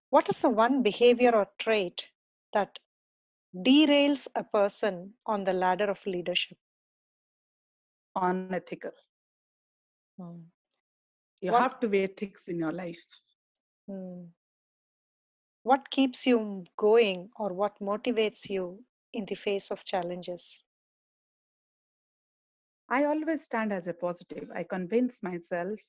What 0.10 0.28
is 0.30 0.40
the 0.40 0.50
one 0.50 0.84
behavior 0.84 1.32
or 1.34 1.48
trait 1.60 2.08
that 2.54 2.78
derails 3.56 4.28
a 4.36 4.44
person 4.44 5.14
on 5.26 5.46
the 5.46 5.54
ladder 5.54 5.90
of 5.90 6.06
leadership? 6.06 6.58
Unethical. 8.16 8.92
Hmm. 10.18 10.42
You 11.42 11.52
What- 11.52 11.62
have 11.62 11.80
to 11.82 11.88
be 11.88 12.04
ethics 12.04 12.48
in 12.48 12.60
your 12.60 12.72
life. 12.72 13.04
Hmm. 13.88 14.26
What 15.64 15.90
keeps 15.90 16.26
you 16.28 16.66
going 16.78 17.30
or 17.38 17.54
what 17.54 17.80
motivates 17.80 18.50
you 18.50 18.86
in 19.14 19.26
the 19.26 19.36
face 19.36 19.72
of 19.72 19.84
challenges? 19.84 20.64
I 22.90 23.06
always 23.06 23.44
stand 23.44 23.72
as 23.74 23.88
a 23.88 23.94
positive. 23.94 24.50
I 24.54 24.64
convince 24.64 25.24
myself 25.24 25.80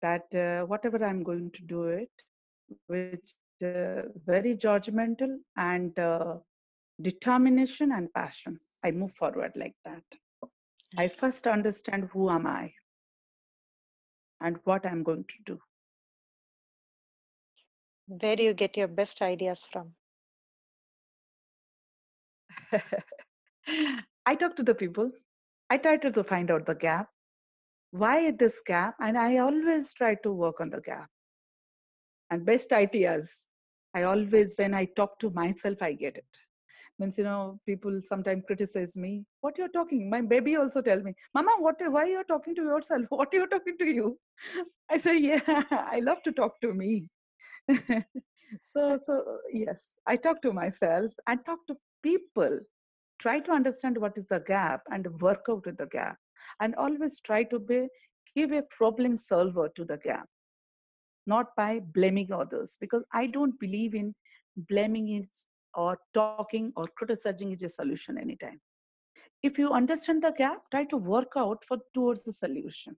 that 0.00 0.34
uh, 0.34 0.64
whatever 0.66 1.04
I'm 1.04 1.22
going 1.22 1.50
to 1.52 1.62
do 1.62 1.84
it, 1.84 2.10
which 2.86 3.34
uh, 3.62 4.02
very 4.26 4.56
judgmental 4.56 5.38
and 5.56 5.96
uh, 5.98 6.38
determination 7.00 7.92
and 7.92 8.12
passion. 8.12 8.58
I 8.82 8.90
move 8.90 9.12
forward 9.12 9.52
like 9.56 9.76
that. 9.84 10.02
I 10.96 11.08
first 11.08 11.46
understand 11.46 12.08
who 12.12 12.30
am 12.30 12.46
I 12.46 12.74
and 14.42 14.58
what 14.64 14.84
I'm 14.84 15.02
going 15.02 15.24
to 15.24 15.34
do. 15.46 15.58
Where 18.06 18.36
do 18.36 18.42
you 18.42 18.52
get 18.52 18.76
your 18.76 18.88
best 18.88 19.22
ideas 19.22 19.66
from? 19.72 19.94
I 24.26 24.34
talk 24.34 24.56
to 24.56 24.62
the 24.62 24.74
people. 24.74 25.10
I 25.70 25.78
try 25.78 25.96
to, 25.96 26.24
find 26.24 26.50
out 26.50 26.66
the 26.66 26.74
gap. 26.74 27.08
Why 27.92 28.30
this 28.32 28.60
gap? 28.66 28.96
And 29.00 29.16
I 29.16 29.38
always 29.38 29.94
try 29.94 30.16
to 30.22 30.32
work 30.32 30.60
on 30.60 30.70
the 30.70 30.80
gap. 30.80 31.08
And 32.30 32.44
best 32.44 32.72
ideas, 32.72 33.46
I 33.94 34.02
always, 34.02 34.54
when 34.56 34.74
I 34.74 34.86
talk 34.96 35.18
to 35.20 35.30
myself, 35.30 35.80
I 35.80 35.92
get 35.92 36.16
it. 36.16 36.26
Means, 37.02 37.18
you 37.18 37.24
know, 37.24 37.58
people 37.66 38.00
sometimes 38.00 38.44
criticize 38.46 38.96
me. 38.96 39.24
What 39.40 39.58
you're 39.58 39.68
talking? 39.76 40.08
My 40.08 40.20
baby 40.20 40.56
also 40.56 40.80
tell 40.80 41.00
me, 41.02 41.14
Mama, 41.34 41.50
what, 41.58 41.76
why 41.88 42.06
you're 42.06 42.24
talking 42.24 42.54
to 42.54 42.62
yourself? 42.62 43.06
What 43.10 43.32
you're 43.32 43.42
you 43.42 43.48
talking 43.48 43.76
to 43.78 43.86
you? 43.86 44.18
I 44.88 44.98
say, 44.98 45.18
yeah, 45.18 45.40
I 45.70 45.98
love 46.00 46.22
to 46.24 46.32
talk 46.32 46.60
to 46.60 46.72
me. 46.72 47.08
so, 48.62 48.98
so 49.04 49.38
yes, 49.52 49.88
I 50.06 50.14
talk 50.14 50.42
to 50.42 50.52
myself 50.52 51.10
and 51.26 51.44
talk 51.44 51.58
to 51.66 51.76
people 52.04 52.60
try 53.18 53.40
to 53.40 53.52
understand 53.52 53.98
what 53.98 54.16
is 54.16 54.26
the 54.26 54.40
gap 54.40 54.82
and 54.90 55.06
work 55.20 55.46
out 55.50 55.66
with 55.66 55.78
the 55.78 55.86
gap 55.86 56.16
and 56.60 56.74
always 56.76 57.20
try 57.20 57.42
to 57.44 57.58
be 57.58 57.88
give 58.36 58.52
a 58.52 58.62
problem 58.76 59.16
solver 59.16 59.68
to 59.76 59.84
the 59.84 59.96
gap 59.98 60.26
not 61.26 61.54
by 61.56 61.80
blaming 61.98 62.32
others 62.32 62.76
because 62.80 63.04
i 63.12 63.26
don't 63.26 63.60
believe 63.60 63.94
in 63.94 64.14
blaming 64.72 65.08
is 65.20 65.44
or 65.74 65.98
talking 66.14 66.72
or 66.76 66.86
criticizing 66.96 67.52
is 67.52 67.62
a 67.62 67.68
solution 67.68 68.18
anytime 68.18 68.60
if 69.42 69.58
you 69.58 69.72
understand 69.72 70.22
the 70.22 70.32
gap 70.32 70.62
try 70.70 70.84
to 70.84 70.96
work 70.96 71.32
out 71.36 71.64
for 71.64 71.78
towards 71.94 72.22
the 72.24 72.32
solution 72.32 72.96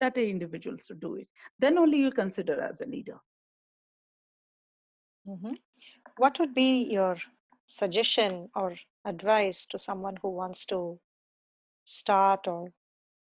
that 0.00 0.16
an 0.16 0.24
individual 0.24 0.76
should 0.78 1.00
do 1.00 1.16
it 1.16 1.28
then 1.58 1.78
only 1.78 1.98
you 1.98 2.10
consider 2.10 2.60
as 2.60 2.80
a 2.80 2.86
leader 2.86 3.20
Mhm. 5.26 5.58
What 6.16 6.38
would 6.38 6.54
be 6.54 6.84
your 6.84 7.18
suggestion 7.66 8.50
or 8.54 8.76
advice 9.04 9.66
to 9.66 9.78
someone 9.78 10.16
who 10.22 10.30
wants 10.30 10.66
to 10.66 11.00
start 11.84 12.48
or 12.48 12.72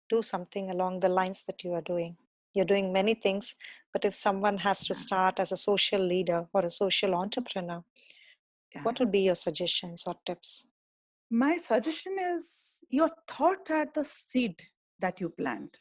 do 0.09 0.23
something 0.23 0.71
along 0.71 1.01
the 1.01 1.09
lines 1.09 1.43
that 1.47 1.65
you 1.65 1.75
are 1.75 1.83
doing? 1.83 2.17
You're 2.55 2.65
doing 2.67 2.93
many 2.93 3.15
things, 3.15 3.55
but 3.93 4.05
if 4.05 4.15
someone 4.15 4.59
has 4.59 4.85
to 4.87 4.95
start 4.95 5.39
as 5.41 5.53
a 5.53 5.57
social 5.57 6.01
leader 6.05 6.49
or 6.53 6.65
a 6.65 6.71
social 6.71 7.15
entrepreneur, 7.15 7.85
Yeah. 8.75 8.83
what 8.83 9.01
would 9.01 9.13
be 9.13 9.21
your 9.21 9.35
suggestions 9.35 10.05
or 10.07 10.17
tips? 10.27 10.65
my 11.31 11.57
suggestion 11.59 12.17
is 12.35 12.79
your 12.89 13.11
thought 13.29 13.71
at 13.71 13.95
the 13.95 14.05
seed 14.05 14.63
that 14.99 15.21
you 15.21 15.29
plant 15.29 15.79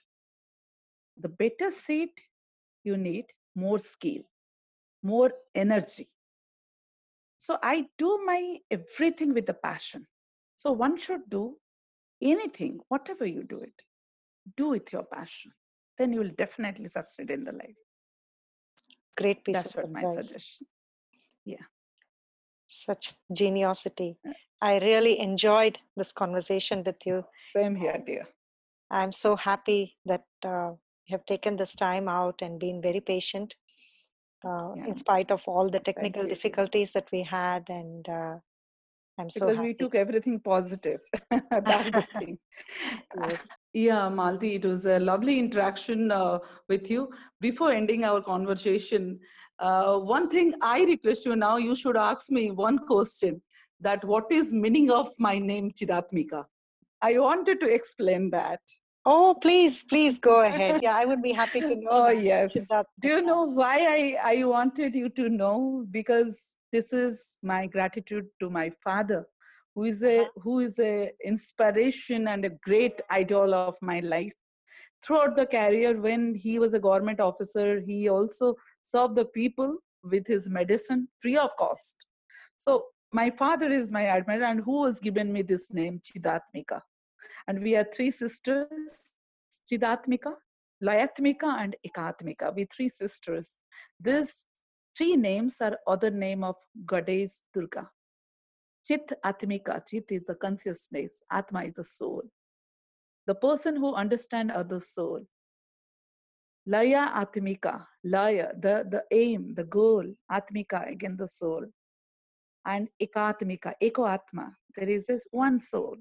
the 1.18 1.30
better 1.30 1.72
seed 1.72 2.10
you 2.84 2.98
need 2.98 3.26
more 3.56 3.80
skill 3.80 4.24
more 5.04 5.32
energy 5.56 6.08
So 7.40 7.58
I 7.64 7.88
do 7.98 8.20
my 8.26 8.58
everything 8.70 9.34
with 9.34 9.50
a 9.50 9.54
passion. 9.54 10.06
So 10.58 10.74
one 10.74 10.98
should 10.98 11.30
do 11.30 11.58
anything, 12.22 12.80
whatever 12.90 13.26
you 13.26 13.44
do 13.44 13.62
it, 13.62 13.82
do 14.58 14.70
with 14.70 14.92
your 14.92 15.04
passion. 15.04 15.54
Then 15.98 16.12
you 16.14 16.20
will 16.20 16.36
definitely 16.38 16.90
succeed 16.90 17.32
in 17.32 17.46
the 17.46 17.54
life. 17.54 17.80
Great 19.18 19.44
piece 19.46 19.56
That's 19.56 19.72
of 19.72 19.76
what 19.78 19.92
my 19.92 20.02
suggestion 20.02 20.68
suggestion. 21.46 21.70
Such 22.70 23.14
geniosity. 23.34 24.18
I 24.62 24.78
really 24.80 25.20
enjoyed 25.20 25.80
this 25.98 26.12
conversation 26.12 26.84
with 26.86 26.98
you. 27.06 27.26
Same 27.56 27.76
here, 27.76 28.02
dear. 28.06 28.28
I'm 28.92 29.12
so 29.12 29.36
happy 29.36 29.98
that 30.06 30.26
uh, 30.46 30.72
you 31.08 31.12
have 31.18 31.26
taken 31.26 31.58
this 31.58 31.74
time 31.74 32.08
out 32.08 32.42
and 32.44 32.60
been 32.60 32.80
very 32.82 33.00
patient 33.02 33.56
uh, 34.46 34.74
Yeah. 34.76 34.86
in 34.88 34.98
spite 34.98 35.32
of 35.32 35.44
all 35.48 35.70
the 35.70 35.80
technical 35.80 36.28
difficulties 36.28 36.92
that 36.92 37.08
we 37.12 37.24
had. 37.24 37.66
And 37.70 38.08
uh, 38.08 38.36
I'm 39.18 39.30
so 39.32 39.40
Because 39.48 39.58
happy. 39.58 39.68
we 39.70 39.74
took 39.74 39.96
everything 39.96 40.40
positive. 40.40 41.00
That's 41.32 41.92
the 41.92 42.06
thing. 42.20 42.38
Yes. 43.28 43.44
Yeah, 43.74 44.10
Malti, 44.10 44.56
it 44.56 44.66
was 44.66 44.86
a 44.86 45.00
lovely 45.00 45.40
interaction 45.40 46.12
uh, 46.12 46.40
with 46.68 46.90
you. 46.92 47.10
Before 47.40 47.72
ending 47.72 48.04
our 48.04 48.22
conversation, 48.22 49.20
uh, 49.60 49.98
one 49.98 50.30
thing 50.30 50.54
I 50.62 50.84
request 50.84 51.26
you 51.26 51.36
now, 51.36 51.58
you 51.58 51.76
should 51.76 51.98
ask 51.98 52.32
me 52.32 52.52
one 52.52 52.80
question 52.80 53.42
that 53.82 54.04
what 54.04 54.32
is 54.32 54.54
meaning 54.54 54.92
of 54.92 55.10
my 55.20 55.38
name 55.38 55.72
Chidatmika? 55.72 56.46
I 57.02 57.18
wanted 57.20 57.60
to 57.62 57.68
explain 57.68 58.30
that. 58.32 58.60
Oh, 59.06 59.36
please, 59.42 59.84
please 59.84 60.20
go 60.20 60.42
ahead. 60.50 60.82
Yeah, 60.84 60.96
I 60.96 61.06
would 61.06 61.22
be 61.22 61.32
happy 61.32 61.62
to 61.62 61.76
know. 61.76 61.90
Oh, 61.90 62.10
yes. 62.10 62.56
Do 63.00 63.08
you 63.08 63.22
know 63.22 63.44
why 63.44 63.78
I, 64.24 64.36
I 64.38 64.44
wanted 64.44 64.96
you 64.96 65.10
to 65.10 65.30
know? 65.30 65.86
Because 65.90 66.52
this 66.72 66.94
is 66.94 67.34
my 67.42 67.68
gratitude 67.68 68.28
to 68.40 68.50
my 68.50 68.72
father, 68.84 69.26
who 69.76 69.86
is 69.86 70.04
a 70.04 70.28
who 70.44 70.60
is 70.60 70.78
a 70.80 71.12
inspiration 71.24 72.28
and 72.28 72.46
a 72.46 72.50
great 72.50 73.02
idol 73.10 73.54
of 73.54 73.76
my 73.82 74.00
life. 74.02 74.34
Throughout 75.02 75.38
the 75.38 75.46
career, 75.46 76.00
when 76.00 76.36
he 76.36 76.60
was 76.60 76.74
a 76.74 76.80
government 76.80 77.22
officer, 77.22 77.80
he 77.80 78.10
also 78.10 78.56
served 78.84 79.16
the 79.16 79.26
people 79.26 79.78
with 80.04 80.28
his 80.28 80.50
medicine 80.50 81.08
free 81.22 81.38
of 81.38 81.56
cost. 81.58 81.96
So 82.58 82.86
my 83.12 83.30
father 83.30 83.72
is 83.72 83.92
my 83.92 84.06
admirer, 84.08 84.46
and 84.46 84.62
who 84.62 84.86
has 84.86 85.00
given 85.00 85.32
me 85.34 85.42
this 85.42 85.72
name, 85.72 86.00
Chidatmika. 86.00 86.82
And 87.48 87.62
we 87.62 87.76
are 87.76 87.86
three 87.94 88.12
sisters, 88.12 88.68
Chidatmika, 89.72 90.34
Layatmika 90.84 91.62
and 91.62 91.76
Ekatmika. 91.86 92.56
We 92.56 92.66
three 92.66 92.90
sisters. 92.90 93.50
These 94.00 94.46
three 94.96 95.16
names 95.16 95.58
are 95.62 95.78
other 95.88 96.12
name 96.12 96.44
of 96.44 96.56
goddess 96.86 97.42
Durga. 97.54 97.90
Chit 98.88 99.12
Atmika, 99.26 99.86
Chit 99.88 100.06
is 100.10 100.24
the 100.26 100.36
consciousness, 100.36 101.22
Atma 101.32 101.66
is 101.66 101.74
the 101.76 101.84
soul. 101.84 102.24
The 103.28 103.36
person 103.36 103.76
who 103.76 103.94
understand 103.94 104.52
other 104.52 104.80
soul. 104.80 105.26
Laya 106.66 107.10
Atmika, 107.10 107.86
Laya, 108.04 108.50
the, 108.60 108.86
the 108.90 109.04
aim, 109.12 109.54
the 109.56 109.64
goal, 109.64 110.06
Atmika, 110.32 110.90
again 110.92 111.16
the 111.18 111.28
soul. 111.28 111.66
And 112.66 112.90
Ekatmika, 113.02 113.74
Eko 113.82 114.10
Atma, 114.10 114.52
there 114.76 114.90
is 114.90 115.08
this 115.08 115.24
one 115.32 115.62
soul. 115.62 115.98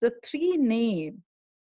The 0.00 0.12
three 0.24 0.56
name 0.56 1.22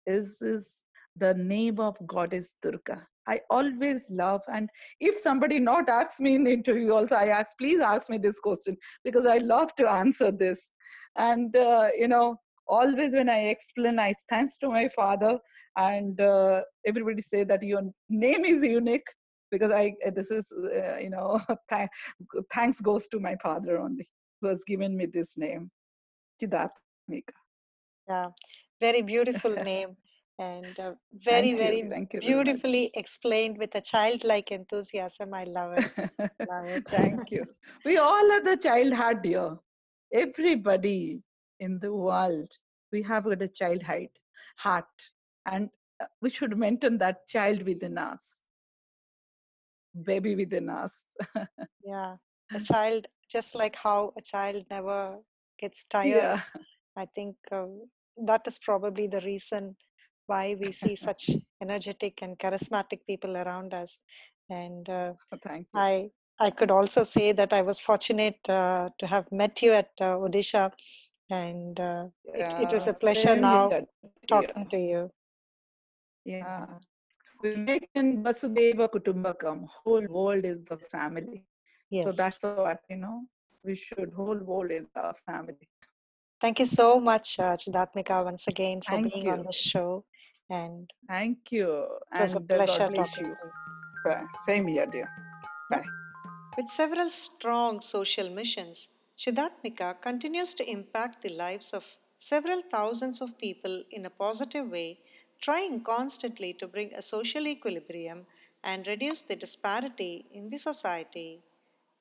is, 0.05 0.41
is 0.41 0.84
the 1.16 1.34
name 1.34 1.80
of 1.80 1.95
goddess 2.07 2.55
Durga. 2.62 3.07
I 3.28 3.41
always 3.51 4.07
love, 4.10 4.41
and 4.51 4.70
if 4.99 5.20
somebody 5.20 5.60
not 5.60 5.88
asks 5.88 6.20
me 6.20 6.36
in 6.36 6.47
interview, 6.47 6.93
also 6.93 7.16
I 7.16 7.28
ask, 7.28 7.55
please 7.60 7.80
ask 7.80 8.10
me 8.10 8.18
this 8.18 8.39
question 8.39 8.76
because 9.03 9.28
I 9.28 9.38
love 9.38 9.76
to 9.76 9.88
answer 9.88 10.32
this. 10.32 10.60
And 11.16 11.55
uh, 11.55 11.89
you 11.95 12.07
know, 12.07 12.38
always 12.70 13.13
when 13.13 13.30
I 13.30 13.39
explain, 13.55 13.99
I 13.99 14.13
thanks 14.30 14.57
to 14.59 14.70
my 14.70 14.89
father, 14.95 15.38
and 15.78 16.20
uh, 16.22 16.61
everybody 16.86 17.22
say 17.22 17.43
that 17.43 17.63
your 17.63 17.82
name 18.09 18.45
is 18.45 18.63
unique 18.63 19.07
because 19.51 19.72
I 19.72 19.93
this 20.15 20.32
is 20.32 20.51
uh, 20.51 20.97
you 20.97 21.09
know 21.09 21.39
th- 21.72 21.89
thanks 22.53 22.80
goes 22.80 23.07
to 23.07 23.20
my 23.20 23.36
father 23.41 23.80
only 23.80 24.07
who 24.41 24.47
has 24.47 24.63
given 24.65 24.95
me 24.95 25.05
this 25.05 25.34
name, 25.38 25.72
Chidatmika. 26.41 27.36
Yeah, 28.07 28.28
very 28.80 29.01
beautiful 29.01 29.55
name 29.74 29.97
and 30.39 30.80
uh, 30.80 30.93
very, 31.13 31.49
Thank 31.51 31.57
very 31.57 31.80
you 31.80 31.89
very 31.89 32.20
beautifully 32.20 32.91
explained 32.93 33.57
with 33.57 33.76
a 33.76 33.82
childlike 33.82 34.51
enthusiasm. 34.51 35.34
I 35.34 35.43
love 35.43 35.74
it. 35.78 35.91
Love 36.49 36.65
it. 36.70 36.88
Thank 36.89 37.32
you. 37.32 37.45
We 37.86 37.97
all 37.97 38.32
are 38.32 38.43
the 38.43 38.57
child 38.57 38.93
heart, 38.93 39.22
dear. 39.22 39.57
Everybody 40.13 41.22
in 41.60 41.80
the 41.80 41.93
world, 41.93 42.51
we 42.91 43.03
have 43.03 43.26
got 43.26 43.41
a 43.41 43.47
child 43.47 43.84
heart, 44.57 44.86
and 45.45 45.70
uh, 46.01 46.05
we 46.22 46.30
should 46.30 46.57
maintain 46.57 46.97
that 46.99 47.28
child 47.28 47.64
within 47.64 47.97
us, 47.97 48.22
baby 50.03 50.36
within 50.36 50.70
us. 50.70 51.05
Yeah, 51.84 52.16
a 52.53 52.60
child, 52.60 53.07
just 53.32 53.55
like 53.55 53.76
how 53.76 54.14
a 54.18 54.22
child 54.22 54.66
never 54.70 55.18
gets 55.60 55.86
tired. 55.89 56.14
yeah, 56.14 56.41
I 56.97 57.05
think 57.16 57.36
um, 57.51 57.89
that 58.26 58.41
is 58.47 58.60
probably 58.60 59.07
the 59.07 59.22
reason 59.22 59.76
why 60.28 60.55
we 60.60 60.72
see 60.72 60.95
such 60.95 61.30
energetic 61.62 62.22
and 62.22 62.38
charismatic 62.38 62.99
people 63.07 63.38
around 63.38 63.74
us. 63.74 63.97
And 64.49 64.88
uh, 64.89 65.14
thank 65.43 65.68
you. 65.74 65.80
I 65.80 66.10
I 66.39 66.49
could 66.51 66.72
also 66.72 67.03
say 67.03 67.34
that 67.34 67.51
I 67.51 67.62
was 67.62 67.80
fortunate 67.80 68.39
uh, 68.47 68.89
to 68.99 69.07
have 69.07 69.30
met 69.32 69.62
you 69.62 69.74
at 69.74 69.89
uh, 69.99 70.16
Odisha, 70.16 70.72
and 71.30 71.80
uh, 71.80 72.05
it, 72.25 72.53
it 72.63 72.71
was 72.71 72.88
a 72.88 72.93
pleasure 72.93 73.36
now 73.36 73.69
here, 73.69 73.80
dear. 73.80 73.88
talking 74.27 74.67
to 74.69 74.77
you. 74.77 75.11
Yeah. 76.25 76.65
We 77.41 77.55
make 77.55 77.89
in 77.95 78.23
Vasudhaiva 78.23 78.89
Kutumbakam, 78.89 79.67
whole 79.84 80.05
world 80.07 80.43
is 80.45 80.57
the 80.69 80.77
family. 80.91 81.45
Yes. 81.89 82.05
So 82.05 82.11
that's 82.11 82.39
what, 82.43 82.82
you 82.89 82.97
know, 82.97 83.23
we 83.63 83.75
should, 83.75 84.11
whole 84.15 84.38
world 84.38 84.71
is 84.71 84.86
our 84.95 85.15
family. 85.25 85.69
Thank 86.41 86.59
you 86.59 86.65
so 86.65 86.99
much, 86.99 87.39
uh, 87.39 87.55
Chidatmika, 87.55 88.23
once 88.23 88.47
again 88.47 88.82
for 88.82 88.91
Thank 88.91 89.13
being 89.13 89.30
on 89.30 89.43
the 89.43 89.51
show. 89.51 90.03
And 90.49 90.89
Thank 91.07 91.51
you. 91.51 91.86
it 92.13 92.21
was 92.21 92.34
a 92.34 92.38
And 92.38 92.51
uh, 92.51 92.55
pleasure 92.55 92.80
God 92.80 92.93
bless 92.93 93.11
talking 93.11 93.25
you. 93.25 93.32
to 93.32 93.38
you. 93.38 94.11
Bye. 94.11 94.23
Same 94.47 94.67
here, 94.67 94.86
dear. 94.86 95.09
Bye. 95.69 95.84
With 96.57 96.67
several 96.67 97.09
strong 97.09 97.80
social 97.80 98.30
missions, 98.30 98.89
Chidatmika 99.20 99.99
continues 99.99 100.53
to 100.53 100.70
impact 100.70 101.22
the 101.22 101.36
lives 101.36 101.74
of 101.74 101.97
several 102.20 102.61
thousands 102.61 103.20
of 103.20 103.38
people 103.38 103.84
in 103.91 104.05
a 104.05 104.09
positive 104.09 104.72
way, 104.72 104.99
trying 105.41 105.82
constantly 105.84 106.53
to 106.53 106.70
bring 106.70 106.93
a 106.93 107.01
social 107.01 107.45
equilibrium 107.45 108.28
and 108.63 108.88
reduce 108.88 109.22
the 109.22 109.36
disparity 109.36 110.26
in 110.32 110.49
the 110.49 110.57
society. 110.57 111.41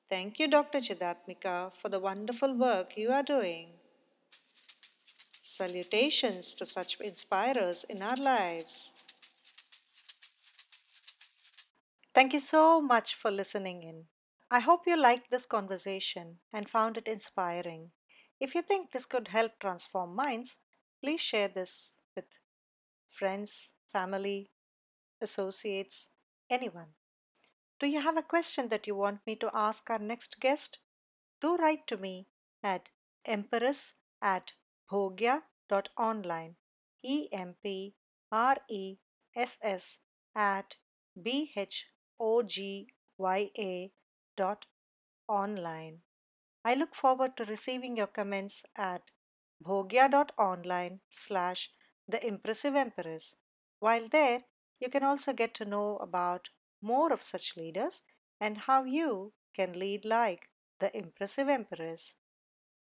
Thank 0.07 0.39
you, 0.39 0.47
Dr. 0.47 0.79
Chidatmika, 0.79 1.73
for 1.75 1.89
the 1.89 1.99
wonderful 1.99 2.55
work 2.55 2.95
you 2.95 3.11
are 3.11 3.23
doing. 3.23 3.71
Salutations 5.41 6.53
to 6.53 6.65
such 6.65 7.01
inspirers 7.01 7.83
in 7.89 8.01
our 8.01 8.15
lives. 8.15 8.93
Thank 12.15 12.31
you 12.31 12.39
so 12.39 12.79
much 12.79 13.15
for 13.15 13.29
listening 13.29 13.83
in. 13.83 14.05
I 14.51 14.59
hope 14.59 14.87
you 14.87 14.97
liked 14.97 15.29
this 15.29 15.45
conversation 15.45 16.39
and 16.51 16.67
found 16.67 16.97
it 16.97 17.07
inspiring. 17.07 17.91
If 18.39 18.55
you 18.55 18.63
think 18.63 18.91
this 18.91 19.05
could 19.05 19.27
help 19.27 19.59
transform 19.59 20.15
minds, 20.15 20.57
please 21.03 21.21
share 21.21 21.47
this 21.47 21.93
with 22.15 22.25
friends, 23.11 23.69
family, 23.93 24.49
associates, 25.21 26.07
anyone. 26.49 26.93
Do 27.79 27.87
you 27.87 28.01
have 28.01 28.17
a 28.17 28.23
question 28.23 28.69
that 28.69 28.87
you 28.87 28.95
want 28.95 29.19
me 29.27 29.35
to 29.35 29.51
ask 29.53 29.89
our 29.89 29.99
next 29.99 30.39
guest? 30.39 30.79
Do 31.41 31.55
write 31.55 31.85
to 31.87 31.97
me 31.97 32.27
at 32.63 32.89
empress 33.25 33.93
at 34.21 34.53
bhogya.online. 34.91 36.55
E 37.03 37.29
M 37.31 37.55
P 37.63 37.93
R 38.31 38.57
E 38.69 38.97
S 39.35 39.57
S 39.61 39.99
at 40.35 40.75
B 41.21 41.51
H 41.55 41.85
O 42.19 42.41
G 42.41 42.87
Y 43.17 43.51
A 43.57 43.91
online. 45.27 45.99
I 46.65 46.73
look 46.73 46.95
forward 46.95 47.37
to 47.37 47.45
receiving 47.45 47.97
your 47.97 48.07
comments 48.07 48.63
at 48.75 49.03
bhogya.online 49.65 50.99
slash 51.09 51.69
the 52.07 52.25
impressive 52.25 52.75
empress. 52.75 53.35
While 53.79 54.07
there, 54.09 54.43
you 54.79 54.89
can 54.89 55.03
also 55.03 55.33
get 55.33 55.53
to 55.55 55.65
know 55.65 55.97
about 55.97 56.49
more 56.81 57.11
of 57.13 57.23
such 57.23 57.57
leaders 57.57 58.01
and 58.39 58.57
how 58.57 58.83
you 58.83 59.33
can 59.55 59.77
lead 59.77 60.05
like 60.05 60.49
the 60.79 60.95
impressive 60.95 61.49
empress. 61.49 62.13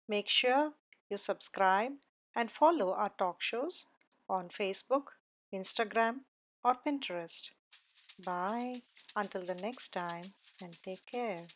Make 0.09 0.28
sure 0.28 0.72
you 1.11 1.16
subscribe 1.16 1.92
and 2.34 2.50
follow 2.50 2.92
our 2.92 3.11
talk 3.18 3.42
shows 3.42 3.84
on 4.28 4.48
Facebook, 4.48 5.04
Instagram, 5.52 6.20
or 6.64 6.76
Pinterest. 6.86 7.50
Bye 8.24 8.82
until 9.16 9.42
the 9.42 9.54
next 9.54 9.92
time 9.92 10.24
and 10.62 10.72
take 10.82 11.04
care. 11.06 11.46